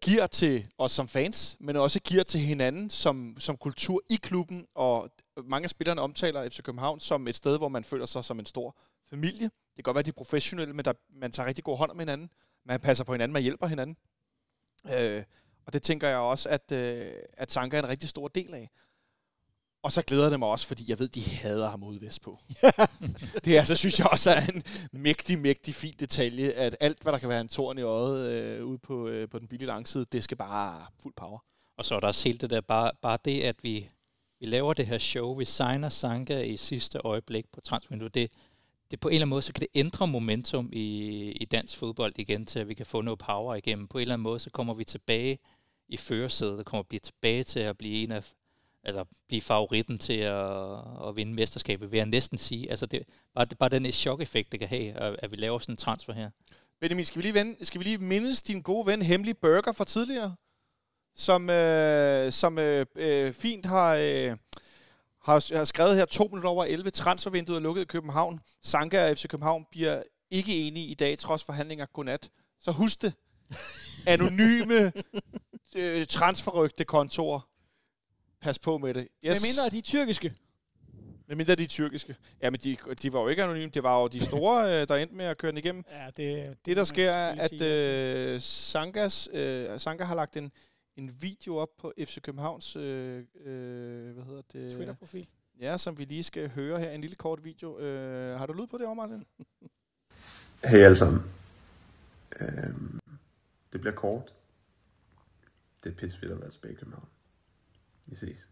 giver 0.00 0.26
til 0.26 0.66
os 0.78 0.92
som 0.92 1.08
fans, 1.08 1.56
men 1.60 1.76
også 1.76 2.00
giver 2.00 2.22
til 2.22 2.40
hinanden 2.40 2.90
som, 2.90 3.36
som 3.38 3.56
kultur 3.56 4.02
i 4.10 4.16
klubben, 4.22 4.66
og 4.74 5.10
mange 5.44 5.64
af 5.64 5.70
spillerne 5.70 6.00
omtaler 6.00 6.48
FC 6.48 6.62
København 6.62 7.00
som 7.00 7.28
et 7.28 7.34
sted, 7.34 7.58
hvor 7.58 7.68
man 7.68 7.84
føler 7.84 8.06
sig 8.06 8.24
som 8.24 8.38
en 8.38 8.46
stor 8.46 8.76
familie. 9.10 9.44
Det 9.44 9.74
kan 9.76 9.82
godt 9.82 9.94
være, 9.94 10.00
at 10.00 10.06
de 10.06 10.10
er 10.10 10.24
professionelle, 10.24 10.74
men 10.74 10.84
der, 10.84 10.92
man 11.08 11.32
tager 11.32 11.46
rigtig 11.46 11.64
god 11.64 11.78
hånd 11.78 11.90
om 11.90 11.98
hinanden 11.98 12.30
man 12.64 12.80
passer 12.80 13.04
på 13.04 13.12
hinanden, 13.12 13.32
man 13.32 13.42
hjælper 13.42 13.66
hinanden. 13.66 13.96
Øh, 14.92 15.24
og 15.66 15.72
det 15.72 15.82
tænker 15.82 16.08
jeg 16.08 16.18
også, 16.18 16.48
at, 16.48 16.72
øh, 16.72 17.12
at 17.32 17.52
Sanka 17.52 17.76
er 17.76 17.82
en 17.82 17.88
rigtig 17.88 18.08
stor 18.08 18.28
del 18.28 18.54
af. 18.54 18.70
Og 19.82 19.92
så 19.92 20.02
glæder 20.02 20.28
det 20.28 20.38
mig 20.38 20.48
også, 20.48 20.66
fordi 20.66 20.84
jeg 20.88 20.98
ved, 20.98 21.08
de 21.08 21.22
hader 21.22 21.70
ham 21.70 21.82
ude 21.82 22.00
vest 22.00 22.22
på. 22.22 22.38
det 23.44 23.58
er, 23.58 23.64
så 23.64 23.76
synes 23.76 23.98
jeg 23.98 24.06
også 24.10 24.30
er 24.30 24.40
en 24.40 24.62
mægtig, 24.92 25.38
mægtig 25.38 25.74
fin 25.74 25.94
detalje, 26.00 26.50
at 26.50 26.76
alt, 26.80 27.02
hvad 27.02 27.12
der 27.12 27.18
kan 27.18 27.28
være 27.28 27.40
en 27.40 27.48
torn 27.48 27.78
i 27.78 27.82
øjet 27.82 28.30
øh, 28.30 28.66
ude 28.66 28.78
på, 28.78 29.08
øh, 29.08 29.28
på 29.28 29.38
den 29.38 29.48
billige 29.48 29.66
langside, 29.66 30.04
det 30.12 30.24
skal 30.24 30.36
bare 30.36 30.86
fuld 31.02 31.14
power. 31.16 31.38
Og 31.76 31.84
så 31.84 31.94
er 31.94 32.00
der 32.00 32.06
også 32.06 32.28
helt 32.28 32.40
det 32.40 32.50
der, 32.50 32.60
bare, 32.60 32.92
bare 33.02 33.18
det, 33.24 33.42
at 33.42 33.56
vi 33.62 33.88
vi 34.40 34.46
laver 34.46 34.72
det 34.72 34.86
her 34.86 34.98
show, 34.98 35.34
vi 35.34 35.44
signer 35.44 35.88
Sanka 35.88 36.40
i 36.40 36.56
sidste 36.56 36.98
øjeblik 36.98 37.44
på 37.52 37.60
transfervinduet. 37.60 38.14
Det, 38.14 38.32
det 38.90 39.00
på 39.00 39.08
en 39.08 39.14
eller 39.14 39.24
anden 39.24 39.30
måde, 39.30 39.42
så 39.42 39.52
kan 39.52 39.60
det 39.60 39.68
ændre 39.74 40.06
momentum 40.06 40.70
i, 40.72 40.86
i 41.30 41.44
dansk 41.44 41.78
fodbold 41.78 42.12
igen, 42.16 42.46
til 42.46 42.58
at 42.58 42.68
vi 42.68 42.74
kan 42.74 42.86
få 42.86 43.00
noget 43.00 43.18
power 43.18 43.54
igennem. 43.54 43.88
På 43.88 43.98
en 43.98 44.02
eller 44.02 44.14
anden 44.14 44.22
måde, 44.22 44.40
så 44.40 44.50
kommer 44.50 44.74
vi 44.74 44.84
tilbage 44.84 45.38
i 45.88 45.96
førersædet, 45.96 46.66
kommer 46.66 46.84
vi 46.90 46.98
tilbage 46.98 47.44
til 47.44 47.60
at 47.60 47.78
blive 47.78 47.94
en 47.94 48.12
af 48.12 48.32
altså 48.84 49.04
blive 49.28 49.40
favoritten 49.40 49.98
til 49.98 50.18
at, 50.18 50.78
at 51.08 51.16
vinde 51.16 51.34
mesterskabet, 51.34 51.90
vil 51.90 51.96
jeg 51.96 52.06
næsten 52.06 52.38
sige. 52.38 52.70
Altså 52.70 52.86
det, 52.86 53.02
bare, 53.34 53.46
bare 53.58 53.68
den 53.68 53.92
chok-effekt, 53.92 54.52
det 54.52 54.60
kan 54.60 54.68
have, 54.68 54.92
at, 54.92 55.16
at 55.18 55.30
vi 55.30 55.36
laver 55.36 55.58
sådan 55.58 55.72
en 55.72 55.76
transfer 55.76 56.12
her. 56.12 56.30
Benjamin, 56.80 57.04
skal 57.04 57.18
vi 57.18 57.22
lige, 57.22 57.34
vende, 57.34 57.64
skal 57.64 57.78
vi 57.78 57.84
lige 57.84 57.98
mindes 57.98 58.42
din 58.42 58.62
gode 58.62 58.86
ven, 58.86 59.02
Hemmelig 59.02 59.38
Burger 59.38 59.72
fra 59.72 59.84
tidligere? 59.84 60.34
Som, 61.16 61.50
øh, 61.50 62.32
som 62.32 62.58
øh, 62.58 62.86
øh, 62.96 63.32
fint 63.32 63.66
har, 63.66 63.94
øh, 63.94 64.36
har, 65.22 65.56
har 65.56 65.64
skrevet 65.64 65.96
her 65.96 66.04
to 66.04 66.24
minutter 66.24 66.48
over 66.48 66.64
11. 66.64 66.90
Transfervinduet 66.90 67.56
er 67.56 67.60
lukket 67.60 67.82
i 67.82 67.84
København. 67.84 68.40
Sanka 68.62 69.10
og 69.10 69.16
FC 69.16 69.28
København 69.28 69.66
bliver 69.70 70.02
ikke 70.30 70.66
enige 70.66 70.86
i 70.86 70.94
dag, 70.94 71.18
trods 71.18 71.44
forhandlinger. 71.44 71.86
Godnat. 71.86 72.30
Så 72.60 72.70
husk 72.70 73.02
det. 73.02 73.12
Anonyme 74.06 74.92
øh, 75.76 76.06
transferrygte 76.06 76.84
kontor. 76.84 77.46
Pas 78.40 78.58
på 78.58 78.78
med 78.78 78.94
det. 78.94 79.08
Yes. 79.24 79.38
Hvad 79.38 79.48
mindre 79.48 79.70
de 79.70 79.78
er 79.78 79.82
tyrkiske? 79.82 80.34
Med 81.28 81.36
mindre 81.36 81.54
de 81.54 81.66
tyrkiske. 81.66 82.16
Ja, 82.42 82.50
men 82.50 82.60
de, 82.60 82.76
de 83.02 83.12
var 83.12 83.20
jo 83.20 83.28
ikke 83.28 83.42
anonyme. 83.44 83.70
Det 83.70 83.82
var 83.82 84.00
jo 84.00 84.08
de 84.08 84.24
store, 84.24 84.64
øh, 84.80 84.88
der 84.88 84.96
endte 84.96 85.14
med 85.14 85.24
at 85.24 85.38
køre 85.38 85.50
den 85.50 85.58
igennem. 85.58 85.84
Ja, 85.90 86.06
det, 86.06 86.16
det, 86.16 86.66
det 86.66 86.76
der 86.76 86.84
sker, 86.84 87.10
er, 87.10 87.40
at 87.40 87.60
øh, 87.62 88.40
Sankas, 88.40 89.28
øh, 89.32 89.80
Sanka 89.80 90.04
har 90.04 90.14
lagt 90.14 90.36
en, 90.36 90.52
en 91.00 91.22
video 91.22 91.56
op 91.56 91.68
på 91.78 91.92
FC 91.98 92.20
Københavns 92.22 92.76
øh, 92.76 93.24
øh, 93.44 94.14
hvad 94.14 94.24
hedder 94.24 94.42
det? 94.52 94.72
Twitter-profil. 94.72 95.26
Ja, 95.60 95.78
som 95.78 95.98
vi 95.98 96.04
lige 96.04 96.22
skal 96.22 96.48
høre 96.48 96.78
her. 96.78 96.90
En 96.90 97.00
lille 97.00 97.16
kort 97.16 97.44
video. 97.44 97.78
Øh, 97.78 98.38
har 98.38 98.46
du 98.46 98.52
lyd 98.52 98.66
på 98.66 98.78
det, 98.78 98.96
Martin? 98.96 99.24
Hej 100.70 100.80
alle 100.80 100.96
sammen. 100.96 101.22
Øh, 102.40 102.46
det 103.72 103.80
bliver 103.80 103.94
kort. 103.94 104.34
Det 105.84 105.92
er 105.92 105.96
pissefedt 105.96 106.32
at 106.32 106.40
være 106.40 106.50
tilbage 106.50 106.72
i 106.72 106.76
København. 106.76 107.08
Vi 108.06 108.14
ses. 108.14 108.48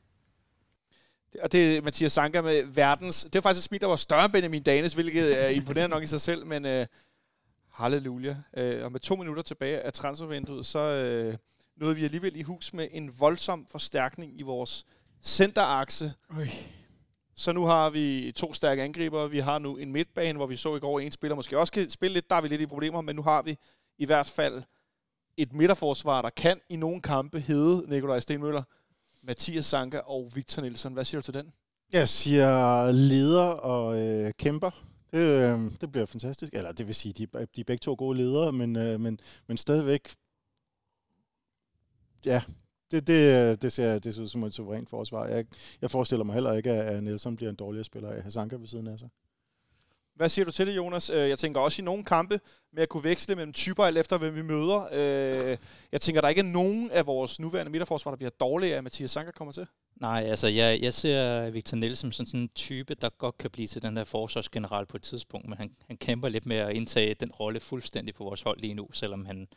Og 1.43 1.53
det 1.53 1.77
er 1.77 1.83
Mathias 1.83 2.13
Sanka 2.13 2.43
med 2.43 2.65
verdens... 2.65 3.25
Det 3.25 3.37
er 3.37 3.41
faktisk 3.41 3.61
et 3.61 3.69
smil, 3.69 3.81
der 3.81 3.87
var 3.87 3.97
større 3.97 4.25
end 4.25 4.33
Benjamin 4.33 4.63
Danes, 4.63 4.95
hvilket 4.95 5.43
er 5.43 5.49
imponerende 5.49 5.95
nok 5.95 6.03
i 6.03 6.07
sig 6.07 6.21
selv, 6.21 6.47
men 6.47 6.65
øh, 6.65 6.87
halleluja. 7.71 8.37
Øh, 8.57 8.85
og 8.85 8.93
med 8.93 9.01
to 9.01 9.17
minutter 9.17 9.43
tilbage 9.43 9.81
af 9.81 9.93
transfervinduet, 9.93 10.67
så 10.67 10.79
øh, 10.79 11.37
nåede 11.81 11.97
vi 11.97 12.05
alligevel 12.05 12.37
i 12.37 12.43
hus 12.43 12.73
med 12.73 12.89
en 12.91 13.21
voldsom 13.21 13.67
forstærkning 13.71 14.41
i 14.41 14.43
vores 14.43 14.87
centerakse. 15.23 16.13
Ui. 16.39 16.51
Så 17.35 17.53
nu 17.53 17.65
har 17.65 17.91
vi 17.91 18.33
to 18.37 18.53
stærke 18.53 18.83
angriber. 18.83 19.27
Vi 19.27 19.39
har 19.39 19.59
nu 19.59 19.77
en 19.77 19.93
midtbane, 19.93 20.37
hvor 20.37 20.47
vi 20.47 20.57
så 20.57 20.77
i 20.77 20.81
går, 20.81 21.01
en 21.01 21.13
spiller 21.13 21.35
måske 21.35 21.59
også 21.59 21.73
kan 21.73 21.91
spille 21.91 22.15
lidt. 22.15 22.31
Der 22.31 22.37
er 22.37 22.41
vi 22.41 22.49
lidt 22.49 22.61
i 22.61 22.67
problemer, 22.67 23.01
men 23.01 23.17
nu 23.17 23.23
har 23.23 23.43
vi 23.43 23.57
i 23.99 24.05
hvert 24.05 24.27
fald 24.27 24.63
et 25.37 25.53
midterforsvar, 25.53 26.23
der 26.23 26.31
kan 26.31 26.61
i 26.69 26.77
nogle 26.77 27.03
kampe 27.03 27.41
hedde 27.41 27.85
Nikolaj 27.89 28.21
Stenmøller, 28.21 28.63
Mathias 29.23 29.67
Sanka 29.67 29.99
og 29.99 30.31
Victor 30.35 30.63
Nielsen. 30.63 30.93
Hvad 30.93 31.05
siger 31.05 31.21
du 31.21 31.25
til 31.25 31.35
den? 31.35 31.53
Jeg 31.93 32.09
siger 32.09 32.93
leder 32.93 33.43
og 33.43 33.99
øh, 34.01 34.33
kæmper. 34.39 34.71
Det, 35.13 35.19
øh, 35.19 35.71
det 35.81 35.93
bliver 35.93 36.07
fantastisk. 36.07 36.55
Eller 36.55 36.73
det 36.73 36.87
vil 36.87 36.95
sige, 36.95 37.13
de, 37.13 37.27
de 37.57 37.61
er 37.61 37.65
begge 37.65 37.79
to 37.79 37.95
gode 37.95 38.19
ledere, 38.19 38.53
men, 38.53 38.77
øh, 38.77 39.01
men, 39.01 39.21
men 39.47 39.57
stadigvæk... 39.57 40.15
Ja, 42.25 42.43
det, 42.91 43.07
det, 43.07 43.63
det, 43.63 43.73
ser, 43.73 43.99
det 43.99 44.15
ser 44.15 44.23
ud 44.23 44.29
som 44.29 44.45
et 44.45 44.55
suverænt 44.55 44.91
forsvar. 44.91 45.27
Jeg, 45.27 45.47
jeg 45.83 45.91
forestiller 45.91 46.25
mig 46.25 46.35
heller 46.35 46.53
ikke, 46.53 46.71
at 46.71 47.03
Nielsen 47.03 47.37
bliver 47.37 47.51
en 47.51 47.57
dårligere 47.57 47.85
spiller 47.85 48.11
af 48.11 48.33
Sanka 48.33 48.57
ved 48.57 48.67
siden 48.67 48.87
af 48.87 48.99
sig. 48.99 49.09
Hvad 50.19 50.29
siger 50.29 50.47
du 50.47 50.53
til 50.53 50.67
det, 50.67 50.77
Jonas? 50.77 51.11
Øh, 51.11 51.29
jeg 51.29 51.39
tænker 51.39 51.61
også 51.61 51.83
i 51.83 51.85
nogle 51.85 52.05
kampe 52.05 52.41
med 52.73 52.83
at 52.83 52.89
kunne 52.89 53.05
veksle 53.05 53.35
mellem 53.35 53.53
typer, 53.53 53.85
alt 53.85 53.99
efter 53.99 54.19
hvem 54.19 54.35
vi 54.35 54.43
møder. 54.43 54.89
Øh, 54.93 55.57
jeg 55.93 56.01
tænker, 56.01 56.21
der 56.21 56.29
ikke 56.29 56.39
er 56.39 56.43
nogen 56.43 56.91
af 56.91 57.07
vores 57.07 57.41
nuværende 57.41 57.73
midterforsvar, 57.73 58.11
der 58.11 58.17
bliver 58.17 58.31
dårligere, 58.31 58.79
at 58.79 58.85
Mathias 58.85 59.11
Sanka 59.11 59.31
kommer 59.31 59.53
til. 59.53 59.67
Nej, 60.01 60.25
altså 60.25 60.49
jeg, 60.49 60.83
jeg 60.83 60.95
ser 60.95 61.51
Victor 61.51 61.77
Nielsen 61.77 62.13
som 62.13 62.27
sådan 62.27 62.41
en 62.41 62.49
type, 62.49 62.95
der 62.95 63.09
godt 63.19 63.39
kan 63.39 63.51
blive 63.51 63.67
til 63.67 63.83
den 63.83 63.97
her 63.97 64.05
forsvarsgeneral 64.05 64.87
på 64.87 64.97
et 64.97 65.03
tidspunkt, 65.03 65.49
men 65.49 65.59
han, 65.59 65.71
han 65.87 65.97
kæmper 65.97 66.29
lidt 66.29 66.47
med 66.47 66.57
at 66.57 66.73
indtage 66.73 67.15
den 67.15 67.31
rolle 67.31 67.61
fuldstændig 67.61 68.15
på 68.15 68.25
vores 68.25 68.43
hold 68.43 68.61
lige 68.61 68.75
nu, 68.75 68.89
selvom 68.93 69.27
han 69.27 69.49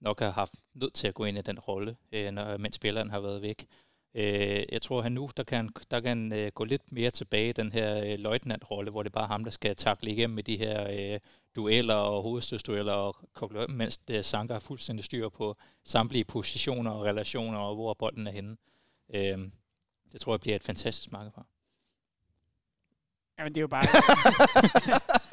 nok 0.00 0.20
har 0.20 0.30
haft 0.30 0.54
nødt 0.74 0.94
til 0.94 1.08
at 1.08 1.14
gå 1.14 1.24
ind 1.24 1.38
i 1.38 1.42
den 1.42 1.58
rolle, 1.58 1.96
øh, 2.12 2.30
når, 2.30 2.56
mens 2.56 2.76
spilleren 2.76 3.10
har 3.10 3.20
været 3.20 3.42
væk. 3.42 3.66
Øh, 4.14 4.62
jeg 4.72 4.82
tror, 4.82 5.02
han 5.02 5.12
nu 5.12 5.30
der 5.36 5.44
kan, 5.44 5.68
der 5.90 6.00
kan 6.00 6.32
øh, 6.32 6.52
gå 6.54 6.64
lidt 6.64 6.92
mere 6.92 7.10
tilbage 7.10 7.48
i 7.48 7.52
den 7.52 7.72
her 7.72 8.04
øh, 8.04 8.18
løjtnant-rolle, 8.18 8.90
hvor 8.90 9.02
det 9.02 9.10
er 9.10 9.18
bare 9.18 9.26
ham, 9.26 9.44
der 9.44 9.50
skal 9.50 9.76
takle 9.76 10.10
igennem 10.10 10.34
med 10.34 10.42
de 10.42 10.56
her 10.56 10.88
øh, 10.90 11.20
dueller 11.56 11.94
og 11.94 12.22
hovedstødsdueller, 12.22 12.92
og 12.92 13.16
kokler, 13.34 13.66
mens 13.68 13.98
det 13.98 14.24
Sanka 14.24 14.52
har 14.52 14.60
fuldstændig 14.60 15.04
styr 15.04 15.28
på 15.28 15.56
samtlige 15.84 16.24
positioner 16.24 16.90
og 16.90 17.04
relationer, 17.04 17.58
og 17.58 17.74
hvor 17.74 17.94
bolden 17.94 18.26
er 18.26 18.32
henne. 18.32 18.56
Øh, 19.14 19.38
det 20.12 20.20
tror 20.20 20.32
jeg 20.32 20.40
bliver 20.40 20.56
et 20.56 20.62
fantastisk 20.62 21.12
marked 21.12 21.30
for. 21.34 21.46
Jamen, 23.38 23.54
det 23.54 23.60
er 23.60 23.62
jo 23.62 23.68
bare... 23.68 23.86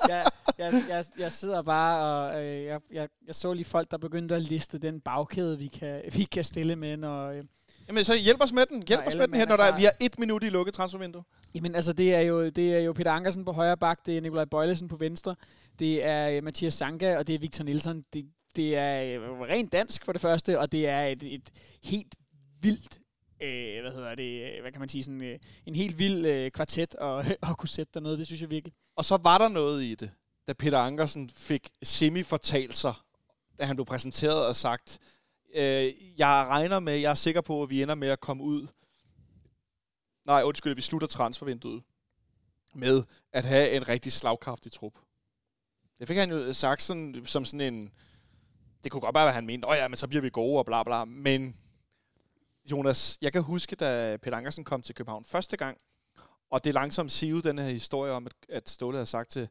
jeg, 0.13 0.23
jeg, 0.57 0.83
jeg, 0.89 1.05
jeg 1.17 1.31
sidder 1.31 1.61
bare 1.61 1.99
og... 1.99 2.45
Øh, 2.45 2.63
jeg, 2.63 2.81
jeg, 2.91 3.09
jeg 3.27 3.35
så 3.35 3.53
lige 3.53 3.65
folk, 3.65 3.91
der 3.91 3.97
begyndte 3.97 4.35
at 4.35 4.41
liste 4.41 4.77
den 4.77 5.01
bagkæde, 5.01 5.57
vi 5.57 5.67
kan, 5.67 6.01
vi 6.17 6.23
kan 6.23 6.43
stille 6.43 6.75
med, 6.75 6.97
når... 6.97 7.29
Øh, 7.29 7.43
Jamen, 7.87 8.03
så 8.03 8.15
hjælp 8.15 8.41
os 8.41 8.53
med 8.53 8.65
den. 8.65 8.83
Hjælp 8.87 9.07
os 9.07 9.15
med 9.15 9.27
den 9.27 9.35
her, 9.35 9.45
når 9.45 9.55
der 9.55 9.63
er, 9.63 9.77
vi 9.77 9.83
har 9.83 9.93
et 10.01 10.19
minut 10.19 10.43
i 10.43 10.49
lukket 10.49 10.73
transfervindue. 10.73 11.23
Jamen, 11.55 11.75
altså, 11.75 11.93
det 11.93 12.15
er, 12.15 12.21
jo, 12.21 12.49
det 12.49 12.75
er 12.75 12.79
jo 12.79 12.93
Peter 12.93 13.11
Ankersen 13.11 13.45
på 13.45 13.51
højre 13.51 13.77
bak, 13.77 14.05
det 14.05 14.17
er 14.17 14.21
Nikolaj 14.21 14.45
Bøjlesen 14.45 14.87
på 14.87 14.95
venstre, 14.95 15.35
det 15.79 16.05
er 16.05 16.37
uh, 16.37 16.43
Mathias 16.43 16.73
Sanka, 16.73 17.17
og 17.17 17.27
det 17.27 17.35
er 17.35 17.39
Victor 17.39 17.63
Nielsen. 17.63 18.05
Det, 18.13 18.25
det 18.55 18.75
er 18.75 19.19
uh, 19.19 19.39
rent 19.39 19.71
dansk 19.71 20.05
for 20.05 20.11
det 20.11 20.21
første, 20.21 20.59
og 20.59 20.71
det 20.71 20.87
er 20.87 21.03
et, 21.03 21.23
et 21.23 21.49
helt 21.83 22.15
vildt 22.61 22.99
øh, 23.41 23.81
hvad 23.81 23.91
hedder 23.91 24.15
det, 24.15 24.61
hvad 24.61 24.71
kan 24.71 24.79
man 24.79 24.89
sige, 24.89 25.03
sådan 25.03 25.23
øh, 25.23 25.39
en 25.65 25.75
helt 25.75 25.99
vild 25.99 26.25
øh, 26.25 26.51
kvartet 26.51 26.95
og, 26.95 27.25
og 27.49 27.57
kunne 27.57 27.69
sætte 27.69 27.91
der 27.93 27.99
noget, 27.99 28.19
det 28.19 28.27
synes 28.27 28.41
jeg 28.41 28.49
virkelig. 28.49 28.73
Og 28.95 29.05
så 29.05 29.17
var 29.17 29.37
der 29.37 29.49
noget 29.49 29.83
i 29.83 29.95
det, 29.95 30.11
da 30.47 30.53
Peter 30.53 30.77
Ankersen 30.77 31.29
fik 31.29 31.71
semi-fortalelser, 31.83 33.05
da 33.59 33.65
han 33.65 33.75
blev 33.75 33.85
præsenteret 33.85 34.47
og 34.47 34.55
sagt, 34.55 34.99
øh, 35.53 36.19
jeg 36.19 36.45
regner 36.49 36.79
med, 36.79 36.93
jeg 36.93 37.11
er 37.11 37.15
sikker 37.15 37.41
på, 37.41 37.63
at 37.63 37.69
vi 37.69 37.81
ender 37.81 37.95
med 37.95 38.07
at 38.07 38.19
komme 38.19 38.43
ud. 38.43 38.67
Nej, 40.25 40.43
undskyld, 40.43 40.75
vi 40.75 40.81
slutter 40.81 41.07
transfervinduet 41.07 41.83
med 42.75 43.03
at 43.31 43.45
have 43.45 43.71
en 43.71 43.87
rigtig 43.87 44.11
slagkraftig 44.11 44.71
trup. 44.71 44.93
Det 45.99 46.07
fik 46.07 46.17
han 46.17 46.31
jo 46.31 46.53
sagt 46.53 46.81
sådan, 46.81 47.25
som 47.25 47.45
sådan 47.45 47.73
en... 47.73 47.91
Det 48.83 48.91
kunne 48.91 49.01
godt 49.01 49.15
være, 49.15 49.27
at 49.27 49.33
han 49.33 49.45
mente, 49.45 49.65
åh 49.65 49.71
oh 49.71 49.77
ja, 49.77 49.87
men 49.87 49.97
så 49.97 50.07
bliver 50.07 50.21
vi 50.21 50.29
gode 50.29 50.59
og 50.59 50.65
bla 50.65 50.83
bla. 50.83 51.05
Men 51.05 51.57
Jonas, 52.71 53.17
jeg 53.21 53.33
kan 53.33 53.43
huske, 53.43 53.75
da 53.75 54.17
Peter 54.17 54.37
Ankersen 54.37 54.63
kom 54.63 54.81
til 54.81 54.95
København 54.95 55.25
første 55.25 55.57
gang, 55.57 55.77
og 56.49 56.63
det 56.63 56.73
langsomt 56.73 57.11
sivede 57.11 57.49
den 57.49 57.57
her 57.57 57.69
historie 57.69 58.11
om, 58.11 58.25
at, 58.25 58.33
at 58.49 58.69
Ståle 58.69 58.97
havde 58.97 59.05
sagt 59.05 59.31
til, 59.31 59.49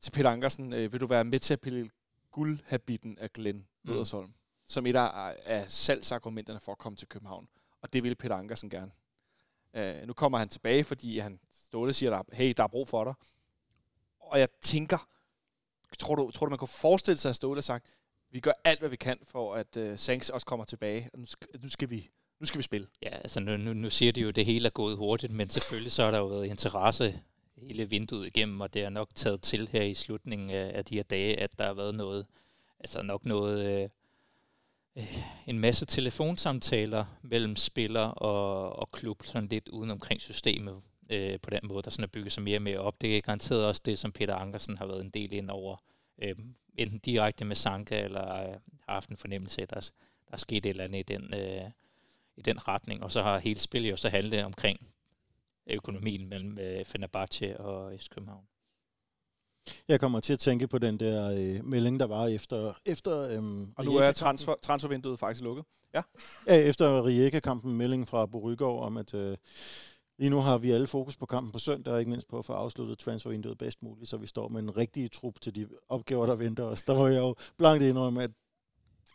til 0.00 0.10
Peter 0.10 0.30
Ankersen, 0.30 0.72
øh, 0.72 0.92
vil 0.92 1.00
du 1.00 1.06
være 1.06 1.24
med 1.24 1.38
til 1.38 1.52
at 1.52 1.60
pille 1.60 1.90
guldhabitten 2.30 3.18
af 3.18 3.32
Glenn 3.32 3.66
mm 3.84 4.04
som 4.70 4.86
et 4.86 4.96
af, 4.96 5.36
af 5.44 5.70
salgsargumenterne 5.70 6.60
for 6.60 6.72
at 6.72 6.78
komme 6.78 6.96
til 6.96 7.08
København. 7.08 7.48
Og 7.82 7.92
det 7.92 8.02
ville 8.02 8.14
Peter 8.14 8.34
Ankersen 8.34 8.70
gerne. 8.70 8.90
Uh, 9.78 10.06
nu 10.06 10.12
kommer 10.12 10.38
han 10.38 10.48
tilbage, 10.48 10.84
fordi 10.84 11.18
han 11.18 11.40
Ståle 11.52 11.92
siger, 11.92 12.10
der, 12.10 12.22
hey, 12.32 12.54
der 12.56 12.62
er 12.62 12.68
brug 12.68 12.88
for 12.88 13.04
dig. 13.04 13.14
Og 14.20 14.40
jeg 14.40 14.48
tænker, 14.60 15.08
tror 15.98 16.14
du, 16.14 16.30
tror 16.30 16.46
du 16.46 16.50
man 16.50 16.58
kunne 16.58 16.68
forestille 16.68 17.18
sig, 17.18 17.28
at 17.28 17.36
Ståle 17.36 17.56
har 17.56 17.62
sagt, 17.62 17.86
vi 18.30 18.40
gør 18.40 18.52
alt, 18.64 18.78
hvad 18.78 18.88
vi 18.88 18.96
kan, 18.96 19.18
for 19.24 19.54
at 19.54 19.76
uh, 19.76 19.98
Sanks 19.98 20.30
også 20.30 20.46
kommer 20.46 20.64
tilbage. 20.64 21.10
Og 21.12 21.18
nu, 21.18 21.26
skal, 21.26 21.48
nu, 21.62 21.68
skal 21.68 21.90
vi, 21.90 22.10
nu 22.40 22.46
skal 22.46 22.58
vi 22.58 22.62
spille. 22.62 22.88
Ja, 23.02 23.08
altså 23.08 23.40
nu, 23.40 23.56
nu, 23.56 23.72
nu 23.72 23.90
siger 23.90 24.12
de 24.12 24.20
jo, 24.20 24.28
at 24.28 24.36
det 24.36 24.46
hele 24.46 24.66
er 24.66 24.70
gået 24.70 24.96
hurtigt, 24.96 25.32
men 25.32 25.48
selvfølgelig 25.48 25.92
så 25.92 26.04
har 26.04 26.10
der 26.10 26.18
jo 26.18 26.26
været 26.26 26.46
interesse 26.46 27.22
hele 27.60 27.90
vinduet 27.90 28.26
igennem, 28.26 28.60
og 28.60 28.74
det 28.74 28.82
er 28.82 28.88
nok 28.88 29.14
taget 29.14 29.42
til 29.42 29.68
her 29.68 29.82
i 29.82 29.94
slutningen 29.94 30.50
af, 30.50 30.72
af 30.74 30.84
de 30.84 30.94
her 30.94 31.02
dage, 31.02 31.40
at 31.40 31.58
der 31.58 31.66
har 31.66 31.74
været 31.74 31.94
noget, 31.94 32.26
altså 32.80 33.02
nok 33.02 33.24
noget, 33.24 33.66
øh, 33.66 33.88
øh, 34.96 35.18
en 35.46 35.58
masse 35.58 35.86
telefonsamtaler 35.86 37.04
mellem 37.22 37.56
spiller 37.56 38.04
og, 38.04 38.72
og 38.78 38.90
klub, 38.90 39.22
sådan 39.24 39.48
lidt 39.48 39.68
uden 39.68 39.90
omkring 39.90 40.20
systemet 40.20 40.82
øh, 41.10 41.40
på 41.40 41.50
den 41.50 41.60
måde, 41.62 41.82
der 41.82 41.90
sådan 41.90 42.02
er 42.02 42.08
bygget 42.08 42.32
sig 42.32 42.42
mere 42.42 42.58
og 42.58 42.62
mere 42.62 42.78
op. 42.78 43.00
Det 43.00 43.16
er 43.16 43.20
garanteret 43.20 43.66
også 43.66 43.82
det, 43.84 43.98
som 43.98 44.12
Peter 44.12 44.34
Ankersen 44.34 44.78
har 44.78 44.86
været 44.86 45.00
en 45.00 45.10
del 45.10 45.32
ind 45.32 45.50
over, 45.50 45.76
øh, 46.22 46.36
enten 46.74 46.98
direkte 46.98 47.44
med 47.44 47.56
Sanka, 47.56 48.04
eller 48.04 48.34
øh, 48.34 48.54
har 48.88 48.92
haft 48.92 49.08
en 49.08 49.16
fornemmelse 49.16 49.60
af, 49.60 49.62
at 49.62 49.70
der, 49.70 49.80
der 50.28 50.32
er 50.32 50.36
sket 50.36 50.66
et 50.66 50.70
eller 50.70 50.84
andet 50.84 50.98
i 50.98 51.14
den, 51.14 51.34
øh, 51.34 51.70
i 52.36 52.42
den 52.42 52.68
retning. 52.68 53.02
Og 53.02 53.12
så 53.12 53.22
har 53.22 53.38
hele 53.38 53.60
spillet 53.60 53.90
jo 53.90 53.96
så 53.96 54.08
handlet 54.08 54.44
omkring 54.44 54.80
økonomien 55.68 56.28
mellem 56.28 56.58
øh, 56.58 56.84
Fenerbahce 56.84 57.60
og 57.60 57.94
Øst 57.94 58.10
København. 58.10 58.44
Jeg 59.88 60.00
kommer 60.00 60.20
til 60.20 60.32
at 60.32 60.38
tænke 60.38 60.68
på 60.68 60.78
den 60.78 61.00
der 61.00 61.34
øh, 61.38 61.64
melding, 61.64 62.00
der 62.00 62.06
var 62.06 62.26
efter... 62.26 62.74
efter 62.86 63.36
øhm, 63.36 63.72
og 63.76 63.84
nu 63.84 63.96
er 63.96 64.12
transfer, 64.12 64.54
transfervinduet 64.62 65.18
faktisk 65.18 65.44
lukket. 65.44 65.64
Ja. 65.94 66.02
ja 66.46 66.68
efter 66.68 67.06
Rijeka-kampen 67.06 67.76
melding 67.76 68.08
fra 68.08 68.26
Borygård 68.26 68.84
om, 68.84 68.96
at 68.96 69.14
øh, 69.14 69.36
Lige 70.18 70.30
nu 70.30 70.40
har 70.40 70.58
vi 70.58 70.70
alle 70.70 70.86
fokus 70.86 71.16
på 71.16 71.26
kampen 71.26 71.52
på 71.52 71.58
søndag, 71.58 71.92
og 71.92 71.98
ikke 71.98 72.10
mindst 72.10 72.28
på 72.28 72.38
at 72.38 72.44
få 72.44 72.52
afsluttet 72.52 72.98
transfervinduet 72.98 73.58
bedst 73.58 73.82
muligt, 73.82 74.10
så 74.10 74.16
vi 74.16 74.26
står 74.26 74.48
med 74.48 74.60
en 74.60 74.76
rigtig 74.76 75.12
trup 75.12 75.40
til 75.40 75.54
de 75.54 75.68
opgaver, 75.88 76.26
der 76.26 76.34
venter 76.34 76.64
os. 76.64 76.82
Der 76.82 76.94
var 76.94 77.08
jeg 77.08 77.18
jo 77.18 77.34
blankt 77.58 77.84
indrømme, 77.84 78.22
at 78.22 78.30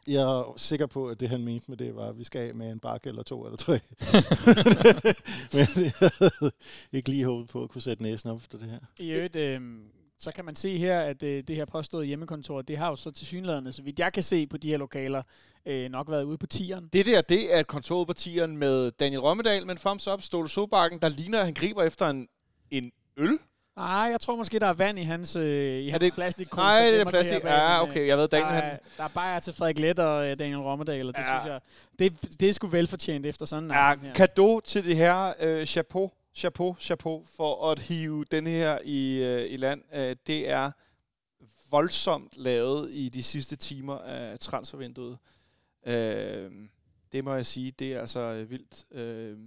jeg 0.08 0.22
er 0.22 0.54
sikker 0.58 0.86
på, 0.86 1.08
at 1.08 1.20
det 1.20 1.30
han 1.30 1.44
mente 1.44 1.66
med 1.70 1.78
det 1.78 1.96
var, 1.96 2.10
at 2.10 2.18
vi 2.18 2.24
skal 2.24 2.50
af 2.50 2.56
med 2.56 2.72
en 2.72 2.80
bakke 2.80 3.10
eller 3.10 3.24
to 3.24 3.46
eller 3.46 3.58
tre. 3.58 3.74
Men 5.54 5.68
jeg 5.76 6.10
havde 6.20 6.52
ikke 6.92 7.10
lige 7.10 7.26
håbet 7.26 7.50
på 7.50 7.64
at 7.64 7.70
kunne 7.70 7.82
sætte 7.82 8.04
næsen 8.04 8.30
op 8.30 8.42
for 8.42 8.58
det 8.58 8.70
her. 8.70 8.80
I 9.00 9.12
øvrigt, 9.12 9.36
øh, 9.36 9.62
så 10.20 10.32
kan 10.32 10.46
man 10.46 10.56
se 10.56 10.78
her, 10.78 11.02
at 11.02 11.24
øh, 11.24 11.44
det 11.48 11.56
her 11.56 11.66
påståede 11.66 12.06
hjemmekontor, 12.06 12.62
det 12.62 12.78
har 12.78 12.90
jo 12.90 12.96
så 12.96 13.12
til 13.12 13.28
synlædende, 13.28 13.74
så 13.74 13.82
vidt 13.82 14.00
jeg 14.00 14.14
kan 14.14 14.24
se 14.24 14.48
på 14.48 14.58
de 14.58 14.70
her 14.70 14.78
lokaler, 14.78 15.24
øh, 15.66 15.92
nok 15.92 16.10
været 16.12 16.24
ude 16.24 16.38
på 16.38 16.48
tieren. 16.48 16.90
Det 16.94 17.06
der, 17.06 17.22
det 17.22 17.56
er 17.56 17.60
et 17.60 17.68
kontor 17.68 18.06
på 18.06 18.14
tieren 18.14 18.58
med 18.58 18.92
Daniel 18.92 19.22
Rømmedal 19.22 19.66
med 19.66 19.76
en 19.76 19.80
thumbs 19.80 20.08
up, 20.08 20.22
Ståle 20.22 20.50
Sobakken, 20.50 21.00
der 21.00 21.10
ligner, 21.10 21.40
at 21.40 21.46
han 21.46 21.54
griber 21.54 21.84
efter 21.84 22.08
en, 22.08 22.28
en 22.72 22.92
øl. 23.18 23.40
Nej, 23.76 23.86
jeg 24.12 24.22
tror 24.22 24.36
måske, 24.36 24.60
der 24.60 24.68
er 24.68 24.74
vand 24.74 25.00
i 25.00 25.04
hans, 25.04 25.36
øh, 25.36 25.80
i 25.80 25.88
Er 25.88 25.92
hans 25.92 26.00
det- 26.02 26.14
plastik. 26.14 26.56
Nej, 26.56 26.86
det 26.92 27.00
er 27.02 27.06
plastik. 27.10 27.44
Ja, 27.44 27.84
okay, 27.84 28.08
jeg 28.08 28.18
ved, 28.18 28.28
Der, 28.28 28.40
Daniel, 28.40 28.56
er, 28.58 28.62
han, 28.70 28.80
der 28.98 29.04
er 29.04 29.08
bare 29.08 29.40
til 29.40 29.54
Frederik 29.54 29.80
Let 29.80 30.00
og 30.00 30.28
øh, 30.28 30.40
Daniel 30.40 30.58
Rommedal, 30.60 31.08
og 31.08 31.16
det 31.16 31.22
Ja. 31.22 31.40
synes 31.42 31.54
jeg, 31.54 31.60
det, 32.00 32.40
det 32.40 32.50
er 32.50 32.54
sgu 32.54 32.68
velfortjent 32.68 33.26
efter 33.26 33.46
sådan 33.46 33.64
en 33.64 33.72
Ja, 33.72 33.94
kado 34.16 34.60
til 34.60 34.86
det 34.86 34.96
her. 34.96 35.34
Øh, 35.40 35.66
chapeau, 35.66 36.12
chapeau, 36.36 36.76
chapeau 36.80 37.24
for 37.38 37.72
at 37.72 37.80
hive 37.80 38.26
den 38.32 38.48
her 38.48 38.78
i, 38.86 39.24
øh, 39.24 39.54
i 39.54 39.58
land. 39.58 39.82
Øh, 39.96 40.16
det 40.28 40.50
er 40.50 40.72
voldsomt 41.72 42.38
lavet 42.38 42.90
i 42.92 43.10
de 43.10 43.24
sidste 43.24 43.56
timer 43.56 43.98
af 43.98 44.40
transfervinduet. 44.40 45.18
Øh, 45.86 46.52
det 47.12 47.24
må 47.24 47.34
jeg 47.36 47.46
sige, 47.46 47.72
det 47.72 47.94
er 47.94 48.00
altså 48.00 48.20
øh, 48.20 48.50
vildt. 48.50 48.86
Øh, 48.92 49.38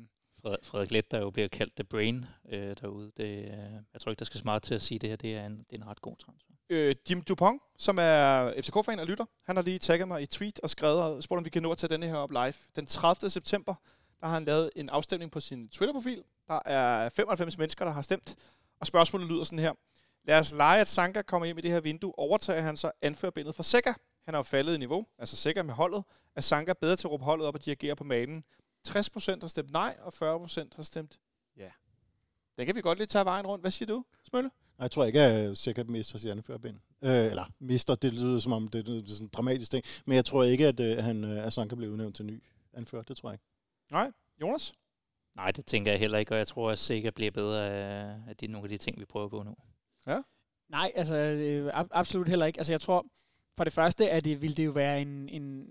Frederik, 0.46 0.64
Frederik 0.64 0.90
Let, 0.90 1.10
der 1.10 1.18
jo 1.18 1.30
bliver 1.30 1.48
kaldt 1.48 1.76
The 1.76 1.84
Brain 1.84 2.24
øh, 2.48 2.76
derude. 2.80 3.12
Det, 3.16 3.24
øh, 3.24 3.48
jeg 3.92 4.00
tror 4.00 4.10
ikke, 4.10 4.18
der 4.18 4.24
skal 4.24 4.40
smart 4.40 4.62
til 4.62 4.74
at 4.74 4.82
sige 4.82 4.98
det 4.98 5.08
her. 5.08 5.16
Det 5.16 5.36
er 5.36 5.46
en, 5.46 5.58
det 5.58 5.72
er 5.72 5.76
en 5.76 5.86
ret 5.88 6.00
god 6.02 6.16
transfer. 6.16 6.52
øh, 6.70 6.94
Jim 7.10 7.22
Dupont, 7.22 7.62
som 7.78 7.98
er 8.00 8.52
FCK-fan 8.62 8.98
og 8.98 9.06
lytter, 9.06 9.24
han 9.46 9.56
har 9.56 9.62
lige 9.62 9.78
tagget 9.78 10.08
mig 10.08 10.22
i 10.22 10.26
tweet 10.26 10.60
og 10.60 10.70
skrevet 10.70 11.02
og 11.02 11.22
spurgt, 11.22 11.38
om 11.38 11.44
vi 11.44 11.50
kan 11.50 11.62
nå 11.62 11.72
at 11.72 11.78
tage 11.78 11.92
denne 11.92 12.06
her 12.06 12.14
op 12.16 12.30
live. 12.30 12.54
Den 12.76 12.86
30. 12.86 13.30
september, 13.30 13.74
der 14.20 14.26
har 14.26 14.34
han 14.34 14.44
lavet 14.44 14.70
en 14.76 14.88
afstemning 14.88 15.30
på 15.30 15.40
sin 15.40 15.68
Twitter-profil. 15.68 16.22
Der 16.48 16.60
er 16.66 17.08
95 17.08 17.58
mennesker, 17.58 17.84
der 17.84 17.92
har 17.92 18.02
stemt, 18.02 18.36
og 18.80 18.86
spørgsmålet 18.86 19.28
lyder 19.28 19.44
sådan 19.44 19.58
her. 19.58 19.72
Lad 20.24 20.38
os 20.38 20.52
lege, 20.52 20.80
at 20.80 20.88
Sanka 20.88 21.22
kommer 21.22 21.46
hjem 21.46 21.58
i 21.58 21.60
det 21.60 21.70
her 21.70 21.80
vindue. 21.80 22.18
Overtager 22.18 22.60
han 22.60 22.76
så 22.76 22.90
anførbindet 23.02 23.54
for 23.54 23.62
Sækker? 23.62 23.94
Han 24.24 24.34
er 24.34 24.38
jo 24.38 24.42
faldet 24.42 24.74
i 24.74 24.78
niveau, 24.78 25.06
altså 25.18 25.36
Sækker 25.36 25.62
med 25.62 25.74
holdet. 25.74 26.04
Er 26.36 26.40
Sanka 26.40 26.72
bedre 26.80 26.96
til 26.96 27.06
at 27.06 27.10
råbe 27.12 27.24
holdet 27.24 27.46
op 27.46 27.54
og 27.54 27.64
dirigere 27.64 27.96
på 27.96 28.04
manen? 28.04 28.44
60% 28.88 29.40
har 29.40 29.48
stemt 29.48 29.72
nej, 29.72 29.96
og 30.00 30.12
40% 30.44 30.76
har 30.76 30.82
stemt 30.82 31.18
ja. 31.56 31.70
Den 32.56 32.66
kan 32.66 32.74
vi 32.74 32.80
godt 32.80 32.98
lige 32.98 33.06
tage 33.06 33.24
vejen 33.24 33.46
rundt. 33.46 33.62
Hvad 33.62 33.70
siger 33.70 33.86
du, 33.86 34.04
Smølle? 34.24 34.48
Nej, 34.78 34.84
Jeg 34.84 34.90
tror 34.90 35.04
ikke, 35.04 35.20
at 35.20 35.44
jeg 35.44 35.56
sikkert 35.56 35.88
mister 35.90 36.18
sit 36.18 36.30
anførbind. 36.30 36.76
Øh, 37.02 37.10
eller 37.26 37.44
mister, 37.58 37.94
det 37.94 38.12
lyder 38.14 38.38
som 38.38 38.52
om, 38.52 38.68
det, 38.68 38.86
det 38.86 39.10
er 39.10 39.14
sådan 39.14 39.24
en 39.26 39.30
dramatisk 39.32 39.70
ting. 39.70 39.84
Men 40.04 40.16
jeg 40.16 40.24
tror 40.24 40.44
ikke, 40.44 40.66
at 40.66 40.80
øh, 40.80 41.04
han 41.04 41.24
øh, 41.24 41.46
Asan 41.46 41.68
kan 41.68 41.78
blive 41.78 41.92
udnævnt 41.92 42.16
til 42.16 42.24
ny 42.24 42.42
anfører. 42.72 43.02
Det 43.02 43.16
tror 43.16 43.28
jeg 43.28 43.34
ikke. 43.34 43.44
Nej. 43.92 44.12
Jonas? 44.40 44.74
Nej, 45.34 45.50
det 45.50 45.66
tænker 45.66 45.90
jeg 45.90 46.00
heller 46.00 46.18
ikke, 46.18 46.34
og 46.34 46.38
jeg 46.38 46.46
tror, 46.46 46.70
at 46.70 46.78
Sega 46.78 47.10
bliver 47.10 47.30
bedre 47.30 47.68
af, 47.70 48.16
af 48.28 48.36
de, 48.36 48.46
nogle 48.46 48.64
af 48.64 48.68
de 48.68 48.76
ting, 48.76 49.00
vi 49.00 49.04
prøver 49.04 49.28
på 49.28 49.42
nu. 49.42 49.56
Nej, 50.68 50.92
altså 50.94 51.14
øh, 51.16 51.80
ab- 51.80 51.88
absolut 51.90 52.28
heller 52.28 52.46
ikke. 52.46 52.58
Altså 52.60 52.72
jeg 52.72 52.80
tror, 52.80 53.06
for 53.56 53.64
det 53.64 53.72
første, 53.72 54.10
at 54.10 54.24
det 54.24 54.42
ville 54.42 54.56
det 54.56 54.64
jo 54.66 54.70
være 54.70 55.00
en, 55.02 55.28
en, 55.28 55.66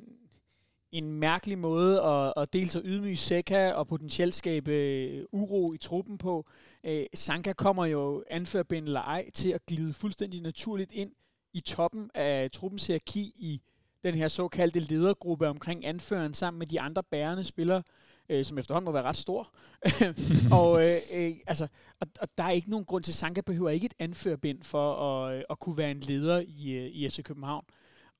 en 0.97 1.11
mærkelig 1.11 1.57
måde 1.57 2.01
at, 2.01 2.33
at 2.37 2.53
dele 2.53 2.69
at 2.75 2.81
ydmyge 2.85 3.17
Seca 3.17 3.71
og 3.71 3.87
potentielt 3.87 4.35
skabe 4.35 4.71
øh, 4.71 5.25
uro 5.31 5.73
i 5.73 5.77
truppen 5.77 6.17
på. 6.17 6.45
Øh, 6.83 7.05
Sanka 7.13 7.53
kommer 7.53 7.85
jo, 7.85 8.23
anførbind 8.29 8.85
eller 8.85 9.01
ej, 9.01 9.29
til 9.33 9.49
at 9.49 9.65
glide 9.65 9.93
fuldstændig 9.93 10.41
naturligt 10.41 10.91
ind 10.91 11.11
i 11.53 11.59
toppen 11.59 12.11
af 12.13 12.51
truppens 12.51 12.87
hierarki 12.87 13.21
i 13.21 13.61
den 14.03 14.15
her 14.15 14.27
såkaldte 14.27 14.79
ledergruppe 14.79 15.47
omkring 15.47 15.85
anføreren 15.85 16.33
sammen 16.33 16.59
med 16.59 16.67
de 16.67 16.81
andre 16.81 17.03
bærende 17.03 17.43
spillere, 17.43 17.83
øh, 18.29 18.45
som 18.45 18.57
efterhånden 18.57 18.85
må 18.85 18.91
være 18.91 19.03
ret 19.03 19.15
stor. 19.15 19.53
og, 20.59 20.87
øh, 20.87 20.97
øh, 21.13 21.31
altså, 21.47 21.67
og, 21.99 22.07
og 22.21 22.27
der 22.37 22.43
er 22.43 22.51
ikke 22.51 22.69
nogen 22.69 22.85
grund 22.85 23.03
til, 23.03 23.11
at 23.11 23.15
Sanka 23.15 23.41
behøver 23.41 23.69
ikke 23.69 23.85
et 23.85 23.93
anførbind 23.99 24.63
for 24.63 24.95
at, 24.95 25.37
øh, 25.37 25.43
at 25.49 25.59
kunne 25.59 25.77
være 25.77 25.91
en 25.91 25.99
leder 25.99 26.43
i, 26.47 26.71
øh, 26.71 26.85
i 26.85 27.09
FC 27.09 27.23
København. 27.23 27.65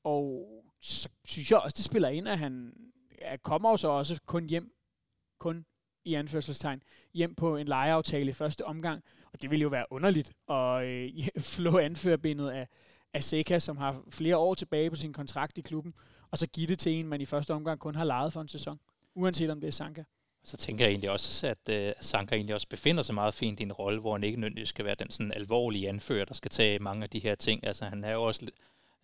Og 0.04 0.48
så 0.86 1.10
synes 1.26 1.52
jeg 1.52 1.60
også, 1.60 1.76
det 1.78 1.86
spiller 1.86 2.10
ind, 2.10 2.28
at 2.28 2.40
han 2.40 2.74
ja, 3.22 3.38
kommer 3.38 3.70
jo 3.70 3.78
så 3.78 3.88
også 3.88 4.20
kun 4.26 4.50
hjem, 4.50 4.72
kun 5.40 5.66
i 6.06 6.14
anførselstegn, 6.14 6.84
hjem 7.14 7.36
på 7.36 7.58
en 7.58 7.68
lejeaftale 7.68 8.30
i 8.30 8.34
første 8.34 8.66
omgang. 8.66 9.04
Og 9.34 9.42
det 9.42 9.52
ville 9.52 9.64
jo 9.64 9.70
være 9.70 9.86
underligt 9.90 10.32
at 10.50 10.86
øh, 10.86 11.12
flå 11.56 11.78
anførbindet 11.78 12.50
af, 12.50 12.68
af 13.14 13.24
Seca, 13.24 13.60
som 13.60 13.78
har 13.78 14.02
flere 14.10 14.38
år 14.38 14.54
tilbage 14.54 14.90
på 14.90 14.96
sin 14.96 15.14
kontrakt 15.14 15.58
i 15.58 15.62
klubben, 15.62 15.94
og 16.32 16.38
så 16.38 16.48
give 16.48 16.68
det 16.68 16.80
til 16.80 16.92
en, 16.92 17.08
man 17.08 17.22
i 17.22 17.26
første 17.26 17.54
omgang 17.54 17.80
kun 17.80 17.96
har 17.96 18.04
lejet 18.04 18.34
for 18.34 18.42
en 18.42 18.48
sæson. 18.48 18.80
Uanset 19.16 19.50
om 19.50 19.62
det 19.62 19.68
er 19.68 19.72
Sanka. 19.72 20.04
Så 20.44 20.58
tænker 20.58 20.86
jeg 20.86 20.92
egentlig 20.92 21.10
også, 21.10 21.48
at 21.48 21.70
øh, 21.70 21.94
Sanka 22.02 22.36
egentlig 22.36 22.56
også 22.56 22.68
befinder 22.70 23.04
sig 23.04 23.16
meget 23.16 23.34
fint 23.34 23.60
i 23.60 23.64
en 23.64 23.74
rolle, 23.74 24.00
hvor 24.00 24.12
han 24.12 24.24
ikke 24.24 24.40
nødvendigvis 24.40 24.70
skal 24.70 24.86
være 24.86 24.96
den 25.00 25.12
sådan 25.12 25.32
alvorlige 25.32 25.90
anfører, 25.90 26.26
der 26.26 26.34
skal 26.34 26.52
tage 26.52 26.80
mange 26.80 27.04
af 27.04 27.10
de 27.10 27.20
her 27.20 27.36
ting. 27.36 27.68
Altså 27.68 27.86
han 27.86 28.04
er 28.04 28.12
jo 28.12 28.24
også 28.24 28.52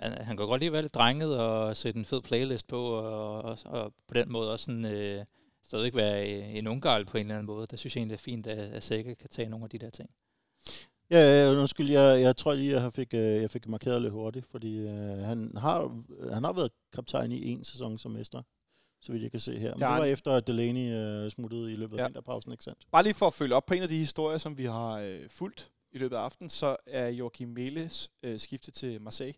han, 0.01 0.25
han 0.25 0.37
kan 0.37 0.45
godt 0.45 0.59
lige 0.59 0.71
være 0.71 0.81
lidt 0.81 0.93
drenget 0.93 1.37
og 1.37 1.77
sætte 1.77 1.99
en 1.99 2.05
fed 2.05 2.21
playlist 2.21 2.67
på, 2.67 2.83
og, 2.83 3.41
og, 3.41 3.57
og 3.65 3.93
på 4.07 4.13
den 4.13 4.31
måde 4.31 4.51
også 4.51 4.65
sådan, 4.65 4.85
øh, 4.85 5.25
stadig 5.63 5.95
være 5.95 6.31
øh, 6.31 6.55
en 6.55 6.67
unggarl 6.67 7.05
på 7.05 7.17
en 7.17 7.21
eller 7.21 7.35
anden 7.35 7.45
måde. 7.45 7.67
Det 7.67 7.79
synes 7.79 7.95
jeg 7.95 7.99
egentlig 7.99 8.15
er 8.15 8.19
fint, 8.19 8.47
at, 8.47 8.57
at 8.57 8.83
Sække 8.83 9.15
kan 9.15 9.29
tage 9.29 9.49
nogle 9.49 9.63
af 9.63 9.69
de 9.69 9.77
der 9.77 9.89
ting. 9.89 10.09
Ja, 11.11 11.43
ja, 11.43 11.51
undskyld, 11.51 11.89
jeg, 11.89 12.21
jeg 12.21 12.37
tror 12.37 12.53
lige, 12.53 12.81
jeg 12.81 12.93
fik, 12.93 13.13
øh, 13.13 13.19
jeg 13.19 13.51
fik 13.51 13.67
markeret 13.67 14.01
lidt 14.01 14.13
hurtigt, 14.13 14.47
fordi 14.47 14.77
øh, 14.77 15.17
han, 15.17 15.51
har, 15.57 16.03
han 16.33 16.43
har 16.43 16.53
været 16.53 16.71
kaptajn 16.93 17.31
i 17.31 17.51
en 17.51 17.63
sæson 17.63 17.97
som 17.97 18.11
mester, 18.11 18.41
så 19.01 19.11
vidt 19.11 19.23
jeg 19.23 19.31
kan 19.31 19.39
se 19.39 19.59
her. 19.59 19.71
Men 19.71 19.79
det 19.79 19.87
var 19.87 20.05
efter, 20.05 20.31
at 20.31 20.47
Delaney 20.47 20.93
øh, 20.93 21.31
smuttede 21.31 21.73
i 21.73 21.75
løbet 21.75 21.97
af 21.97 22.01
ja. 22.01 22.07
vinterpausen, 22.07 22.51
ikke 22.51 22.63
sandt? 22.63 22.79
Bare 22.91 23.03
lige 23.03 23.13
for 23.13 23.27
at 23.27 23.33
følge 23.33 23.55
op 23.55 23.65
på 23.65 23.73
en 23.73 23.81
af 23.81 23.89
de 23.89 23.97
historier, 23.97 24.37
som 24.37 24.57
vi 24.57 24.65
har 24.65 24.93
øh, 24.93 25.29
fulgt 25.29 25.71
i 25.91 25.97
løbet 25.97 26.15
af 26.15 26.19
aftenen, 26.19 26.49
så 26.49 26.75
er 26.85 27.07
Joachim 27.07 27.49
Meles 27.49 28.11
øh, 28.23 28.39
skiftet 28.39 28.73
til 28.73 29.01
Marseille. 29.01 29.35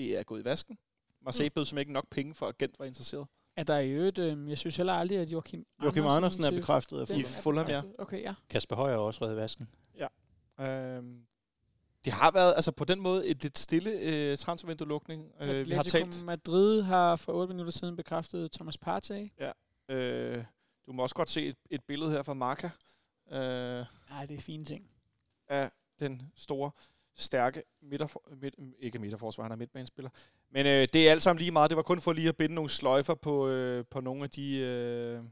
Det 0.00 0.18
er 0.18 0.22
gået 0.22 0.40
i 0.40 0.44
vasken. 0.44 0.78
Marseille 1.20 1.48
mm. 1.48 1.52
bød 1.54 1.64
simpelthen 1.64 1.78
ikke 1.80 1.92
nok 1.92 2.08
penge 2.10 2.34
for, 2.34 2.46
at 2.46 2.58
Gent 2.58 2.78
var 2.78 2.84
interesseret. 2.84 3.26
Er 3.56 3.62
der 3.64 3.78
i 3.78 3.90
øvrigt, 3.90 4.18
øh, 4.18 4.50
jeg 4.50 4.58
synes 4.58 4.76
heller 4.76 4.92
aldrig, 4.92 5.18
at 5.18 5.28
Joachim, 5.32 5.66
Joachim 5.84 6.06
Andersen 6.06 6.44
er 6.44 6.50
til- 6.50 6.56
bekræftet 6.56 7.00
af 7.00 7.06
Den 7.06 7.16
I 7.16 7.20
er 7.20 7.24
Fulham. 7.26 7.66
Fulham, 7.66 7.84
ja. 7.98 8.02
Okay, 8.02 8.22
ja. 8.22 8.34
Kasper 8.50 8.76
Højer 8.76 8.94
er 8.94 8.98
også 8.98 9.24
rød 9.24 9.32
i 9.32 9.36
vasken. 9.36 9.68
Øhm, 10.60 11.26
det 12.04 12.12
har 12.12 12.30
været 12.30 12.52
altså 12.56 12.72
på 12.72 12.84
den 12.84 13.00
måde 13.00 13.26
et 13.26 13.42
lidt 13.42 13.58
stille 13.58 13.90
øh, 14.02 14.38
transfervindue-lukning. 14.38 15.32
Øh, 15.40 15.66
vi 15.66 15.72
har 15.72 15.82
talt, 15.82 16.24
Madrid 16.24 16.82
har 16.82 17.16
for 17.16 17.32
8 17.32 17.54
minutter 17.54 17.72
siden 17.72 17.96
bekræftet 17.96 18.52
Thomas 18.52 18.78
Partey. 18.78 19.28
øh, 19.88 20.44
du 20.86 20.92
må 20.92 21.02
også 21.02 21.14
godt 21.14 21.30
se 21.30 21.46
et, 21.46 21.56
et 21.70 21.84
billede 21.84 22.10
her 22.10 22.22
fra 22.22 22.34
Marca 22.34 22.70
øh, 23.32 23.38
Nej, 24.10 24.26
det 24.26 24.36
er 24.36 24.40
fine 24.40 24.64
ting. 24.64 24.90
af 25.48 25.70
den 26.00 26.22
store, 26.36 26.70
stærke 27.20 27.62
midterfor, 27.82 28.22
midt, 28.40 28.54
ikke 28.78 28.98
midterforsvar, 28.98 29.44
han 29.44 29.52
er 29.52 29.56
midtbanespiller. 29.56 30.10
Men 30.50 30.66
øh, 30.66 30.88
det 30.92 31.08
er 31.08 31.10
alt 31.10 31.22
sammen 31.22 31.38
lige 31.38 31.50
meget. 31.50 31.70
Det 31.70 31.76
var 31.76 31.82
kun 31.82 32.00
for 32.00 32.12
lige 32.12 32.28
at 32.28 32.36
binde 32.36 32.54
nogle 32.54 32.70
sløjfer 32.70 33.14
på, 33.14 33.48
øh, 33.48 33.84
på 33.90 34.00
nogle 34.00 34.24
af 34.24 34.30
de... 34.30 34.56
Øh, 34.56 35.22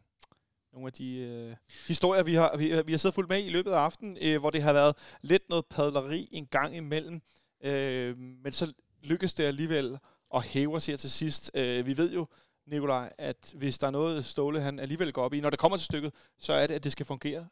nogle 0.72 0.86
af 0.86 0.92
de 0.92 1.16
øh, 1.16 1.56
historier, 1.86 2.22
vi 2.22 2.34
har, 2.34 2.56
vi, 2.56 2.82
vi 2.86 2.92
har 2.92 2.98
siddet 2.98 3.14
fuldt 3.14 3.28
med 3.28 3.44
i 3.44 3.48
løbet 3.48 3.70
af 3.70 3.78
aftenen, 3.78 4.18
øh, 4.20 4.40
hvor 4.40 4.50
det 4.50 4.62
har 4.62 4.72
været 4.72 4.96
lidt 5.22 5.48
noget 5.48 5.66
padleri 5.66 6.28
en 6.32 6.46
gang 6.46 6.76
imellem. 6.76 7.22
Øh, 7.64 8.18
men 8.18 8.52
så 8.52 8.72
lykkes 9.02 9.34
det 9.34 9.44
alligevel 9.44 9.98
at 10.34 10.44
hæve 10.44 10.74
os 10.74 10.86
her 10.86 10.96
til 10.96 11.10
sidst. 11.10 11.50
Øh, 11.54 11.86
vi 11.86 11.96
ved 11.96 12.12
jo, 12.12 12.26
Nikolaj, 12.66 13.12
at 13.18 13.54
hvis 13.56 13.78
der 13.78 13.86
er 13.86 13.90
noget 13.90 14.24
Ståle, 14.24 14.60
han 14.60 14.78
alligevel 14.78 15.12
går 15.12 15.22
op 15.22 15.34
i, 15.34 15.40
når 15.40 15.50
det 15.50 15.58
kommer 15.58 15.76
til 15.76 15.84
stykket, 15.84 16.14
så 16.38 16.52
er 16.52 16.66
det, 16.66 16.74
at 16.74 16.84
det 16.84 16.92
skal 16.92 17.06
fungere 17.06 17.48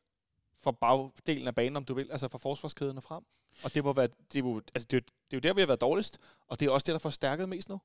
fra 0.63 0.73
bagdelen 0.73 1.47
af 1.47 1.55
banen, 1.55 1.77
om 1.77 1.85
du 1.85 1.95
vil, 1.95 2.11
altså 2.11 2.29
fra 2.29 2.39
forsvarskæden 2.39 2.97
og 2.97 3.03
frem. 3.03 3.23
Og 3.63 3.75
det 3.75 3.85
må 3.85 3.93
være, 3.93 4.07
det 4.33 4.37
er 4.45 4.49
jo, 4.49 4.63
altså 4.75 4.87
det, 4.91 5.05
det 5.05 5.11
er 5.33 5.37
jo 5.37 5.41
der, 5.41 5.55
vi 5.55 5.61
har 5.61 5.67
været 5.67 5.81
dårligst, 5.81 6.19
og 6.49 6.61
det 6.61 6.67
er 6.67 6.71
også 6.71 6.85
det, 6.85 6.93
der 6.93 6.99
får 6.99 7.11
stærket 7.11 7.49
mest 7.49 7.69
nu. 7.69 7.81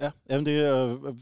Ja, 0.00 0.10
jamen 0.30 0.46
det 0.46 0.72
øh, 0.72 0.92
øh, 1.04 1.14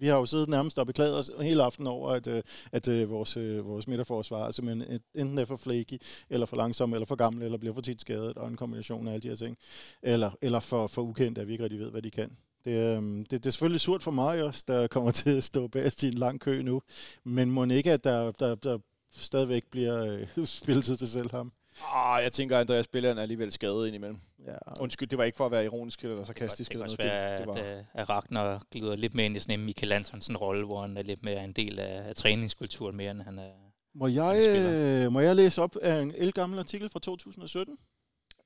vi 0.00 0.06
har 0.06 0.16
jo 0.16 0.26
siddet 0.26 0.48
nærmest 0.48 0.78
og 0.78 0.86
beklaget 0.86 1.18
os 1.18 1.30
hele 1.40 1.62
aften 1.62 1.86
over, 1.86 2.10
at, 2.10 2.26
øh, 2.26 2.42
at 2.72 2.88
øh, 2.88 3.10
vores, 3.10 3.36
øh, 3.36 3.66
vores 3.66 3.86
midterforsvar 3.88 4.46
er 4.46 4.50
simpelthen 4.50 4.94
et- 4.94 5.02
enten 5.14 5.38
er 5.38 5.44
for 5.44 5.56
flaky, 5.56 6.00
eller 6.30 6.46
for 6.46 6.56
langsom, 6.56 6.92
eller 6.94 7.06
for 7.06 7.14
gammel, 7.16 7.42
eller 7.42 7.58
bliver 7.58 7.74
for 7.74 7.80
tit 7.80 8.00
skadet, 8.00 8.36
og 8.38 8.48
en 8.48 8.56
kombination 8.56 9.08
af 9.08 9.12
alle 9.12 9.22
de 9.22 9.28
her 9.28 9.36
ting. 9.36 9.56
Eller, 10.02 10.30
eller 10.42 10.60
for, 10.60 10.86
for 10.86 11.02
ukendt, 11.02 11.38
at 11.38 11.46
vi 11.46 11.52
ikke 11.52 11.64
rigtig 11.64 11.80
ved, 11.80 11.90
hvad 11.90 12.02
de 12.02 12.10
kan. 12.10 12.36
Det, 12.64 12.70
øh, 12.70 13.02
det, 13.18 13.30
det 13.30 13.46
er 13.46 13.50
selvfølgelig 13.50 13.80
surt 13.80 14.02
for 14.02 14.10
mig 14.10 14.42
også, 14.42 14.64
der 14.68 14.86
kommer 14.86 15.10
til 15.20 15.36
at 15.36 15.44
stå 15.44 15.68
bagerst 15.68 16.02
i 16.02 16.08
en 16.08 16.14
lang 16.14 16.40
kø 16.40 16.62
nu. 16.62 16.82
Men 17.24 17.50
må 17.50 17.64
ikke, 17.64 17.92
at 17.92 18.04
der, 18.04 18.30
der, 18.30 18.54
der 18.54 18.78
stadigvæk 19.12 19.64
bliver 19.70 20.04
øh, 20.36 20.46
spilletid 20.62 20.96
til 20.96 21.08
selv 21.08 21.30
ham. 21.30 21.52
Ah, 21.94 22.22
jeg 22.22 22.32
tænker, 22.32 22.56
at 22.56 22.60
Andreas 22.60 22.86
Billeren 22.86 23.18
er 23.18 23.22
alligevel 23.22 23.52
skadet 23.52 23.86
indimellem. 23.86 24.18
Ja, 24.46 24.80
Undskyld, 24.80 25.08
det 25.08 25.18
var 25.18 25.24
ikke 25.24 25.36
for 25.36 25.46
at 25.46 25.52
være 25.52 25.64
ironisk 25.64 26.02
eller 26.04 26.16
Det 26.16 26.26
sarkastisk. 26.26 26.70
kan 26.70 26.76
eller 26.76 26.84
også 26.84 26.96
noget. 26.98 27.12
være, 27.12 27.38
det, 27.38 27.46
det 27.46 27.46
var, 27.48 27.54
at, 27.70 27.78
øh, 27.78 27.84
at 27.94 28.10
Ragnar 28.10 28.62
glider 28.70 28.96
lidt 28.96 29.14
mere 29.14 29.26
ind 29.26 29.36
i 29.36 29.40
sådan 29.40 29.60
en 29.60 29.66
Michael 29.66 29.92
Antonsen-rolle, 29.92 30.66
hvor 30.66 30.80
han 30.80 30.96
er 30.96 31.02
lidt 31.02 31.22
mere 31.22 31.44
en 31.44 31.52
del 31.52 31.78
af, 31.78 32.08
af 32.08 32.14
træningskulturen 32.16 32.96
mere, 32.96 33.10
end 33.10 33.22
han 33.22 33.38
er... 33.38 33.50
Må 33.94 34.06
jeg, 34.06 34.48
øh, 34.48 35.12
må 35.12 35.20
jeg 35.20 35.36
læse 35.36 35.62
op 35.62 35.76
af 35.76 36.00
en 36.02 36.14
elgammel 36.16 36.58
artikel 36.58 36.88
fra 36.90 37.00
2017? 37.00 37.78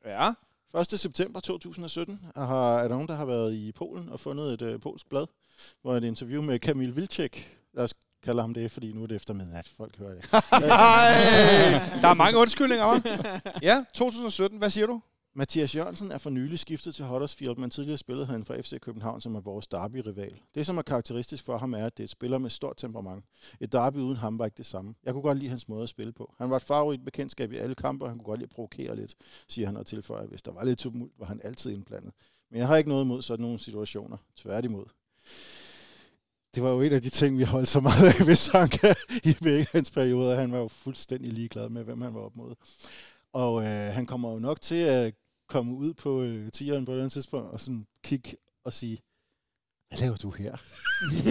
Ja. 0.05 0.33
1. 0.81 0.87
september 1.01 1.41
2017 1.41 2.21
har, 2.37 2.79
er 2.79 2.83
der 2.83 2.89
nogen, 2.89 3.09
der 3.09 3.15
har 3.15 3.25
været 3.25 3.55
i 3.55 3.73
Polen 3.73 4.09
og 4.09 4.21
fundet 4.21 4.53
et 4.53 4.63
øh, 4.63 4.81
polsk 4.81 5.09
blad, 5.09 5.27
hvor 5.83 5.95
et 5.97 6.05
interview 6.05 6.43
med 6.43 6.59
Kamil 6.59 6.97
Vilcek, 6.97 7.59
lad 7.75 7.89
os 8.25 8.27
kalde 8.27 8.41
ham 8.41 8.55
det, 8.55 8.71
fordi 8.71 8.93
nu 8.93 9.03
er 9.03 9.07
det 9.07 9.17
eftermiddag, 9.17 9.65
folk 9.77 9.99
hører 9.99 10.15
det. 10.15 10.31
Der 12.03 12.09
er 12.09 12.15
mange 12.15 12.39
undskyldninger, 12.39 12.85
hva'? 12.85 13.41
Ja, 13.69 13.85
2017. 13.95 14.59
Hvad 14.59 14.71
siger 14.71 14.87
du? 14.87 15.01
Mathias 15.37 15.75
Jørgensen 15.75 16.13
er 16.13 16.19
for 16.19 16.31
nylig 16.31 16.59
skiftet 16.59 16.95
til 16.95 17.05
Huddersfield, 17.05 17.57
men 17.57 17.71
tidligere 17.71 17.99
spillede 17.99 18.27
han 18.27 18.45
for 18.45 18.55
FC 18.55 18.81
København, 18.81 19.21
som 19.21 19.35
er 19.35 19.41
vores 19.41 19.67
derby-rival. 19.67 20.41
Det, 20.55 20.67
som 20.67 20.79
er 20.79 20.83
karakteristisk 20.83 21.45
for 21.45 21.59
ham, 21.59 21.75
er, 21.75 21.87
at 21.87 21.97
det 21.97 22.03
er 22.03 22.05
et 22.05 22.11
spiller 22.11 22.39
med 22.39 22.51
stort 22.51 22.77
temperament. 22.77 23.25
Et 23.61 23.73
derby 23.73 23.97
uden 23.97 24.17
ham 24.17 24.39
var 24.39 24.45
ikke 24.45 24.57
det 24.57 24.67
samme. 24.67 24.95
Jeg 25.05 25.13
kunne 25.13 25.23
godt 25.23 25.39
lide 25.39 25.49
hans 25.51 25.69
måde 25.69 25.83
at 25.83 25.89
spille 25.89 26.13
på. 26.13 26.35
Han 26.39 26.51
var 26.51 26.57
et 26.57 26.63
favorit 26.63 27.05
bekendtskab 27.05 27.53
i 27.53 27.57
alle 27.57 27.75
kampe, 27.75 28.05
og 28.05 28.11
han 28.11 28.19
kunne 28.19 28.27
godt 28.27 28.41
lide 28.41 28.49
at 28.51 28.55
provokere 28.55 28.97
lidt, 28.97 29.15
siger 29.49 29.67
han 29.67 29.77
og 29.77 29.87
tilføjer. 29.87 30.27
Hvis 30.27 30.43
der 30.43 30.53
var 30.53 30.65
lidt 30.65 30.79
tumult, 30.79 31.13
var 31.19 31.27
han 31.27 31.41
altid 31.45 31.71
indblandet. 31.71 32.13
Men 32.51 32.59
jeg 32.59 32.67
har 32.67 32.77
ikke 32.77 32.91
noget 32.91 33.05
imod 33.05 33.23
sådan 33.23 33.43
nogle 33.43 33.59
situationer. 33.59 34.17
Tværtimod. 34.37 34.85
Det 36.55 36.63
var 36.63 36.71
jo 36.71 36.81
en 36.81 36.93
af 36.93 37.03
de 37.03 37.11
ting, 37.11 37.39
vi 37.39 37.43
holdt 37.43 37.69
så 37.69 37.81
meget 37.81 38.21
af 38.21 38.27
ved 38.27 38.35
Sanka 38.37 38.95
i 39.25 39.37
begge 39.43 39.67
hans 39.73 39.91
perioder. 39.91 40.41
Han 40.41 40.53
var 40.53 40.59
jo 40.59 40.69
fuldstændig 40.69 41.33
ligeglad 41.33 41.69
med, 41.69 41.85
hvem 41.85 42.01
han 42.01 42.15
var 42.15 42.21
op 42.21 42.37
mod. 42.37 42.55
Og 43.33 43.65
øh, 43.65 43.95
han 43.95 44.07
kommer 44.07 44.33
jo 44.33 44.39
nok 44.39 44.61
til 44.61 44.83
at 44.83 45.15
komme 45.49 45.75
ud 45.75 45.95
på 45.95 46.23
øh, 46.23 46.53
tieren 46.53 46.85
på 46.85 46.91
et 46.91 46.95
eller 46.95 47.03
andet 47.03 47.13
tidspunkt 47.13 47.51
og 47.53 47.61
sådan 47.61 47.87
kigge 48.05 48.37
og 48.65 48.73
sige, 48.73 48.99
hvad 49.89 49.99
laver 49.99 50.17
du 50.17 50.31
her? 50.31 50.57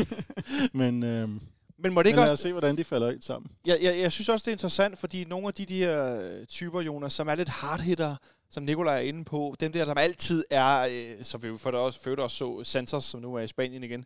men 0.77 1.03
øh, 1.03 1.27
Men 1.29 1.39
må 1.39 1.39
det 1.85 1.93
men 1.93 2.05
ikke 2.05 2.17
lad 2.17 2.23
os 2.23 2.31
også... 2.31 2.43
se, 2.43 2.51
hvordan 2.51 2.77
de 2.77 2.83
falder 2.83 3.11
ind 3.11 3.21
sammen. 3.21 3.51
Jeg, 3.65 3.79
jeg, 3.81 3.99
jeg 3.99 4.11
synes 4.11 4.29
også, 4.29 4.43
det 4.43 4.47
er 4.47 4.55
interessant, 4.55 4.99
fordi 4.99 5.25
nogle 5.25 5.47
af 5.47 5.53
de, 5.53 5.65
de 5.65 5.77
her 5.77 6.21
øh, 6.21 6.45
typer, 6.45 6.81
Jonas, 6.81 7.13
som 7.13 7.27
er 7.27 7.35
lidt 7.35 7.49
hardhitter, 7.49 8.15
som 8.49 8.63
Nikolaj 8.63 8.95
er 8.95 8.99
inde 8.99 9.25
på, 9.25 9.55
dem 9.59 9.71
der, 9.71 9.85
som 9.85 9.97
altid 9.97 10.43
er, 10.49 10.87
øh, 10.91 11.23
som 11.23 11.43
vi 11.43 11.57
for 11.57 11.71
det 11.71 11.79
også, 11.79 11.99
før 11.99 12.15
også 12.15 12.37
så, 12.37 12.63
Santos, 12.63 13.03
som 13.03 13.21
nu 13.21 13.35
er 13.35 13.41
i 13.41 13.47
Spanien 13.47 13.83
igen, 13.83 14.05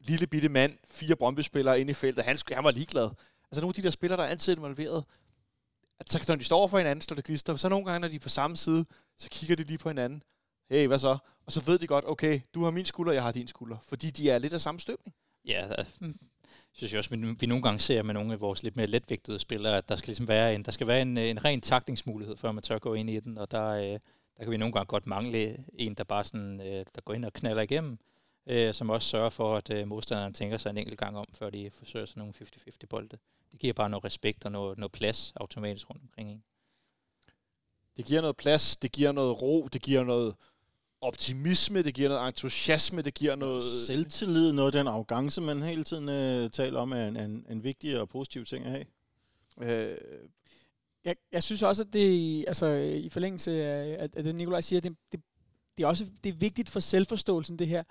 lille 0.00 0.26
bitte 0.26 0.48
mand, 0.48 0.78
fire 0.88 1.16
Brøndby-spillere 1.16 1.80
inde 1.80 1.90
i 1.90 1.94
feltet, 1.94 2.24
han, 2.24 2.38
han 2.52 2.64
var 2.64 2.70
ligeglad. 2.70 3.10
Altså 3.50 3.60
nogle 3.60 3.70
af 3.70 3.74
de 3.74 3.82
der 3.82 3.90
spillere, 3.90 4.16
der 4.16 4.24
er 4.24 4.28
altid 4.28 4.56
involveret, 4.56 5.04
at 6.00 6.12
så 6.12 6.24
når 6.28 6.36
de 6.36 6.44
står 6.44 6.66
for 6.66 6.78
hinanden, 6.78 7.02
står 7.02 7.14
det 7.14 7.24
klister, 7.24 7.56
så 7.56 7.68
nogle 7.68 7.84
gange, 7.84 8.00
når 8.00 8.08
de 8.08 8.14
er 8.14 8.20
på 8.20 8.28
samme 8.28 8.56
side, 8.56 8.84
så 9.18 9.28
kigger 9.30 9.56
de 9.56 9.64
lige 9.64 9.78
på 9.78 9.88
hinanden. 9.88 10.22
Hey, 10.70 10.86
hvad 10.86 10.98
så? 10.98 11.18
Og 11.46 11.52
så 11.52 11.60
ved 11.60 11.78
de 11.78 11.86
godt, 11.86 12.04
okay, 12.08 12.40
du 12.54 12.64
har 12.64 12.70
min 12.70 12.84
skulder, 12.84 13.12
jeg 13.12 13.22
har 13.22 13.32
din 13.32 13.48
skulder. 13.48 13.76
Fordi 13.82 14.10
de 14.10 14.30
er 14.30 14.38
lidt 14.38 14.52
af 14.52 14.60
samme 14.60 14.80
støbning. 14.80 15.14
Ja, 15.44 15.62
altså, 15.62 15.84
hmm. 16.00 16.16
jeg 16.20 16.72
synes 16.72 16.92
jeg 16.92 16.98
også, 16.98 17.16
vi, 17.16 17.34
vi 17.40 17.46
nogle 17.46 17.62
gange 17.62 17.80
ser 17.80 18.02
med 18.02 18.14
nogle 18.14 18.32
af 18.32 18.40
vores 18.40 18.62
lidt 18.62 18.76
mere 18.76 18.86
letvægtede 18.86 19.38
spillere, 19.38 19.76
at 19.76 19.88
der 19.88 19.96
skal 19.96 20.06
ligesom 20.06 20.28
være 20.28 20.54
en, 20.54 20.62
der 20.62 20.72
skal 20.72 20.86
være 20.86 21.02
en, 21.02 21.18
øh, 21.18 21.24
en 21.24 21.44
ren 21.44 21.60
taktingsmulighed, 21.60 22.36
før 22.36 22.52
man 22.52 22.62
tør 22.62 22.78
gå 22.78 22.94
ind 22.94 23.10
i 23.10 23.20
den, 23.20 23.38
og 23.38 23.50
der, 23.50 23.68
øh, 23.68 23.98
der 24.36 24.42
kan 24.42 24.50
vi 24.50 24.56
nogle 24.56 24.72
gange 24.72 24.86
godt 24.86 25.06
mangle 25.06 25.64
en, 25.74 25.94
der 25.94 26.04
bare 26.04 26.24
sådan, 26.24 26.60
øh, 26.60 26.86
der 26.94 27.00
går 27.04 27.14
ind 27.14 27.24
og 27.24 27.32
knaller 27.32 27.62
igennem, 27.62 27.98
øh, 28.48 28.74
som 28.74 28.90
også 28.90 29.08
sørger 29.08 29.30
for, 29.30 29.56
at 29.56 29.70
øh, 29.70 29.88
modstanderen 29.88 30.34
tænker 30.34 30.56
sig 30.56 30.70
en 30.70 30.78
enkelt 30.78 30.98
gang 30.98 31.18
om, 31.18 31.26
før 31.32 31.50
de 31.50 31.70
forsøger 31.70 32.06
sådan 32.06 32.20
nogle 32.20 32.34
50-50 32.40 32.86
bolde. 32.88 33.18
Det 33.52 33.58
giver 33.58 33.72
bare 33.72 33.90
noget 33.90 34.04
respekt 34.04 34.44
og 34.44 34.52
noget, 34.52 34.78
noget 34.78 34.92
plads 34.92 35.32
automatisk 35.36 35.90
rundt 35.90 36.02
omkring 36.02 36.30
en. 36.30 36.44
Det 37.96 38.04
giver 38.04 38.20
noget 38.20 38.36
plads, 38.36 38.76
det 38.76 38.92
giver 38.92 39.12
noget 39.12 39.42
ro, 39.42 39.68
det 39.72 39.82
giver 39.82 40.04
noget 40.04 40.34
optimisme, 41.00 41.82
det 41.82 41.94
giver 41.94 42.08
noget 42.08 42.26
entusiasme, 42.28 43.02
det 43.02 43.14
giver 43.14 43.36
noget... 43.36 43.62
Selvtillid, 43.62 44.52
noget 44.52 44.74
af 44.74 44.80
den 44.80 44.86
arrogance, 44.86 45.40
man 45.40 45.62
hele 45.62 45.84
tiden 45.84 46.08
øh, 46.08 46.50
taler 46.50 46.80
om, 46.80 46.92
er 46.92 47.08
en, 47.08 47.16
en, 47.16 47.46
en 47.48 47.64
vigtig 47.64 48.00
og 48.00 48.08
positiv 48.08 48.44
ting 48.44 48.64
at 48.64 48.70
have. 48.70 48.84
Øh, 49.60 49.98
jeg, 51.04 51.16
jeg 51.32 51.42
synes 51.42 51.62
også, 51.62 51.82
at 51.82 51.92
det 51.92 52.44
altså, 52.46 52.66
i 52.76 53.08
forlængelse 53.08 53.64
af, 53.64 53.96
at, 54.04 54.16
at 54.16 54.24
det, 54.24 54.34
Nikolaj 54.34 54.60
siger, 54.60 54.80
det, 54.80 54.96
det, 55.12 55.20
det 55.76 55.82
er 55.82 55.86
også 55.86 56.06
det 56.24 56.30
er 56.30 56.36
vigtigt 56.36 56.70
for 56.70 56.80
selvforståelsen, 56.80 57.58
det 57.58 57.66
her, 57.66 57.82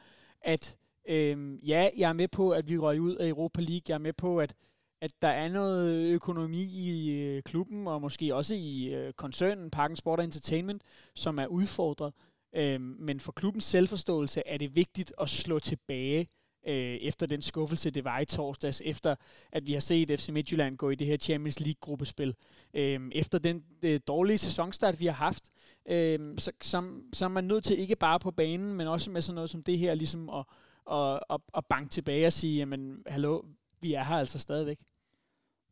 at 0.41 0.77
øh, 1.09 1.67
ja, 1.69 1.89
jeg 1.97 2.09
er 2.09 2.13
med 2.13 2.27
på, 2.27 2.51
at 2.51 2.69
vi 2.69 2.77
røg 2.77 3.01
ud 3.01 3.15
af 3.15 3.27
Europa 3.27 3.61
League. 3.61 3.81
Jeg 3.88 3.93
er 3.93 3.99
med 3.99 4.13
på, 4.13 4.39
at, 4.39 4.55
at 5.01 5.11
der 5.21 5.27
er 5.27 5.49
noget 5.49 6.13
økonomi 6.13 6.63
i 6.63 7.09
øh, 7.11 7.43
klubben, 7.43 7.88
og 7.88 8.01
måske 8.01 8.35
også 8.35 8.55
i 8.55 8.93
øh, 8.93 9.13
koncernen 9.13 9.71
Parken 9.71 9.97
Sport 9.97 10.19
Entertainment, 10.19 10.81
som 11.15 11.39
er 11.39 11.47
udfordret. 11.47 12.13
Øh, 12.55 12.81
men 12.81 13.19
for 13.19 13.31
klubbens 13.31 13.65
selvforståelse 13.65 14.43
er 14.45 14.57
det 14.57 14.75
vigtigt 14.75 15.13
at 15.21 15.29
slå 15.29 15.59
tilbage 15.59 16.27
øh, 16.68 16.95
efter 16.95 17.26
den 17.26 17.41
skuffelse, 17.41 17.89
det 17.89 18.03
var 18.03 18.20
i 18.20 18.26
torsdags, 18.26 18.82
efter 18.86 19.15
at 19.51 19.68
vi 19.68 19.74
har 19.74 19.80
set 19.80 20.20
FC 20.20 20.30
Midtjylland 20.30 20.78
gå 20.78 20.89
i 20.89 20.95
det 20.95 21.07
her 21.07 21.18
Champions 21.18 21.59
League-gruppespil. 21.59 22.36
øh, 22.74 23.01
efter 23.11 23.39
den 23.39 23.63
øh, 23.84 23.99
dårlige 24.07 24.38
sæsonstart, 24.38 24.99
vi 24.99 25.05
har 25.05 25.13
haft, 25.13 25.43
øh, 25.86 26.38
så, 26.38 26.51
så, 26.61 26.84
så 27.13 27.26
er 27.26 27.30
man 27.30 27.43
nødt 27.43 27.63
til 27.63 27.80
ikke 27.80 27.95
bare 27.95 28.20
på 28.20 28.32
banen, 28.32 28.74
men 28.74 28.88
også 28.88 29.11
med 29.11 29.22
sådan 29.22 29.36
noget 29.36 29.49
som 29.49 29.63
det 29.63 29.78
her, 29.78 29.95
ligesom 29.95 30.30
at, 30.30 30.45
at, 30.91 31.20
at, 31.30 31.39
at 31.57 31.65
banke 31.65 31.89
tilbage 31.89 32.28
og 32.28 32.34
sige, 32.34 32.57
jamen, 32.57 33.03
hallo, 33.07 33.41
vi 33.82 33.93
er 33.93 34.03
her 34.03 34.15
altså 34.15 34.39
stadigvæk. 34.39 34.78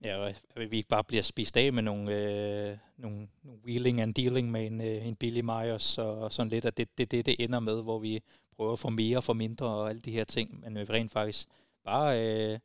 Ja, 0.03 0.17
og 0.17 0.33
at 0.55 0.71
vi 0.71 0.77
ikke 0.77 0.89
bare 0.89 1.03
bliver 1.03 1.23
spist 1.23 1.57
af 1.57 1.73
med 1.73 1.83
nogle, 1.83 2.11
øh, 2.11 2.77
nogle, 2.97 3.27
nogle 3.43 3.59
wheeling 3.65 4.01
and 4.01 4.13
dealing 4.13 4.51
med 4.51 4.65
en, 4.65 4.81
øh, 4.81 5.07
en 5.07 5.15
Billy 5.15 5.41
Myers 5.41 5.97
og 5.97 6.33
sådan 6.33 6.49
lidt, 6.49 6.65
at 6.65 6.77
det 6.77 6.97
det, 6.97 7.11
det, 7.11 7.25
det 7.25 7.35
ender 7.39 7.59
med, 7.59 7.83
hvor 7.83 7.99
vi 7.99 8.23
prøver 8.57 8.73
at 8.73 8.79
få 8.79 8.89
mere 8.89 9.21
for 9.21 9.33
mindre 9.33 9.67
og 9.67 9.89
alle 9.89 10.01
de 10.01 10.11
her 10.11 10.23
ting, 10.23 10.59
men 10.59 10.75
vi 10.75 10.83
rent 10.83 11.11
faktisk 11.11 11.47
bare 11.83 12.21
øh, 12.21 12.59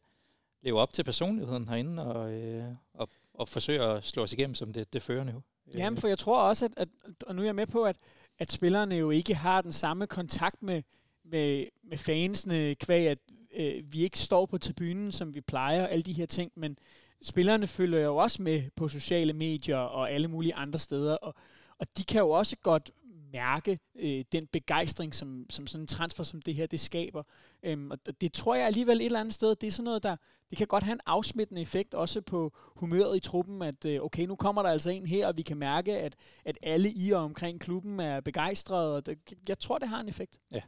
leve 0.63 0.81
op 0.81 0.93
til 0.93 1.05
personligheden 1.05 1.69
herinde 1.69 2.15
og, 2.15 2.33
øh, 2.33 2.63
og, 2.95 3.09
og 3.35 3.49
forsøge 3.49 3.83
at 3.83 4.05
slå 4.05 4.23
os 4.23 4.33
igennem 4.33 4.55
som 4.55 4.73
det, 4.73 4.93
det 4.93 5.03
førende. 5.03 5.43
Øh. 5.69 5.79
Jamen, 5.79 5.97
for 5.97 6.09
jeg 6.09 6.19
tror 6.19 6.43
også, 6.43 6.65
at, 6.65 6.73
at, 6.77 6.89
og 7.27 7.35
nu 7.35 7.43
er 7.43 7.47
jeg 7.47 7.55
med 7.55 7.67
på, 7.67 7.85
at, 7.85 7.97
at 8.39 8.53
spillerne 8.53 8.95
jo 8.95 9.11
ikke 9.11 9.35
har 9.35 9.63
den 9.63 9.73
samme 9.73 10.07
kontakt 10.07 10.63
med, 10.63 10.83
med, 11.25 11.67
med 11.83 11.99
fansene, 11.99 12.75
kvæg 12.75 13.09
at 13.09 13.19
øh, 13.57 13.93
vi 13.93 14.03
ikke 14.03 14.19
står 14.19 14.47
på 14.47 14.59
tribunen, 14.59 15.13
som 15.13 15.35
vi 15.35 15.41
plejer, 15.41 15.87
alle 15.87 16.03
de 16.03 16.13
her 16.13 16.27
ting, 16.27 16.53
men 16.55 16.79
spillerne 17.23 17.67
følger 17.67 18.01
jo 18.01 18.17
også 18.17 18.43
med 18.43 18.71
på 18.77 18.89
sociale 18.89 19.33
medier 19.33 19.77
og 19.77 20.11
alle 20.11 20.29
mulige 20.29 20.55
andre 20.55 20.79
steder, 20.79 21.15
og, 21.15 21.35
og 21.79 21.87
de 21.97 22.05
kan 22.05 22.21
jo 22.21 22.31
også 22.31 22.57
godt 22.57 22.91
mærke 23.33 23.79
øh, 23.95 24.25
den 24.33 24.47
begejstring, 24.47 25.15
som, 25.15 25.47
som 25.51 25.67
sådan 25.67 25.83
en 25.83 25.87
transfer 25.87 26.25
som 26.25 26.43
det 26.43 26.55
her, 26.55 26.67
det 26.67 26.81
skaber. 26.81 27.23
Øhm, 27.63 27.91
og 27.91 27.99
det 28.21 28.33
tror 28.33 28.55
jeg 28.55 28.67
alligevel 28.67 29.01
et 29.01 29.05
eller 29.05 29.21
andet 29.21 29.35
sted, 29.35 29.57
det 29.57 29.67
er 29.67 29.71
sådan 29.71 29.85
noget, 29.85 30.03
der 30.03 30.17
det 30.51 30.59
kan 30.59 30.67
godt 30.67 30.85
have 30.85 30.93
en 30.93 31.01
afsmittende 31.07 31.63
effekt 31.63 31.95
også 31.95 32.21
på 32.21 32.53
humøret 32.55 33.17
i 33.17 33.21
truppen, 33.21 33.63
at 33.63 33.85
øh, 33.85 34.01
okay, 34.03 34.27
nu 34.27 34.37
kommer 34.37 34.63
der 34.63 34.71
altså 34.71 34.91
en 34.91 35.07
her, 35.07 35.27
og 35.27 35.37
vi 35.37 35.43
kan 35.43 35.57
mærke, 35.57 35.99
at, 35.99 36.17
at 36.45 36.59
alle 36.63 36.91
i 36.91 37.11
og 37.11 37.23
omkring 37.23 37.61
klubben 37.61 38.01
er 38.01 38.21
begejstrede, 38.21 38.97
og 38.97 39.07
det, 39.07 39.19
jeg 39.49 39.59
tror, 39.59 39.79
det 39.79 39.89
har 39.89 40.01
en 40.01 40.09
effekt. 40.09 40.41
Ja. 40.51 40.63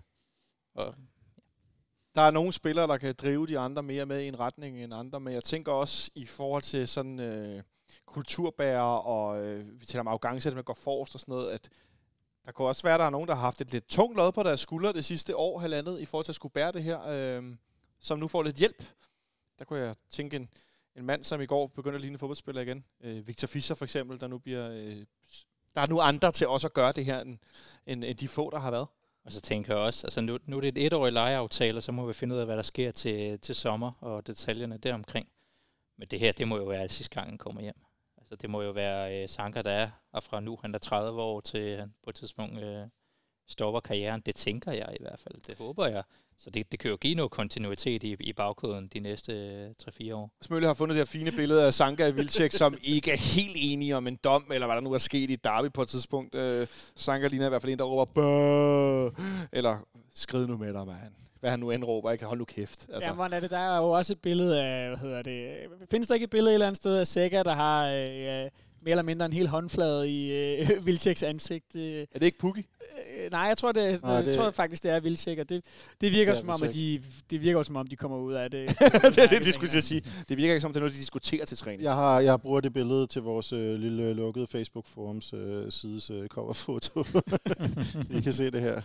Og 0.75 0.95
der 2.15 2.23
er 2.23 2.31
nogle 2.31 2.53
spillere, 2.53 2.87
der 2.87 2.99
kan 2.99 3.15
drive 3.15 3.47
de 3.47 3.59
andre 3.59 3.83
mere 3.83 4.07
med 4.07 4.21
i 4.21 4.29
en 4.29 4.39
retning 4.41 4.83
end 4.83 4.95
andre, 4.95 5.21
men 5.21 5.35
jeg 5.35 5.45
tænker 5.45 5.73
også 5.73 6.11
i 6.15 6.27
forhold 6.27 6.63
til 6.63 6.89
sådan 6.89 7.21
øh, 7.21 7.63
kulturbærer, 8.07 8.97
og 8.97 9.45
øh, 9.45 9.81
vi 9.81 9.87
taler 9.87 10.01
om 10.01 10.09
arrogance, 10.09 10.49
at 10.49 10.55
man 10.55 10.65
går 10.65 10.75
forrest 10.75 11.15
og 11.15 11.21
sådan 11.21 11.33
noget, 11.33 11.51
at 11.51 11.69
der 12.45 12.53
kunne 12.53 12.68
også 12.68 12.82
være, 12.82 12.95
at 12.95 13.01
der 13.01 13.07
er 13.07 13.11
nogen, 13.11 13.28
der 13.28 13.34
har 13.34 13.40
haft 13.40 13.61
et 13.61 13.72
lidt 13.72 13.88
tungt 13.88 14.16
lod 14.16 14.32
på 14.32 14.43
deres 14.43 14.61
skuldre 14.61 14.93
det 14.93 15.05
sidste 15.05 15.36
år, 15.36 15.59
halvandet, 15.59 16.01
i 16.01 16.07
forhold 16.07 16.24
til 16.24 16.32
at 16.32 16.36
skulle 16.36 16.53
bære 16.53 16.72
det 16.72 16.82
her, 16.82 17.07
øh, 17.09 17.57
som 18.01 18.18
nu 18.18 18.28
får 18.28 18.43
lidt 18.43 18.57
hjælp. 18.57 18.84
Der 19.59 19.64
kunne 19.64 19.78
jeg 19.78 19.95
tænke 20.11 20.36
en, 20.36 20.49
en 20.97 21.07
mand, 21.07 21.24
som 21.24 21.40
i 21.40 21.47
går 21.47 21.66
begyndte 21.66 21.95
at 21.95 22.01
ligne 22.01 22.18
fodboldspiller 22.18 22.62
igen. 22.62 22.84
Øh, 23.01 23.26
Victor 23.28 23.47
Fischer 23.47 23.76
for 23.76 23.84
eksempel, 23.84 24.20
der 24.20 24.26
nu 24.26 24.38
bliver... 24.38 24.70
Øh, 24.70 25.05
der 25.74 25.80
er 25.80 25.86
nu 25.86 26.01
andre 26.01 26.32
til 26.32 26.49
også 26.49 26.66
at 26.66 26.72
gøre 26.72 26.93
det 26.93 27.05
her, 27.05 27.20
end, 27.20 27.38
end, 27.86 28.05
end 28.05 28.18
de 28.18 28.28
få, 28.28 28.51
der 28.51 28.59
har 28.59 28.70
været. 28.70 28.86
Og 29.24 29.32
så 29.32 29.40
tænker 29.40 29.74
jeg 29.74 29.82
også, 29.82 30.07
altså 30.07 30.20
nu, 30.20 30.38
nu 30.47 30.57
er 30.57 30.61
det 30.61 30.68
et 30.68 30.86
etårigt 30.86 31.12
lejeaftale, 31.12 31.78
og 31.78 31.82
så 31.82 31.93
må 31.93 32.07
vi 32.07 32.12
finde 32.12 32.34
ud 32.34 32.40
af, 32.40 32.47
hvad 32.47 32.57
der 32.57 32.62
sker 32.62 32.90
til, 32.90 33.38
til 33.38 33.55
sommer, 33.55 33.93
og 34.01 34.26
detaljerne 34.26 34.78
deromkring. 34.78 35.28
Men 35.97 36.09
det 36.09 36.20
her, 36.20 36.32
det 36.32 36.49
må 36.49 36.57
jo 36.57 36.64
være 36.64 36.88
sidste 36.88 37.14
gang, 37.14 37.28
han 37.28 37.38
kommer 37.38 37.61
hjem. 37.61 37.74
Så 38.33 38.37
det 38.37 38.51
må 38.51 38.62
jo 38.62 38.70
være 38.70 39.22
øh, 39.22 39.28
Sanka, 39.28 39.62
der 39.62 39.70
er, 39.70 39.91
og 40.12 40.22
fra 40.22 40.41
nu 40.41 40.59
han 40.62 40.74
er 40.74 40.78
30 40.78 41.20
år 41.20 41.41
til 41.41 41.78
han 41.78 41.95
på 42.05 42.11
et 42.11 42.16
tidspunkt 42.16 42.62
øh, 42.62 42.87
stopper 43.49 43.80
karrieren. 43.80 44.20
Det 44.26 44.35
tænker 44.35 44.72
jeg 44.72 44.97
i 45.01 45.03
hvert 45.03 45.20
fald, 45.20 45.35
det 45.47 45.59
håber 45.59 45.87
jeg. 45.87 46.03
Så 46.37 46.51
det, 46.51 46.72
det 46.72 46.80
kan 46.80 46.91
jo 46.91 46.97
give 46.97 47.14
noget 47.14 47.30
kontinuitet 47.30 48.05
i, 48.05 48.16
i 48.20 48.33
bagkoden 48.33 48.89
de 48.89 49.01
næste 49.01 49.33
øh, 49.33 49.70
3-4 49.83 50.14
år. 50.14 50.30
Smølle 50.43 50.66
har 50.66 50.74
fundet 50.74 50.95
det 50.95 51.01
her 51.01 51.18
fine 51.18 51.30
billede 51.30 51.66
af 51.66 51.74
Sanka 51.74 52.07
i 52.07 52.14
Vilcek, 52.14 52.53
som 52.53 52.74
ikke 52.83 53.11
er 53.11 53.16
helt 53.16 53.57
enige 53.57 53.97
om 53.97 54.07
en 54.07 54.16
dom, 54.16 54.45
eller 54.53 54.66
hvad 54.66 54.76
der 54.76 54.83
nu 54.83 54.93
er 54.93 54.99
sket 54.99 55.30
i 55.30 55.37
Derby 55.37 55.72
på 55.72 55.83
et 55.83 55.89
tidspunkt. 55.89 56.35
Øh, 56.35 56.66
Sanka 56.95 57.28
ligner 57.28 57.47
i 57.47 57.49
hvert 57.49 57.62
fald 57.62 57.72
en, 57.72 57.78
der 57.78 57.85
råber, 57.85 58.12
Bøh! 58.14 59.26
eller 59.53 59.78
skrid 60.14 60.47
nu 60.47 60.57
med 60.57 60.72
dig, 60.72 60.87
mand. 60.87 61.12
Hvad 61.43 61.51
han 61.51 61.61
nu 61.61 61.70
end 61.70 61.84
råber, 61.84 62.11
ikke? 62.11 62.24
Hold 62.24 62.38
nu 62.38 62.45
kæft. 62.45 62.86
Altså. 62.93 63.09
Ja, 63.09 63.14
hvordan 63.14 63.36
er 63.36 63.40
det? 63.40 63.51
Der 63.51 63.59
er 63.59 63.76
jo 63.76 63.90
også 63.90 64.12
et 64.12 64.18
billede 64.20 64.62
af, 64.62 64.88
hvad 64.88 64.99
hedder 64.99 65.22
det, 65.22 65.51
findes 65.90 66.09
der 66.09 66.14
ikke 66.14 66.24
et 66.24 66.30
billede 66.30 66.51
et 66.51 66.55
eller 66.55 66.66
andet 66.66 66.76
sted 66.76 66.97
af 66.97 67.07
Sega, 67.07 67.43
der 67.43 67.55
har 67.55 67.86
øh, 67.86 68.51
mere 68.82 68.90
eller 68.90 69.03
mindre 69.03 69.26
en 69.26 69.32
hel 69.32 69.49
håndflade 69.49 70.11
i 70.11 70.32
øh, 70.32 70.68
Vilceks 70.86 71.22
ansigt? 71.22 71.76
Øh, 71.76 72.07
er 72.12 72.18
det 72.18 72.22
ikke 72.22 72.38
Pukki? 72.38 72.61
Øh, 72.61 73.30
nej, 73.30 73.40
jeg 73.40 73.59
tror, 73.59 73.72
det, 73.72 74.03
Nej, 74.03 74.20
det, 74.20 74.26
jeg 74.26 74.36
tror 74.36 74.51
faktisk, 74.51 74.82
det 74.82 74.90
er 74.90 75.01
Vildtjek, 75.01 75.38
og 75.38 75.49
det, 75.49 75.64
det 76.01 76.12
virker 76.12 76.32
Det 76.32 76.40
som 76.40 76.49
om, 76.49 76.62
at 76.62 76.74
de, 76.74 77.03
det 77.30 77.43
virker 77.43 77.62
som 77.62 77.76
om, 77.76 77.86
de 77.86 77.97
kommer 77.97 78.18
ud 78.18 78.32
af 78.32 78.51
det. 78.51 78.68
det 79.14 79.18
er 79.18 79.26
det, 79.26 79.45
de 79.45 79.53
skulle 79.53 79.82
sige. 79.82 80.01
Det 80.28 80.36
virker 80.36 80.55
ikke 80.55 80.61
som, 80.61 80.72
det 80.72 80.76
er 80.76 80.80
noget, 80.80 80.95
de 80.95 80.99
diskuterer 80.99 81.45
til 81.45 81.57
træning. 81.57 81.82
Jeg 81.82 81.95
har, 81.95 82.20
jeg 82.20 82.40
bruger 82.40 82.61
det 82.61 82.72
billede 82.72 83.07
til 83.07 83.22
vores 83.22 83.53
øh, 83.53 83.74
lille 83.74 84.14
lukkede 84.14 84.47
Facebook-forums 84.47 85.32
øh, 85.36 85.72
sides 85.72 86.11
øh, 86.11 86.28
coverfoto. 86.28 87.05
I 88.18 88.20
kan 88.20 88.32
se 88.32 88.51
det 88.51 88.61
her. 88.61 88.82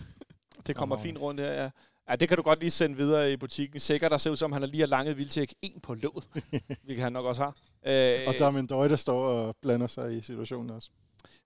Det 0.67 0.75
kommer 0.75 0.97
fint 0.97 1.19
rundt 1.19 1.41
her, 1.41 1.63
ja. 1.63 1.69
Ja, 2.09 2.15
det 2.15 2.27
kan 2.27 2.37
du 2.37 2.43
godt 2.43 2.59
lige 2.59 2.71
sende 2.71 2.95
videre 2.97 3.31
i 3.33 3.37
butikken. 3.37 3.79
Sikkert, 3.79 4.11
der 4.11 4.17
ser 4.17 4.31
ud 4.31 4.35
som, 4.35 4.51
han 4.51 4.61
har 4.61 4.67
lige 4.67 4.79
har 4.81 4.87
langet 4.87 5.17
Vildtjek 5.17 5.53
en 5.61 5.79
på 5.79 5.93
låget, 5.93 6.27
hvilket 6.83 7.03
han 7.03 7.13
nok 7.13 7.25
også 7.25 7.41
har. 7.41 7.55
Øh, 7.85 8.27
Og 8.27 8.33
der 8.39 8.45
er 8.45 8.51
min 8.51 8.67
døje, 8.67 8.89
der 8.89 8.95
står 8.95 9.27
og 9.27 9.55
blander 9.61 9.87
sig 9.87 10.17
i 10.17 10.21
situationen 10.21 10.69
også. 10.69 10.89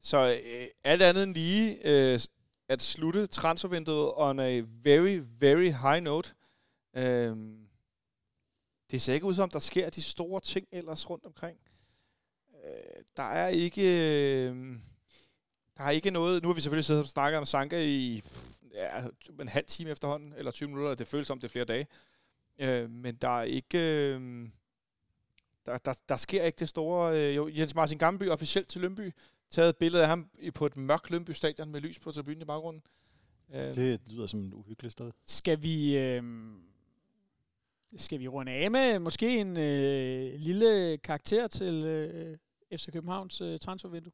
Så 0.01 0.39
øh, 0.45 0.67
alt 0.83 1.01
andet 1.01 1.23
end 1.23 1.33
lige 1.33 1.87
øh, 1.87 2.19
at 2.69 2.81
slutte 2.81 3.27
transfervinduet 3.27 4.11
on 4.15 4.39
a 4.39 4.61
very, 4.83 5.21
very 5.39 5.71
high 5.71 6.03
note. 6.03 6.33
Øh, 6.97 7.37
det 8.91 9.01
ser 9.01 9.13
ikke 9.13 9.25
ud 9.25 9.33
som, 9.33 9.49
der 9.49 9.59
sker 9.59 9.89
de 9.89 10.01
store 10.01 10.41
ting 10.41 10.67
ellers 10.71 11.09
rundt 11.09 11.25
omkring. 11.25 11.57
Øh, 12.65 13.03
der 13.17 13.23
er 13.23 13.47
ikke... 13.47 13.81
Øh, 13.81 14.75
der 15.77 15.83
er 15.83 15.89
ikke 15.89 16.11
noget... 16.11 16.43
Nu 16.43 16.49
har 16.49 16.53
vi 16.53 16.61
selvfølgelig 16.61 16.85
siddet 16.85 17.03
og 17.03 17.09
snakket 17.09 17.37
om 17.37 17.45
Sanka 17.45 17.83
i 17.83 18.23
ja, 18.77 19.07
en 19.41 19.47
halv 19.47 19.65
time 19.65 19.89
efterhånden, 19.89 20.33
eller 20.37 20.51
20 20.51 20.69
minutter. 20.69 20.95
Det 20.95 21.07
føles 21.07 21.27
som, 21.27 21.39
det 21.39 21.47
er 21.47 21.51
flere 21.51 21.65
dage. 21.65 21.87
Øh, 22.59 22.89
men 22.89 23.15
der 23.15 23.39
er 23.39 23.43
ikke... 23.43 23.77
Øh, 23.77 24.49
der, 25.65 25.77
der, 25.77 25.93
der 26.09 26.15
sker 26.17 26.43
ikke 26.43 26.59
det 26.59 26.69
store... 26.69 27.19
Øh, 27.19 27.35
jo, 27.35 27.47
Jens 27.47 27.75
Martin 27.75 27.97
Gamby 27.97 28.29
officielt 28.29 28.67
til 28.67 28.81
Lønby 28.81 29.11
taget 29.49 29.69
et 29.69 29.77
billede 29.77 30.03
af 30.03 30.09
ham 30.09 30.29
på 30.55 30.65
et 30.65 30.77
mørkt 30.77 31.11
Lønby 31.11 31.31
stadion 31.31 31.69
med 31.71 31.81
lys 31.81 31.99
på 31.99 32.11
tribunen 32.11 32.41
i 32.41 32.45
baggrunden. 32.45 32.83
Øh, 33.53 33.75
Det 33.75 34.01
lyder 34.07 34.27
som 34.27 34.39
en 34.39 34.53
uhyggelig 34.53 34.91
sted. 34.91 35.11
Skal 35.25 35.63
vi... 35.63 35.97
Øh, 35.97 36.23
skal 37.97 38.19
vi 38.19 38.27
runde 38.27 38.51
af 38.51 38.71
med 38.71 38.99
måske 38.99 39.37
en 39.37 39.57
øh, 39.57 40.33
lille 40.39 40.97
karakter 40.97 41.47
til 41.47 41.73
øh, 41.73 42.37
FC 42.77 42.91
Københavns 42.91 43.41
øh, 43.41 43.59
transfervindue? 43.59 44.11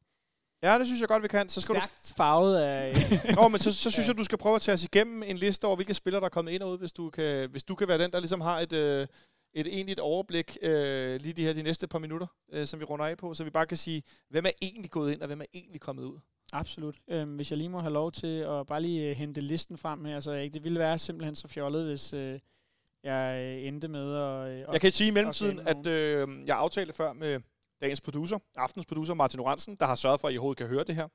Ja, 0.62 0.78
det 0.78 0.86
synes 0.86 1.00
jeg 1.00 1.08
godt, 1.08 1.22
vi 1.22 1.28
kan. 1.28 1.48
Så 1.48 1.60
skal 1.60 1.74
Stærkt 1.74 2.12
farvet 2.16 2.56
af... 2.58 2.94
du, 2.94 3.34
Nå, 3.40 3.48
men 3.48 3.58
så, 3.58 3.74
så 3.74 3.90
synes 3.94 4.08
jeg, 4.08 4.18
du 4.18 4.24
skal 4.24 4.38
prøve 4.38 4.56
at 4.56 4.62
tage 4.62 4.74
os 4.74 4.84
igennem 4.84 5.22
en 5.22 5.36
liste 5.36 5.64
over, 5.64 5.76
hvilke 5.76 5.94
spillere, 5.94 6.20
der 6.20 6.26
er 6.26 6.30
kommet 6.30 6.52
ind 6.52 6.62
og 6.62 6.70
ud, 6.70 6.78
hvis 6.78 6.92
du 6.92 7.10
kan, 7.10 7.50
hvis 7.50 7.64
du 7.64 7.74
kan 7.74 7.88
være 7.88 7.98
den, 7.98 8.12
der 8.12 8.20
ligesom 8.20 8.40
har 8.40 8.60
et, 8.60 8.72
øh, 8.72 9.06
et 9.54 9.66
egentligt 9.66 10.00
overblik 10.00 10.58
øh, 10.62 11.20
lige 11.20 11.32
de 11.32 11.42
her 11.42 11.52
de 11.52 11.62
næste 11.62 11.88
par 11.88 11.98
minutter, 11.98 12.26
øh, 12.52 12.66
som 12.66 12.80
vi 12.80 12.84
runder 12.84 13.06
af 13.06 13.16
på, 13.16 13.34
så 13.34 13.44
vi 13.44 13.50
bare 13.50 13.66
kan 13.66 13.76
sige, 13.76 14.02
hvem 14.30 14.46
er 14.46 14.50
egentlig 14.62 14.90
gået 14.90 15.12
ind, 15.12 15.20
og 15.20 15.26
hvem 15.26 15.40
er 15.40 15.46
egentlig 15.54 15.80
kommet 15.80 16.04
ud. 16.04 16.18
Absolut. 16.52 16.96
Øhm, 17.08 17.36
hvis 17.36 17.50
jeg 17.50 17.58
lige 17.58 17.68
må 17.68 17.80
have 17.80 17.92
lov 17.92 18.12
til 18.12 18.36
at 18.36 18.66
bare 18.66 18.82
lige 18.82 19.10
øh, 19.10 19.16
hente 19.16 19.40
listen 19.40 19.78
frem 19.78 20.04
her, 20.04 20.20
så 20.20 20.32
jeg, 20.32 20.54
det 20.54 20.64
ville 20.64 20.78
være 20.78 20.98
simpelthen 20.98 21.34
så 21.34 21.48
fjollet, 21.48 21.84
hvis 21.84 22.12
øh, 22.12 22.38
jeg 23.04 23.38
øh, 23.42 23.66
endte 23.68 23.88
med 23.88 24.16
at... 24.16 24.48
Øh, 24.48 24.64
Jeg 24.72 24.80
kan 24.80 24.92
sige 24.92 25.08
i 25.08 25.10
mellemtiden, 25.10 25.60
at 25.66 25.86
øh, 25.86 26.28
jeg 26.46 26.56
aftalte 26.56 26.92
før 26.92 27.12
med 27.12 27.40
dagens 27.80 28.00
producer, 28.00 28.38
aftens 28.56 28.86
producer 28.86 29.14
Martin 29.14 29.40
Oransen, 29.40 29.76
der 29.76 29.86
har 29.86 29.94
sørget 29.94 30.20
for, 30.20 30.28
at 30.28 30.34
I 30.34 30.36
overhovedet 30.38 30.58
kan 30.58 30.66
høre 30.66 30.84
det 30.84 30.94
her. 30.94 31.08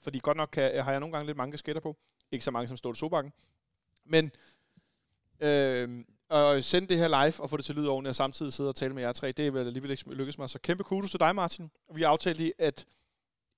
Fordi 0.00 0.18
godt 0.18 0.36
nok 0.36 0.48
kan, 0.52 0.84
har 0.84 0.90
jeg 0.90 1.00
nogle 1.00 1.12
gange 1.12 1.26
lidt 1.26 1.36
mange 1.36 1.52
kasketter 1.52 1.80
på. 1.80 1.96
Ikke 2.32 2.44
så 2.44 2.50
mange 2.50 2.68
som 2.68 2.76
Ståle 2.76 2.96
Sobakken. 2.96 3.32
Men 4.04 4.30
øh, 5.40 6.04
at 6.30 6.64
sende 6.64 6.88
det 6.88 6.98
her 6.98 7.08
live 7.08 7.40
og 7.40 7.50
få 7.50 7.56
det 7.56 7.64
til 7.64 7.74
lyd 7.74 7.86
ordentligt, 7.86 8.10
og 8.10 8.16
samtidig 8.16 8.52
sidde 8.52 8.68
og 8.68 8.76
tale 8.76 8.94
med 8.94 9.02
jer 9.02 9.12
tre, 9.12 9.32
det 9.32 9.46
er 9.46 9.50
vel 9.50 9.66
alligevel 9.66 9.90
ikke 9.90 10.14
lykkes 10.14 10.38
mig. 10.38 10.50
Så 10.50 10.58
kæmpe 10.58 10.84
kudos 10.84 11.10
til 11.10 11.20
dig, 11.20 11.34
Martin. 11.34 11.70
Vi 11.94 12.02
har 12.02 12.08
aftalt 12.08 12.36
lige, 12.36 12.52
at 12.58 12.86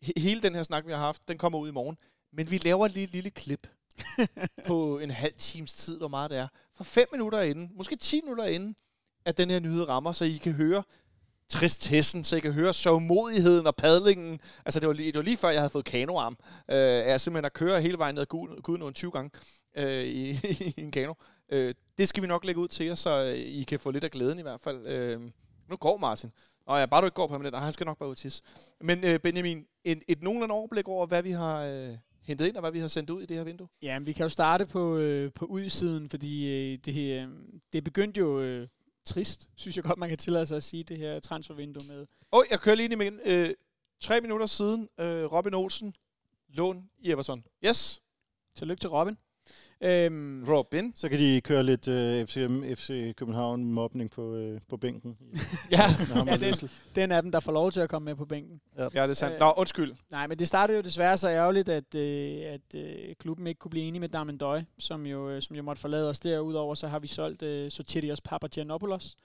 he- 0.05 0.21
hele 0.21 0.43
den 0.43 0.55
her 0.55 0.63
snak, 0.63 0.87
vi 0.87 0.93
har 0.93 0.99
haft, 0.99 1.29
den 1.29 1.39
kommer 1.39 1.59
ud 1.59 1.69
i 1.69 1.73
morgen. 1.73 1.99
Men 2.33 2.51
vi 2.51 2.59
laver 2.59 2.89
lige 2.89 3.05
et 3.05 3.11
lille 3.11 3.31
klip 3.31 3.67
på 4.67 4.99
en 4.99 5.11
halv 5.11 5.35
times 5.39 5.75
tid, 5.75 5.99
hvor 5.99 6.09
meget 6.09 6.31
det 6.31 6.39
er. 6.39 6.49
For 6.75 6.85
fem 6.85 7.09
minutter 7.13 7.41
inden, 7.41 7.71
måske 7.75 7.97
10 7.97 8.21
minutter 8.21 8.45
inden, 8.45 8.77
at 9.25 9.39
den 9.39 9.51
her 9.51 9.59
nyhed 9.59 9.89
rammer, 9.89 10.13
så 10.13 10.25
I 10.25 10.37
kan 10.37 10.53
høre 10.53 10.83
tristessen, 11.49 12.25
så 12.25 12.37
jeg 12.37 12.43
kan 12.43 12.53
høre 12.53 12.73
sovmodigheden 12.73 13.67
og 13.67 13.77
padlingen. 13.77 14.41
Altså, 14.65 14.81
det 14.81 14.87
var 14.89 14.95
lige, 14.95 15.07
det 15.13 15.17
var 15.19 15.23
lige 15.25 15.37
før, 15.37 15.51
jeg 15.51 15.61
havde 15.61 15.71
fået 15.71 15.85
kanoarm. 15.85 16.37
Øh, 16.71 16.77
jeg 16.77 17.21
simpelthen 17.21 17.45
at 17.45 17.53
køre 17.53 17.81
hele 17.81 17.99
vejen 17.99 18.15
ned 18.15 18.23
ad 18.23 18.27
Gud- 18.27 18.61
Gudenåen 18.63 18.95
20 18.95 19.11
gange 19.11 19.31
øh, 19.77 20.05
i, 20.05 20.31
i 20.67 20.75
en 20.77 20.91
kano. 20.91 21.15
Øh, 21.53 21.75
det 21.99 22.09
skal 22.09 22.23
vi 22.23 22.27
nok 22.27 22.45
lægge 22.45 22.61
ud 22.61 22.69
til 22.69 22.87
jer, 22.87 22.95
så 22.95 23.25
øh, 23.25 23.35
I 23.39 23.63
kan 23.63 23.79
få 23.79 23.91
lidt 23.91 24.05
af 24.05 24.11
glæden 24.11 24.39
i 24.39 24.43
hvert 24.43 24.61
fald. 24.61 24.87
Øh, 24.87 25.21
nu 25.69 25.77
går 25.77 25.97
Martin. 25.97 26.33
Og 26.67 26.79
ja, 26.81 26.87
bare 26.87 27.01
du 27.01 27.07
ikke 27.07 27.15
går 27.15 27.27
permanent, 27.27 27.55
og 27.55 27.63
han 27.63 27.73
skal 27.73 27.87
nok 27.87 27.99
bare 27.99 28.09
ud 28.09 28.15
til. 28.15 28.35
Men 28.81 29.05
øh, 29.05 29.21
Benjamin, 29.21 29.67
et, 29.85 30.03
et 30.09 30.23
nogenlunde 30.23 30.53
overblik 30.55 30.89
over, 30.89 31.07
hvad 31.07 31.23
vi 31.23 31.31
har 31.31 31.63
øh, 31.63 31.91
hentet 32.23 32.47
ind, 32.47 32.57
og 32.57 32.61
hvad 32.61 32.71
vi 32.73 32.79
har 32.79 32.89
sendt 32.89 33.11
ud 33.11 33.23
i 33.23 33.27
det 33.27 33.37
her 33.37 33.45
vindue. 33.45 33.69
Ja, 33.83 33.99
men 33.99 34.07
vi 34.07 34.13
kan 34.13 34.23
jo 34.23 34.29
starte 34.29 34.67
på, 34.67 34.97
øh, 34.97 35.33
på 35.33 35.45
udsiden, 35.45 36.09
fordi 36.09 36.49
øh, 36.49 36.79
det, 36.85 37.23
øh, 37.23 37.29
det 37.73 37.85
begyndte 37.85 38.21
jo 38.21 38.41
øh, 38.41 38.69
trist, 39.07 39.49
synes 39.55 39.77
jeg 39.77 39.85
godt, 39.85 39.99
man 39.99 40.09
kan 40.09 40.19
tillade 40.19 40.47
sig 40.47 40.57
at 40.57 40.63
sige, 40.63 40.85
det 40.85 40.99
her 40.99 41.21
transfervindue 41.21 41.87
med. 41.87 42.07
Og 42.31 42.45
jeg 42.51 42.61
kører 42.61 42.75
lige 42.77 42.85
ind 42.85 42.93
i 42.93 42.97
min. 42.97 43.21
Øh, 43.25 43.55
tre 44.01 44.21
minutter 44.21 44.47
siden, 44.47 44.89
øh, 44.99 45.33
Robin 45.33 45.55
Olsen, 45.55 45.97
lån 46.49 46.91
i 46.99 47.11
Everton. 47.11 47.45
Yes, 47.65 48.03
Tillykke 48.55 48.81
til 48.81 48.91
Robin. 48.91 49.19
Øhm, 49.81 50.45
Robin. 50.49 50.93
Så 50.97 51.09
kan 51.09 51.19
de 51.19 51.41
køre 51.41 51.63
lidt 51.65 51.89
øh, 51.89 52.27
FC, 52.27 52.35
FC 52.79 53.15
København 53.17 53.65
mobning 53.65 54.11
på, 54.11 54.35
øh, 54.35 54.61
på 54.69 54.77
bænken. 54.77 55.17
Ja, 55.71 55.83
Ja, 56.27 56.37
Løssel. 56.37 56.71
den 56.95 57.13
af 57.13 57.23
dem, 57.23 57.33
der 57.33 57.41
får 57.41 57.53
lov 57.53 57.73
til 57.73 57.81
at 57.81 57.89
komme 57.89 58.05
med 58.05 58.15
på 58.15 58.25
bænken. 58.25 58.61
ja, 58.79 58.85
det 58.85 58.97
er 58.97 59.15
sandt. 59.15 59.35
Øh, 59.35 59.41
Nå, 59.41 59.53
undskyld. 59.57 59.93
Nej, 60.11 60.27
men 60.27 60.39
det 60.39 60.49
startede 60.49 60.77
jo 60.79 60.83
desværre 60.83 61.17
så 61.17 61.29
ærgerligt, 61.29 61.69
at, 61.69 61.95
øh, 61.95 62.41
at 62.47 62.75
øh, 62.81 63.15
klubben 63.19 63.47
ikke 63.47 63.59
kunne 63.59 63.71
blive 63.71 63.85
enige 63.85 64.01
med 64.01 64.09
Darmen 64.09 64.39
Døj, 64.39 64.63
som 64.79 65.07
jo, 65.07 65.31
øh, 65.31 65.43
som 65.43 65.57
jo 65.57 65.63
måtte 65.63 65.81
forlade 65.81 66.09
os. 66.11 66.19
Derudover 66.19 66.75
så 66.75 66.89
har 66.89 66.99
vi 66.99 67.07
solgt 67.07 67.43
øh, 67.43 67.71
Sotirios 67.71 68.21
Papagiannopoulos 68.21 69.17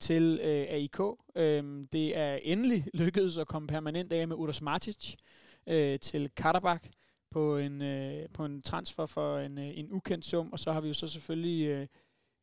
til 0.00 0.38
øh, 0.42 0.66
AIK. 0.68 1.00
Øhm, 1.36 1.86
det 1.92 2.16
er 2.18 2.38
endelig 2.42 2.84
lykkedes 2.94 3.36
at 3.36 3.46
komme 3.46 3.68
permanent 3.68 4.12
af 4.12 4.28
med 4.28 4.36
Uros 4.36 4.60
Matic 4.62 5.14
øh, 5.66 5.98
til 6.00 6.30
Karabakh 6.36 6.84
på 7.30 7.56
en, 7.56 7.82
øh, 7.82 8.28
på 8.34 8.44
en 8.44 8.62
transfer 8.62 9.06
for 9.06 9.38
en, 9.38 9.58
øh, 9.58 9.78
en 9.78 9.92
ukendt 9.92 10.24
sum, 10.24 10.48
og 10.52 10.58
så 10.58 10.72
har 10.72 10.80
vi 10.80 10.88
jo 10.88 10.94
så 10.94 11.06
selvfølgelig 11.08 11.66
øh, 11.66 11.86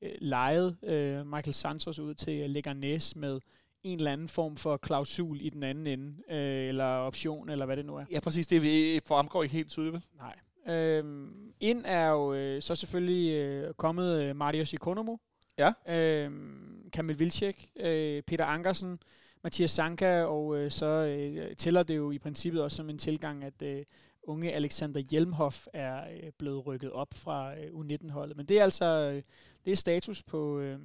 øh, 0.02 0.12
lejet 0.22 0.78
øh, 0.84 1.28
Michael 1.28 1.54
Santos 1.54 2.00
ud 2.00 2.14
til 2.14 2.50
Leganes 2.50 3.16
med 3.16 3.40
en 3.84 3.98
eller 3.98 4.12
anden 4.14 4.28
form 4.28 4.56
for 4.56 4.78
klausul 4.78 5.42
i 5.42 5.50
den 5.50 5.64
anden 5.64 5.88
ende, 5.88 6.14
øh, 6.30 6.68
eller 6.70 6.86
option, 6.86 7.50
eller 7.50 7.66
hvad 7.66 7.78
det 7.78 7.86
nu 7.86 7.96
er. 7.96 8.06
Ja, 8.12 8.20
præcis. 8.20 8.48
Det 8.48 8.62
vi- 8.62 9.00
fremgår 9.08 9.44
ikke 9.44 9.56
helt 9.56 9.70
tydeligt. 9.70 9.94
vel? 9.94 10.04
Nej. 10.18 10.36
Øhm, 10.76 11.54
ind 11.60 11.82
er 11.86 12.08
jo 12.10 12.34
øh, 12.34 12.62
så 12.62 12.76
selvfølgelig 12.76 13.32
øh, 13.34 13.74
kommet 13.74 14.22
øh, 14.24 14.36
Marius 14.36 14.74
Ikonomo, 14.74 15.18
Ja. 15.58 15.74
øhm, 15.94 16.90
Kamil 16.94 17.20
Vilcek, 17.20 17.68
øh, 17.80 18.22
Peter 18.22 18.46
Ankersen, 18.46 19.00
Mathias 19.44 19.72
Sanka, 19.72 20.24
og 20.24 20.58
øh, 20.58 20.72
så 20.72 20.86
øh, 20.86 21.56
tæller 21.56 21.84
det 21.84 21.96
jo 21.98 22.12
i 22.12 22.20
princippet 22.20 22.62
også 22.62 22.78
som 22.78 22.90
en 22.90 22.98
tilgang, 22.98 23.44
at 23.44 23.62
øh, 23.62 23.84
unge 24.24 24.54
Alexander 24.54 25.00
Hjelmhoff 25.00 25.68
er 25.74 26.08
øh, 26.10 26.32
blevet 26.38 26.66
rykket 26.66 26.92
op 26.92 27.14
fra 27.14 27.56
øh, 27.58 27.68
U19-holdet. 27.68 28.38
Men 28.38 28.46
det 28.46 28.60
er 28.60 28.64
altså 28.64 28.86
øh, 28.86 29.24
det 29.66 29.72
er 29.72 29.76
status 29.76 30.24
på, 30.24 30.60
øh, 30.60 30.80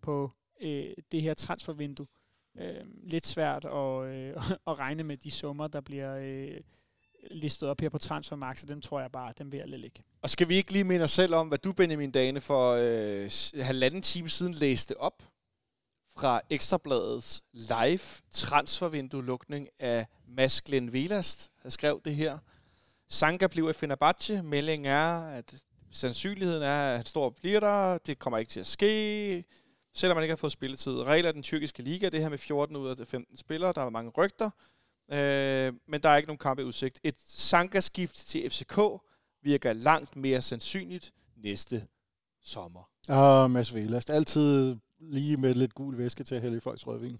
på 0.00 0.30
øh, 0.60 0.90
det 1.12 1.22
her 1.22 1.34
transfervindue. 1.34 2.06
Øh, 2.58 2.84
lidt 3.02 3.26
svært 3.26 3.64
at, 3.64 4.04
øh, 4.04 4.36
at 4.68 4.78
regne 4.78 5.02
med 5.02 5.16
de 5.16 5.30
summer, 5.30 5.66
der 5.66 5.80
bliver 5.80 6.16
øh, 6.16 6.60
listet 7.30 7.68
op 7.68 7.80
her 7.80 7.88
på 7.88 7.98
Transfermarkt, 7.98 8.58
så 8.58 8.66
dem 8.66 8.80
tror 8.80 9.00
jeg 9.00 9.12
bare, 9.12 9.32
dem 9.38 9.52
vil 9.52 9.58
jeg 9.58 9.68
lidt 9.68 9.80
ligge. 9.80 10.02
Og 10.22 10.30
skal 10.30 10.48
vi 10.48 10.54
ikke 10.54 10.72
lige 10.72 10.84
minde 10.84 11.04
os 11.04 11.10
selv 11.10 11.34
om, 11.34 11.48
hvad 11.48 11.58
du, 11.58 11.72
Benjamin 11.72 12.10
Dane, 12.10 12.40
for 12.40 12.72
øh, 12.72 13.30
halvanden 13.64 14.02
time 14.02 14.28
siden 14.28 14.54
læste 14.54 15.00
op 15.00 15.22
fra 16.16 16.40
Ekstrabladets 16.50 17.42
live 17.52 18.00
transfervindue-lukning 18.30 19.68
af 19.78 20.06
Mads 20.28 20.62
Glenn 20.62 20.92
Velast, 20.92 21.50
der 21.62 21.70
skrev 21.70 22.00
det 22.04 22.16
her. 22.16 22.38
Sanka 23.08 23.46
bliver 23.46 23.70
i 23.70 23.72
Fenerbahce. 23.72 24.42
Meldingen 24.42 24.86
er, 24.86 25.20
at 25.22 25.54
sandsynligheden 25.90 26.62
er, 26.62 26.90
at 26.90 26.96
han 26.96 27.06
står 27.06 27.24
og 27.24 27.34
bliver 27.34 27.60
der. 27.60 27.98
Det 27.98 28.18
kommer 28.18 28.38
ikke 28.38 28.50
til 28.50 28.60
at 28.60 28.66
ske, 28.66 29.44
selvom 29.94 30.16
man 30.16 30.24
ikke 30.24 30.32
har 30.32 30.36
fået 30.36 30.52
spilletid. 30.52 31.02
Regler 31.02 31.28
af 31.28 31.34
den 31.34 31.42
tyrkiske 31.42 31.82
liga, 31.82 32.08
det 32.08 32.20
her 32.20 32.28
med 32.28 32.38
14 32.38 32.76
ud 32.76 32.88
af 32.88 33.06
15 33.06 33.36
spillere. 33.36 33.72
Der 33.72 33.82
er 33.82 33.90
mange 33.90 34.10
rygter. 34.10 34.50
Øh, 35.12 35.72
men 35.86 36.02
der 36.02 36.08
er 36.08 36.16
ikke 36.16 36.26
nogen 36.26 36.38
kamp 36.38 36.60
i 36.60 36.62
udsigt. 36.62 37.00
Et 37.02 37.14
Sanka-skift 37.26 38.14
til 38.14 38.50
FCK 38.50 38.80
virker 39.42 39.72
langt 39.72 40.16
mere 40.16 40.42
sandsynligt 40.42 41.12
næste 41.36 41.86
sommer. 42.44 42.88
Og 43.08 43.50
Mads 43.50 43.74
Velast. 43.74 44.10
Altid 44.10 44.76
lige 45.02 45.36
med 45.36 45.54
lidt 45.54 45.74
gul 45.74 45.98
væske 45.98 46.24
til 46.24 46.34
at 46.34 46.40
hælde 46.40 46.56
i 46.56 46.60
folks 46.60 46.86
rødvin. 46.86 47.18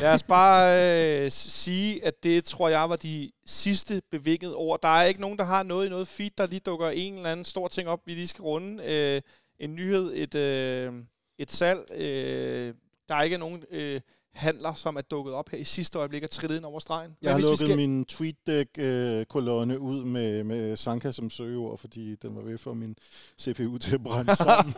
Lad 0.00 0.14
os 0.14 0.22
bare 0.22 1.24
øh, 1.24 1.30
sige, 1.30 2.04
at 2.04 2.22
det 2.22 2.44
tror 2.44 2.68
jeg 2.68 2.90
var 2.90 2.96
de 2.96 3.32
sidste 3.46 4.02
bevingede 4.10 4.56
ord. 4.56 4.82
Der 4.82 4.88
er 4.88 5.04
ikke 5.04 5.20
nogen, 5.20 5.38
der 5.38 5.44
har 5.44 5.62
noget 5.62 5.86
i 5.86 5.88
noget 5.88 6.08
feed, 6.08 6.30
der 6.38 6.46
lige 6.46 6.60
dukker 6.60 6.88
en 6.88 7.14
eller 7.14 7.32
anden 7.32 7.44
stor 7.44 7.68
ting 7.68 7.88
op, 7.88 8.06
vi 8.06 8.14
lige 8.14 8.26
skal 8.26 8.42
runde. 8.42 8.84
Øh, 8.84 9.22
en 9.58 9.74
nyhed, 9.74 10.12
et, 10.14 10.34
øh, 10.34 10.92
et 11.38 11.50
salg. 11.50 11.92
Øh, 11.92 12.74
der 13.08 13.14
er 13.14 13.22
ikke 13.22 13.38
nogen 13.38 13.64
øh, 13.70 14.00
handler, 14.38 14.74
som 14.74 14.96
er 14.96 15.00
dukket 15.00 15.34
op 15.34 15.48
her 15.48 15.58
i 15.58 15.64
sidste 15.64 15.98
øjeblik 15.98 16.22
og 16.22 16.30
trillet 16.30 16.56
ind 16.56 16.64
over 16.64 16.78
stregen. 16.78 17.16
Jeg 17.22 17.32
har 17.32 17.40
lukket 17.40 17.58
skal- 17.58 17.76
min 17.76 18.04
TweetDeck-kolonne 18.04 19.78
ud 19.80 20.04
med, 20.04 20.44
med 20.44 20.76
Sanka 20.76 21.12
som 21.12 21.30
søgeord, 21.30 21.78
fordi 21.78 22.14
den 22.16 22.36
var 22.36 22.42
ved 22.42 22.54
at 22.54 22.60
få 22.60 22.74
min 22.74 22.96
CPU 23.40 23.78
til 23.78 23.94
at 23.94 24.02
brænde 24.02 24.36
sammen. 24.46 24.74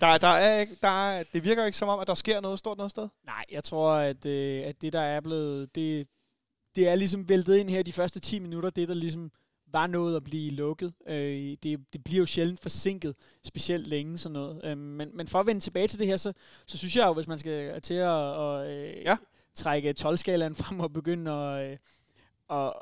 Der, 0.00 0.18
der 0.18 0.26
er 0.26 0.60
ikke, 0.60 0.76
der 0.82 1.08
er, 1.10 1.24
det 1.32 1.44
virker 1.44 1.64
ikke 1.66 1.78
som 1.78 1.88
om, 1.88 2.00
at 2.00 2.06
der 2.06 2.14
sker 2.14 2.40
noget 2.40 2.58
stort 2.58 2.76
noget 2.76 2.90
sted. 2.90 3.08
Nej, 3.26 3.44
jeg 3.52 3.64
tror, 3.64 3.92
at, 3.92 4.26
øh, 4.26 4.62
at 4.66 4.82
det, 4.82 4.92
der 4.92 5.00
er 5.00 5.20
blevet... 5.20 5.74
Det, 5.74 6.06
det 6.76 6.88
er 6.88 6.94
ligesom 6.94 7.28
væltet 7.28 7.56
ind 7.56 7.70
her 7.70 7.82
de 7.82 7.92
første 7.92 8.20
10 8.20 8.38
minutter, 8.38 8.70
det 8.70 8.88
der 8.88 8.94
ligesom 8.94 9.30
var 9.72 9.86
nået 9.86 10.16
at 10.16 10.24
blive 10.24 10.50
lukket. 10.50 10.92
Øh, 11.06 11.56
det, 11.62 11.92
det 11.92 12.04
bliver 12.04 12.18
jo 12.18 12.26
sjældent 12.26 12.60
forsinket, 12.60 13.14
specielt 13.44 13.86
længe 13.86 14.18
sådan 14.18 14.32
noget. 14.32 14.60
Øh, 14.64 14.78
men, 14.78 15.16
men 15.16 15.28
for 15.28 15.40
at 15.40 15.46
vende 15.46 15.60
tilbage 15.60 15.88
til 15.88 15.98
det 15.98 16.06
her, 16.06 16.16
så, 16.16 16.32
så 16.66 16.78
synes 16.78 16.96
jeg 16.96 17.06
jo, 17.06 17.12
hvis 17.12 17.26
man 17.26 17.38
skal 17.38 17.80
til 17.80 17.94
at, 17.94 18.40
at 18.40 18.70
øh, 18.70 19.02
Ja. 19.04 19.16
trække 19.54 19.94
12-skalaen 20.00 20.54
frem 20.54 20.80
og 20.80 20.92
begynde 20.92 21.30
at, 21.30 21.70
øh, 21.70 21.78
at, 22.50 22.72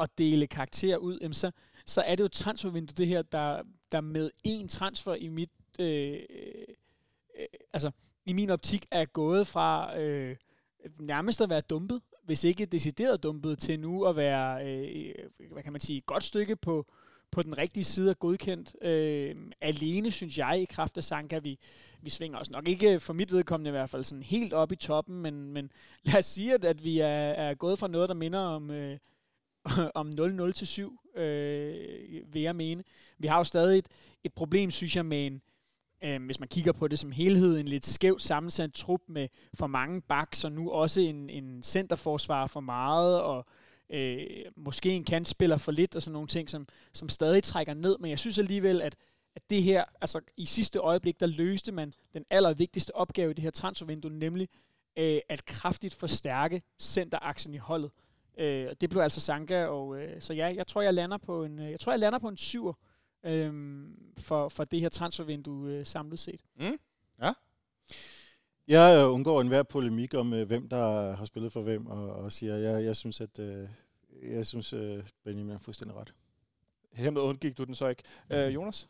at 0.00 0.18
dele 0.18 0.46
karakterer 0.46 0.96
ud, 0.96 1.18
jamen 1.22 1.34
så, 1.34 1.50
så 1.86 2.00
er 2.00 2.14
det 2.14 2.20
jo 2.20 2.26
et 2.26 2.32
transfervindue, 2.32 2.94
det 2.96 3.06
her, 3.06 3.22
der, 3.22 3.62
der 3.92 4.00
med 4.00 4.30
én 4.48 4.68
transfer 4.68 5.14
i 5.14 5.28
mit... 5.28 5.50
Øh, 5.78 6.18
øh, 7.38 7.46
altså, 7.72 7.90
i 8.26 8.32
min 8.32 8.50
optik 8.50 8.86
er 8.90 9.04
gået 9.04 9.46
fra 9.46 9.98
øh, 9.98 10.36
nærmest 10.98 11.40
at 11.40 11.50
være 11.50 11.60
dumpet, 11.60 12.00
hvis 12.24 12.44
ikke 12.44 12.66
decideret 12.66 13.22
dumpet, 13.22 13.58
til 13.58 13.80
nu 13.80 14.04
at 14.04 14.16
være, 14.16 14.66
øh, 14.66 15.12
øh, 15.38 15.52
hvad 15.52 15.62
kan 15.62 15.72
man 15.72 15.80
sige, 15.80 15.98
et 15.98 16.06
godt 16.06 16.24
stykke 16.24 16.56
på, 16.56 16.86
på 17.30 17.42
den 17.42 17.58
rigtige 17.58 17.84
side 17.84 18.10
af 18.10 18.18
godkendt. 18.18 18.74
Øh, 18.82 19.36
alene, 19.60 20.10
synes 20.10 20.38
jeg, 20.38 20.60
i 20.60 20.64
kraft 20.64 20.96
af 20.96 21.04
Sanka, 21.04 21.38
vi, 21.38 21.58
vi 22.02 22.10
svinger 22.10 22.38
os 22.38 22.50
nok 22.50 22.68
ikke, 22.68 23.00
for 23.00 23.12
mit 23.12 23.32
vedkommende 23.32 23.68
i 23.68 23.72
hvert 23.72 23.90
fald, 23.90 24.04
sådan 24.04 24.22
helt 24.22 24.52
op 24.52 24.72
i 24.72 24.76
toppen, 24.76 25.18
men, 25.18 25.52
men 25.52 25.72
lad 26.04 26.18
os 26.18 26.26
sige, 26.26 26.54
at, 26.54 26.64
at 26.64 26.84
vi 26.84 26.98
er, 26.98 27.06
er 27.08 27.54
gået 27.54 27.78
fra 27.78 27.88
noget, 27.88 28.08
der 28.08 28.14
minder 28.14 28.38
om, 28.38 28.70
øh, 28.70 28.98
om 29.94 30.08
0-0 30.08 30.52
til 30.52 30.66
7, 30.66 31.00
øh, 31.16 32.22
vil 32.32 32.42
jeg 32.42 32.56
mene. 32.56 32.84
Vi 33.18 33.26
har 33.26 33.38
jo 33.38 33.44
stadig 33.44 33.78
et, 33.78 33.88
et 34.24 34.32
problem, 34.32 34.70
synes 34.70 34.96
jeg, 34.96 35.06
med 35.06 35.26
en, 35.26 35.42
øh, 36.04 36.24
hvis 36.24 36.40
man 36.40 36.48
kigger 36.48 36.72
på 36.72 36.88
det 36.88 36.98
som 36.98 37.12
helhed, 37.12 37.58
en 37.58 37.68
lidt 37.68 37.86
skævt 37.86 38.22
sammensat 38.22 38.72
trup 38.72 39.00
med 39.08 39.28
for 39.54 39.66
mange 39.66 40.00
backs, 40.00 40.44
og 40.44 40.52
nu 40.52 40.70
også 40.70 41.00
en, 41.00 41.30
en 41.30 41.62
centerforsvar 41.62 42.46
for 42.46 42.60
meget, 42.60 43.22
og 43.22 43.46
øh, 43.90 44.26
måske 44.56 44.90
en 44.90 45.04
kantspiller 45.04 45.56
for 45.56 45.72
lidt, 45.72 45.96
og 45.96 46.02
sådan 46.02 46.12
nogle 46.12 46.28
ting, 46.28 46.50
som, 46.50 46.68
som 46.92 47.08
stadig 47.08 47.42
trækker 47.42 47.74
ned. 47.74 47.96
Men 48.00 48.10
jeg 48.10 48.18
synes 48.18 48.38
alligevel, 48.38 48.82
at, 48.82 48.96
at 49.36 49.42
det 49.50 49.62
her, 49.62 49.84
altså 50.00 50.20
i 50.36 50.46
sidste 50.46 50.78
øjeblik, 50.78 51.20
der 51.20 51.26
løste 51.26 51.72
man 51.72 51.94
den 52.12 52.24
allervigtigste 52.30 52.96
opgave 52.96 53.30
i 53.30 53.34
det 53.34 53.42
her 53.42 53.50
transfervindue, 53.50 54.10
nemlig 54.10 54.48
øh, 54.96 55.20
at 55.28 55.44
kraftigt 55.44 55.94
forstærke 55.94 56.62
centeraksen 56.78 57.54
i 57.54 57.58
holdet. 57.58 57.90
Øh, 58.38 58.66
og 58.70 58.80
det 58.80 58.90
blev 58.90 59.02
altså 59.02 59.20
Sanka, 59.20 59.64
og 59.64 60.00
øh, 60.00 60.20
så 60.20 60.34
ja, 60.34 60.54
jeg 60.56 60.66
tror, 60.66 60.82
jeg 60.82 60.94
lander 60.94 61.18
på 61.18 61.44
en, 61.44 61.58
øh, 61.58 61.70
jeg 61.70 61.80
tror, 61.80 61.92
jeg 61.92 61.98
lander 61.98 62.18
på 62.18 62.28
en 62.28 62.36
syver 62.36 62.72
øhm, 63.24 64.12
for, 64.18 64.48
for 64.48 64.64
det 64.64 64.80
her 64.80 64.88
transfervindue 64.88 65.70
øh, 65.70 65.86
samlet 65.86 66.18
set. 66.18 66.40
Jeg 68.68 68.98
øh, 68.98 69.14
undgår 69.14 69.40
enhver 69.40 69.62
polemik 69.62 70.14
om, 70.14 70.32
øh, 70.32 70.46
hvem 70.46 70.68
der 70.68 71.12
har 71.16 71.24
spillet 71.24 71.52
for 71.52 71.62
hvem, 71.62 71.86
og, 71.86 72.08
og 72.10 72.32
siger, 72.32 72.56
jeg, 72.56 72.84
jeg 72.84 72.96
synes, 72.96 73.20
at 73.20 73.38
øh, 73.38 73.68
jeg 74.22 74.46
synes, 74.46 74.72
øh, 74.72 75.04
Benjamin 75.24 75.54
er 75.54 75.58
fuldstændig 75.58 75.96
ret. 75.96 76.14
Hermed 76.92 77.22
undgik 77.22 77.58
du 77.58 77.64
den 77.64 77.74
så 77.74 77.88
ikke. 77.88 78.02
Øh, 78.30 78.54
Jonas? 78.54 78.88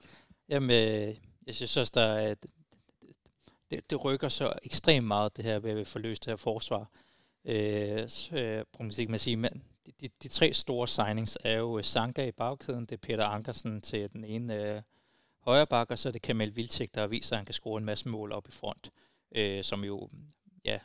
Jamen, 0.48 0.70
øh, 0.70 1.16
jeg 1.46 1.54
synes 1.54 1.76
også, 1.76 1.92
der 1.94 2.06
er, 2.06 2.34
det, 3.70 3.90
det 3.90 4.04
rykker 4.04 4.28
så 4.28 4.52
ekstremt 4.62 5.06
meget, 5.06 5.36
det 5.36 5.44
her 5.44 5.58
ved 5.58 5.70
at 5.70 5.86
få 5.86 5.98
løst 5.98 6.24
det 6.24 6.30
her 6.30 6.36
forsvar. 6.36 6.90
Øh, 7.44 8.08
så, 8.08 8.64
øh, 8.80 9.14
at 9.14 9.20
sige, 9.20 9.36
men 9.36 9.62
de, 10.00 10.08
de, 10.22 10.28
tre 10.28 10.52
store 10.52 10.88
signings 10.88 11.38
er 11.44 11.58
jo 11.58 11.78
øh, 11.78 11.84
Sanka 11.84 12.26
i 12.26 12.32
bagkæden, 12.32 12.86
det 12.86 12.92
er 12.92 12.96
Peter 12.96 13.24
Ankersen 13.24 13.80
til 13.80 14.12
den 14.12 14.24
ene 14.24 14.74
øh, 14.74 14.82
højre 15.40 15.66
bak, 15.66 15.90
og 15.90 15.98
så 15.98 16.08
er 16.08 16.12
det 16.12 16.22
Kamel 16.22 16.56
Vilcek, 16.56 16.94
der 16.94 17.06
viser, 17.06 17.32
at 17.34 17.38
han 17.38 17.46
kan 17.46 17.54
score 17.54 17.78
en 17.78 17.84
masse 17.84 18.08
mål 18.08 18.32
op 18.32 18.48
i 18.48 18.52
front, 18.52 18.90
øh, 19.32 19.64
som 19.64 19.84
jo, 19.84 20.08
ja, 20.64 20.78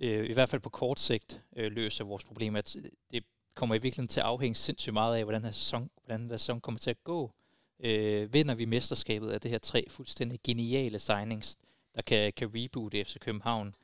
øh, 0.00 0.30
i 0.30 0.32
hvert 0.32 0.48
fald 0.48 0.62
på 0.62 0.70
kort 0.70 1.00
sigt 1.00 1.42
øh, 1.56 1.72
løser 1.72 2.04
vores 2.04 2.24
problemer. 2.24 2.58
At 2.58 2.76
øh, 2.76 2.84
Det 3.12 3.24
kommer 3.54 3.74
i 3.74 3.78
virkeligheden 3.78 4.08
til 4.08 4.20
at 4.20 4.26
afhænge 4.26 4.54
sindssygt 4.54 4.94
meget 4.94 5.16
af, 5.16 5.24
hvordan 5.24 5.40
den 5.40 5.46
her 5.46 5.52
sæson, 5.52 5.90
hvordan 6.04 6.20
den 6.20 6.30
her 6.30 6.36
sæson 6.36 6.60
kommer 6.60 6.78
til 6.78 6.90
at 6.90 7.04
gå. 7.04 7.32
Øh, 7.80 8.32
vinder 8.32 8.54
vi 8.54 8.64
mesterskabet 8.64 9.30
af 9.30 9.40
det 9.40 9.50
her 9.50 9.58
tre 9.58 9.84
fuldstændig 9.90 10.40
geniale 10.44 10.98
signings, 10.98 11.56
der 11.94 12.02
kan, 12.02 12.32
kan 12.32 12.50
reboote 12.54 13.04
FC 13.04 13.18
København. 13.18 13.74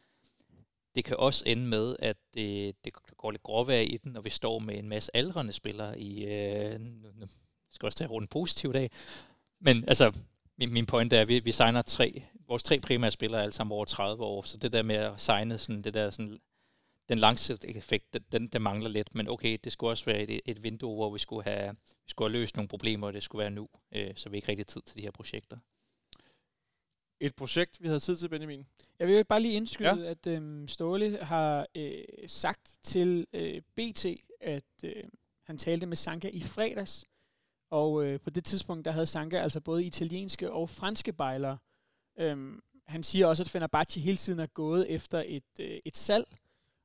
Det 0.94 1.04
kan 1.04 1.16
også 1.16 1.44
ende 1.46 1.66
med, 1.66 1.96
at 1.98 2.16
det, 2.34 2.76
det 2.84 2.92
går 3.16 3.30
lidt 3.30 3.42
gråvejr 3.42 3.80
i 3.80 3.96
den, 3.96 4.12
når 4.12 4.20
vi 4.20 4.30
står 4.30 4.58
med 4.58 4.78
en 4.78 4.88
masse 4.88 5.16
aldrende 5.16 5.52
spillere 5.52 6.00
i... 6.00 6.24
Øh, 6.24 6.80
nu, 6.80 7.08
nu 7.14 7.26
skal 7.70 7.84
jeg 7.84 7.88
også 7.88 7.98
tage 7.98 8.08
rundt 8.08 8.24
en 8.24 8.28
positiv 8.28 8.72
dag. 8.72 8.90
Men 9.60 9.84
altså, 9.88 10.12
min, 10.58 10.72
min 10.72 10.86
point 10.86 11.12
er, 11.12 11.20
at 11.20 11.28
vi, 11.28 11.38
vi 11.38 11.52
signer 11.52 11.82
tre, 11.82 12.22
vores 12.48 12.62
tre 12.62 12.80
primære 12.80 13.10
spillere 13.10 13.40
er 13.40 13.42
alle 13.42 13.52
sammen 13.52 13.72
over 13.72 13.84
30 13.84 14.24
år, 14.24 14.42
så 14.42 14.56
det 14.56 14.72
der 14.72 14.82
med 14.82 14.96
at 14.96 15.20
signe 15.20 15.58
sådan, 15.58 15.82
det 15.82 15.94
der 15.94 16.10
sådan, 16.10 16.38
den 17.08 17.18
langsigtede 17.18 17.76
effekt, 17.76 18.14
den, 18.14 18.22
den, 18.32 18.46
den 18.46 18.62
mangler 18.62 18.88
lidt, 18.88 19.14
men 19.14 19.28
okay, 19.28 19.58
det 19.64 19.72
skulle 19.72 19.90
også 19.90 20.04
være 20.04 20.20
et, 20.20 20.40
et 20.44 20.62
vindue, 20.62 20.94
hvor 20.94 21.10
vi 21.10 21.18
skulle, 21.18 21.44
have, 21.44 21.70
vi 22.04 22.08
skulle 22.08 22.30
have 22.30 22.40
løst 22.40 22.56
nogle 22.56 22.68
problemer, 22.68 23.06
og 23.06 23.12
det 23.12 23.22
skulle 23.22 23.40
være 23.40 23.50
nu, 23.50 23.68
øh, 23.92 24.10
så 24.16 24.28
vi 24.28 24.36
ikke 24.36 24.48
rigtig 24.48 24.66
tid 24.66 24.82
til 24.82 24.96
de 24.96 25.02
her 25.02 25.10
projekter. 25.10 25.56
Et 27.20 27.34
projekt, 27.34 27.82
vi 27.82 27.86
havde 27.86 28.00
tid 28.00 28.16
til, 28.16 28.28
Benjamin. 28.28 28.66
Jeg 28.98 29.08
vil 29.08 29.24
bare 29.24 29.40
lige 29.40 29.54
indskyde, 29.54 30.02
ja. 30.02 30.10
at 30.10 30.26
øhm, 30.26 30.68
Ståle 30.68 31.18
har 31.22 31.66
øh, 31.74 32.04
sagt 32.26 32.74
til 32.82 33.26
øh, 33.32 33.62
BT, 33.76 34.06
at 34.40 34.64
øh, 34.84 35.04
han 35.42 35.58
talte 35.58 35.86
med 35.86 35.96
Sanka 35.96 36.28
i 36.32 36.40
fredags, 36.40 37.04
og 37.70 38.04
øh, 38.04 38.20
på 38.20 38.30
det 38.30 38.44
tidspunkt, 38.44 38.84
der 38.84 38.90
havde 38.90 39.06
Sanka 39.06 39.38
altså 39.38 39.60
både 39.60 39.84
italienske 39.84 40.52
og 40.52 40.70
franske 40.70 41.12
bejlere. 41.12 41.58
Øhm, 42.18 42.60
han 42.86 43.02
siger 43.02 43.26
også, 43.26 43.42
at 43.42 43.48
Fenerbahce 43.48 44.00
hele 44.00 44.16
tiden 44.16 44.40
er 44.40 44.46
gået 44.46 44.90
efter 44.90 45.22
et, 45.26 45.60
øh, 45.60 45.80
et 45.84 45.96
salg, 45.96 46.36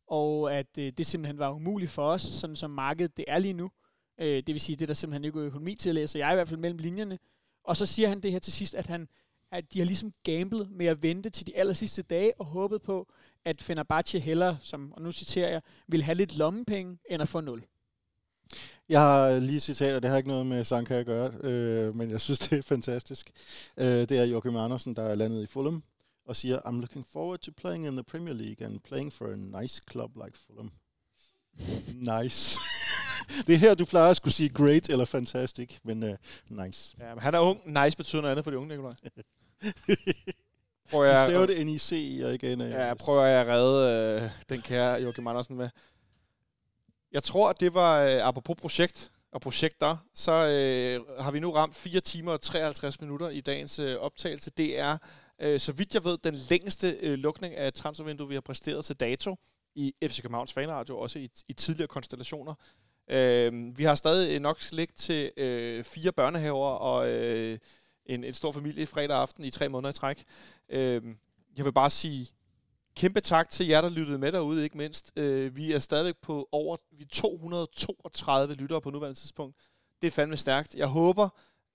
og 0.08 0.54
at 0.54 0.78
øh, 0.78 0.94
det 0.98 1.06
simpelthen 1.06 1.38
var 1.38 1.52
umuligt 1.52 1.92
for 1.92 2.10
os, 2.10 2.22
sådan 2.22 2.56
som 2.56 2.72
markedet 2.72 3.18
det 3.18 3.26
er 3.28 3.40
lige 3.40 3.54
nu. 3.54 3.72
Øh, 4.20 4.44
det 4.44 4.48
vil 4.48 4.60
sige, 4.60 4.76
det 4.76 4.82
er 4.82 4.88
der 4.88 4.94
simpelthen 4.94 5.26
ikke 5.26 5.40
økonomi 5.40 5.76
til 5.76 5.90
at 5.90 5.96
læse, 5.96 6.20
jeg 6.20 6.32
i 6.32 6.36
hvert 6.36 6.48
fald 6.48 6.60
mellem 6.60 6.80
linjerne. 6.80 7.20
Og 7.64 7.78
så 7.78 7.86
siger 7.86 8.10
han 8.10 8.20
det 8.22 8.32
her 8.32 8.40
til 8.40 8.54
sidst, 8.54 8.76
at 8.76 8.88
han 8.88 9.08
at 9.52 9.74
de 9.74 9.80
har 9.80 9.86
ligesom 9.86 10.12
gamblet 10.24 10.72
med 10.72 10.86
at 10.86 11.04
vente 11.04 11.30
til 11.30 11.48
de 11.48 11.58
aller 11.58 11.74
sidste 11.74 12.02
dage 12.02 12.34
og 12.40 12.46
håbet 12.46 12.82
på, 12.82 13.08
at 13.46 13.62
Fenerbahce 13.62 14.20
heller, 14.20 14.56
som, 14.62 14.94
og 14.94 15.02
nu 15.02 15.12
citerer 15.12 15.50
jeg, 15.50 15.62
vil 15.88 16.04
have 16.04 16.16
lidt 16.16 16.36
lommepenge, 16.36 16.98
end 17.10 17.22
at 17.22 17.28
få 17.28 17.42
nul. 17.42 17.64
Jeg 18.90 19.02
har 19.02 19.40
lige 19.40 19.60
citater, 19.60 20.00
det 20.00 20.10
har 20.10 20.18
ikke 20.18 20.30
noget 20.30 20.46
med 20.46 20.64
Sanka 20.64 20.94
at 20.94 21.06
gøre, 21.06 21.32
øh, 21.44 21.96
men 21.96 22.12
jeg 22.12 22.22
synes, 22.22 22.40
det 22.50 22.58
er 22.58 22.62
fantastisk. 22.62 23.32
Øh, 23.78 23.88
det 23.88 24.12
er 24.12 24.24
Joachim 24.24 24.56
Andersen, 24.56 24.96
der 24.96 25.04
er 25.04 25.16
landet 25.16 25.44
i 25.44 25.46
Fulham, 25.46 25.84
og 26.26 26.36
siger, 26.36 26.60
I'm 26.60 26.80
looking 26.80 27.08
forward 27.08 27.40
to 27.40 27.52
playing 27.58 27.88
in 27.88 27.94
the 27.94 28.04
Premier 28.04 28.34
League 28.34 28.68
and 28.68 28.80
playing 28.80 29.14
for 29.14 29.26
a 29.26 29.62
nice 29.62 29.82
club 29.92 30.12
like 30.26 30.38
Fulham. 30.48 30.72
Nice. 32.22 32.60
det 33.48 33.56
er 33.56 33.60
her, 33.60 33.76
du 33.76 33.86
plejer 33.86 34.10
at 34.10 34.18
skulle 34.18 34.34
sige 34.34 34.50
great 34.50 34.90
eller 34.90 35.06
fantastic, 35.06 35.78
men 35.84 36.04
uh, 36.04 36.10
nice. 36.50 36.96
Ja, 37.00 37.14
men 37.14 37.22
han 37.22 37.34
er 37.34 37.40
ung. 37.40 37.84
Nice 37.84 37.98
betyder 37.98 38.22
noget 38.22 38.32
andet 38.32 38.44
for 38.44 38.52
de 38.52 38.58
unge, 38.58 38.70
Nikolaj. 38.70 38.94
Prøver 40.90 41.06
De 41.06 41.12
jeg, 41.12 41.30
staver 41.30 41.46
det 41.46 41.66
NIC 41.66 42.22
og 42.24 42.34
ikke 42.34 42.56
NAS. 42.56 42.74
Ja, 42.74 42.94
prøver 42.94 43.26
jeg 43.26 43.42
at 43.42 43.48
redde 43.48 44.22
øh, 44.24 44.30
den 44.50 44.62
kære 44.62 45.02
Joachim 45.02 45.28
Andersen 45.28 45.56
med. 45.56 45.70
Jeg 47.12 47.24
tror, 47.24 47.50
at 47.50 47.60
det 47.60 47.74
var, 47.74 48.04
øh, 48.04 48.28
apropos 48.28 48.58
projekt 48.62 49.12
og 49.32 49.42
projekter, 49.42 49.98
så 50.14 50.32
øh, 50.32 51.24
har 51.24 51.32
vi 51.32 51.40
nu 51.40 51.52
ramt 51.52 51.76
4 51.76 52.02
timer 52.02 52.32
og 52.32 52.42
53 52.42 53.02
minutter 53.02 53.30
i 53.30 53.42
dagens 53.42 53.80
øh, 53.80 53.98
optagelse. 53.98 54.52
Det 54.58 54.80
er, 54.80 54.98
øh, 55.42 55.60
så 55.60 55.72
vidt 55.72 55.94
jeg 55.94 56.04
ved, 56.04 56.18
den 56.18 56.36
længste 56.36 56.98
øh, 57.02 57.14
lukning 57.14 57.56
af 57.56 57.74
transfervinduet, 57.74 58.30
vi 58.30 58.34
har 58.34 58.42
præsteret 58.42 58.86
til 58.86 58.96
dato 58.96 59.36
i 59.76 59.94
FC 60.04 60.22
Københavns 60.22 60.54
Fanradio, 60.54 61.00
også 61.00 61.20
i, 61.20 61.30
i 61.48 61.54
tidligere 61.54 61.88
konstellationer. 61.88 62.54
Øh, 63.10 63.78
vi 63.78 63.84
har 63.84 63.96
stadig 63.96 64.40
nok 64.40 64.62
slægt 64.62 64.98
til 64.98 65.32
øh, 65.38 65.84
fire 65.84 66.12
børnehaver 66.12 66.68
og 66.68 67.10
øh, 67.10 67.58
en, 68.06 68.24
en 68.24 68.34
stor 68.34 68.52
familie 68.52 68.86
fredag 68.86 69.18
aften 69.18 69.44
i 69.44 69.52
tre 69.52 69.70
måneder 69.70 69.90
i 69.90 69.94
træk. 69.94 70.24
Øh, 70.70 71.02
jeg 71.58 71.66
vil 71.66 71.72
bare 71.72 71.90
sige 71.90 72.30
kæmpe 72.96 73.22
tak 73.22 73.50
til 73.50 73.68
jer, 73.68 73.82
der 73.82 73.90
lyttede 73.90 74.18
med 74.18 74.32
derude, 74.32 74.64
ikke 74.64 74.78
mindst. 74.78 75.12
Øh, 75.16 75.56
vi 75.56 75.72
er 75.72 75.80
stadigvæk 75.80 76.16
på 76.22 76.50
over 76.52 76.78
vi 76.92 77.04
er 77.04 77.08
232 77.12 78.56
lyttere 78.56 78.82
på 78.82 78.90
nuværende 78.90 79.20
tidspunkt. 79.20 79.56
Det 80.02 80.08
er 80.08 80.12
fandme 80.12 80.38
stærkt. 80.38 80.76
Jeg 80.76 80.88
håber, 80.88 81.30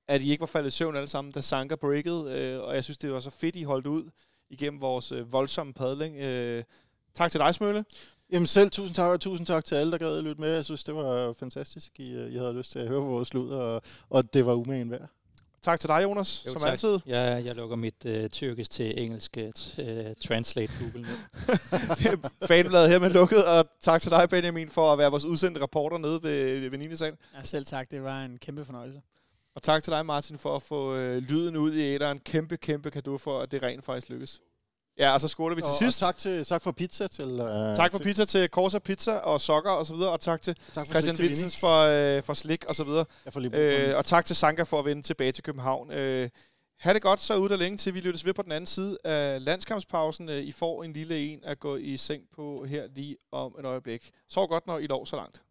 at 0.08 0.22
I 0.22 0.30
ikke 0.30 0.40
var 0.40 0.46
faldet 0.46 0.68
i 0.68 0.76
søvn 0.76 0.96
alle 0.96 1.08
sammen, 1.08 1.32
da 1.32 1.40
Sanka 1.40 1.74
breakede, 1.74 2.32
øh, 2.38 2.60
og 2.62 2.74
jeg 2.74 2.84
synes, 2.84 2.98
det 2.98 3.12
var 3.12 3.20
så 3.20 3.30
fedt, 3.30 3.56
I 3.56 3.62
holdt 3.62 3.86
ud 3.86 4.10
igennem 4.50 4.80
vores 4.80 5.12
øh, 5.12 5.32
voldsomme 5.32 5.72
padling. 5.72 6.16
Øh, 6.16 6.64
tak 7.14 7.30
til 7.30 7.40
dig, 7.40 7.54
Smølle. 7.54 7.84
Jamen 8.32 8.46
selv 8.46 8.70
tusind 8.70 8.94
tak, 8.94 9.10
og 9.10 9.20
tusind 9.20 9.46
tak 9.46 9.64
til 9.64 9.74
alle, 9.74 9.92
der 9.92 9.98
gad 9.98 10.18
at 10.18 10.24
lytte 10.24 10.40
med. 10.40 10.54
Jeg 10.54 10.64
synes, 10.64 10.84
det 10.84 10.94
var 10.94 11.32
fantastisk. 11.32 12.00
I, 12.00 12.12
øh, 12.12 12.32
I 12.32 12.36
havde 12.36 12.54
lyst 12.54 12.72
til 12.72 12.78
at 12.78 12.88
høre 12.88 13.00
vores 13.00 13.34
lyd, 13.34 13.48
og, 13.48 13.82
og 14.08 14.34
det 14.34 14.46
var 14.46 14.54
umagen 14.54 14.90
værd. 14.90 15.08
Tak 15.62 15.80
til 15.80 15.88
dig, 15.88 16.02
Jonas, 16.02 16.46
Jo, 16.46 16.52
som 16.52 16.60
tak. 16.60 16.70
altid. 16.70 16.98
Jeg, 17.06 17.42
jeg 17.44 17.54
lukker 17.54 17.76
mit 17.76 18.06
øh, 18.06 18.30
tyrkisk 18.30 18.70
til 18.70 19.02
engelsk 19.02 19.38
øh, 19.38 19.44
øh, 19.78 20.14
translate 20.26 20.72
Google 20.80 21.00
nu. 21.00 21.14
Fanbladet 22.48 22.90
her 22.90 22.98
med 22.98 23.10
lukket, 23.10 23.44
og 23.44 23.66
tak 23.80 24.02
til 24.02 24.10
dig, 24.10 24.28
Benjamin, 24.28 24.68
for 24.68 24.92
at 24.92 24.98
være 24.98 25.10
vores 25.10 25.24
udsendte 25.24 25.62
reporter 25.62 25.98
nede 25.98 26.22
ved, 26.22 26.70
ved 26.70 26.78
9. 26.78 26.96
sal. 26.96 27.16
Ja, 27.34 27.42
selv 27.42 27.64
tak. 27.64 27.90
Det 27.90 28.02
var 28.02 28.22
en 28.24 28.38
kæmpe 28.38 28.64
fornøjelse. 28.64 29.00
Og 29.54 29.62
tak 29.62 29.82
til 29.82 29.92
dig, 29.92 30.06
Martin, 30.06 30.38
for 30.38 30.56
at 30.56 30.62
få 30.62 30.94
øh, 30.94 31.22
lyden 31.22 31.56
ud 31.56 31.72
i 31.74 31.80
æderen. 31.94 32.18
Kæmpe, 32.18 32.56
kæmpe 32.56 32.90
kado 32.90 33.18
for, 33.18 33.40
at 33.40 33.50
det 33.52 33.62
rent 33.62 33.84
faktisk 33.84 34.08
lykkes. 34.08 34.40
Ja, 34.98 35.12
og 35.12 35.20
så 35.20 35.28
skåler 35.28 35.56
vi 35.56 35.62
til 35.62 35.68
og, 35.68 35.74
sidst. 35.78 36.02
Og 36.02 36.06
tak, 36.06 36.18
til, 36.18 36.44
tak 36.44 36.62
for 36.62 36.72
pizza 36.72 37.06
til... 37.06 37.40
Uh, 37.40 37.76
tak 37.76 37.90
for 37.92 37.98
til, 37.98 38.04
pizza 38.04 38.24
til 38.24 38.48
Corsa 38.48 38.78
Pizza 38.78 39.12
og 39.12 39.40
sokker 39.40 39.70
og 39.70 39.86
så 39.86 39.94
videre, 39.94 40.10
og 40.10 40.20
tak 40.20 40.42
til 40.42 40.56
tak 40.74 40.86
for 40.86 40.92
Christian. 40.92 41.16
Wilsens 41.16 41.56
for, 41.56 41.80
øh, 42.16 42.22
for 42.22 42.34
slik 42.34 42.64
og 42.64 42.74
så 42.74 42.84
videre. 42.84 43.04
Jeg 43.24 43.32
får 43.32 43.40
lige 43.40 43.56
Øh, 43.56 43.96
og 43.96 44.04
tak 44.04 44.24
til 44.24 44.36
Sanka 44.36 44.62
for 44.62 44.78
at 44.78 44.84
vende 44.84 45.02
tilbage 45.02 45.32
til 45.32 45.44
København. 45.44 45.92
Øh, 45.92 46.30
ha' 46.80 46.92
det 46.92 47.02
godt 47.02 47.20
så 47.20 47.36
ude 47.36 47.48
der 47.48 47.56
længe 47.56 47.78
til 47.78 47.94
vi 47.94 48.00
lyttes 48.00 48.24
ved 48.24 48.34
på 48.34 48.42
den 48.42 48.52
anden 48.52 48.66
side 48.66 48.98
af 49.04 49.44
landskampspausen. 49.44 50.28
Øh, 50.28 50.42
I 50.42 50.52
får 50.52 50.82
en 50.82 50.92
lille 50.92 51.18
en 51.32 51.40
at 51.44 51.60
gå 51.60 51.76
i 51.76 51.96
seng 51.96 52.22
på 52.34 52.64
her 52.64 52.86
lige 52.94 53.16
om 53.32 53.56
et 53.58 53.64
øjeblik. 53.64 54.10
Sov 54.28 54.48
godt, 54.48 54.66
når 54.66 54.78
I 54.78 54.86
lov 54.86 55.06
så 55.06 55.16
langt. 55.16 55.42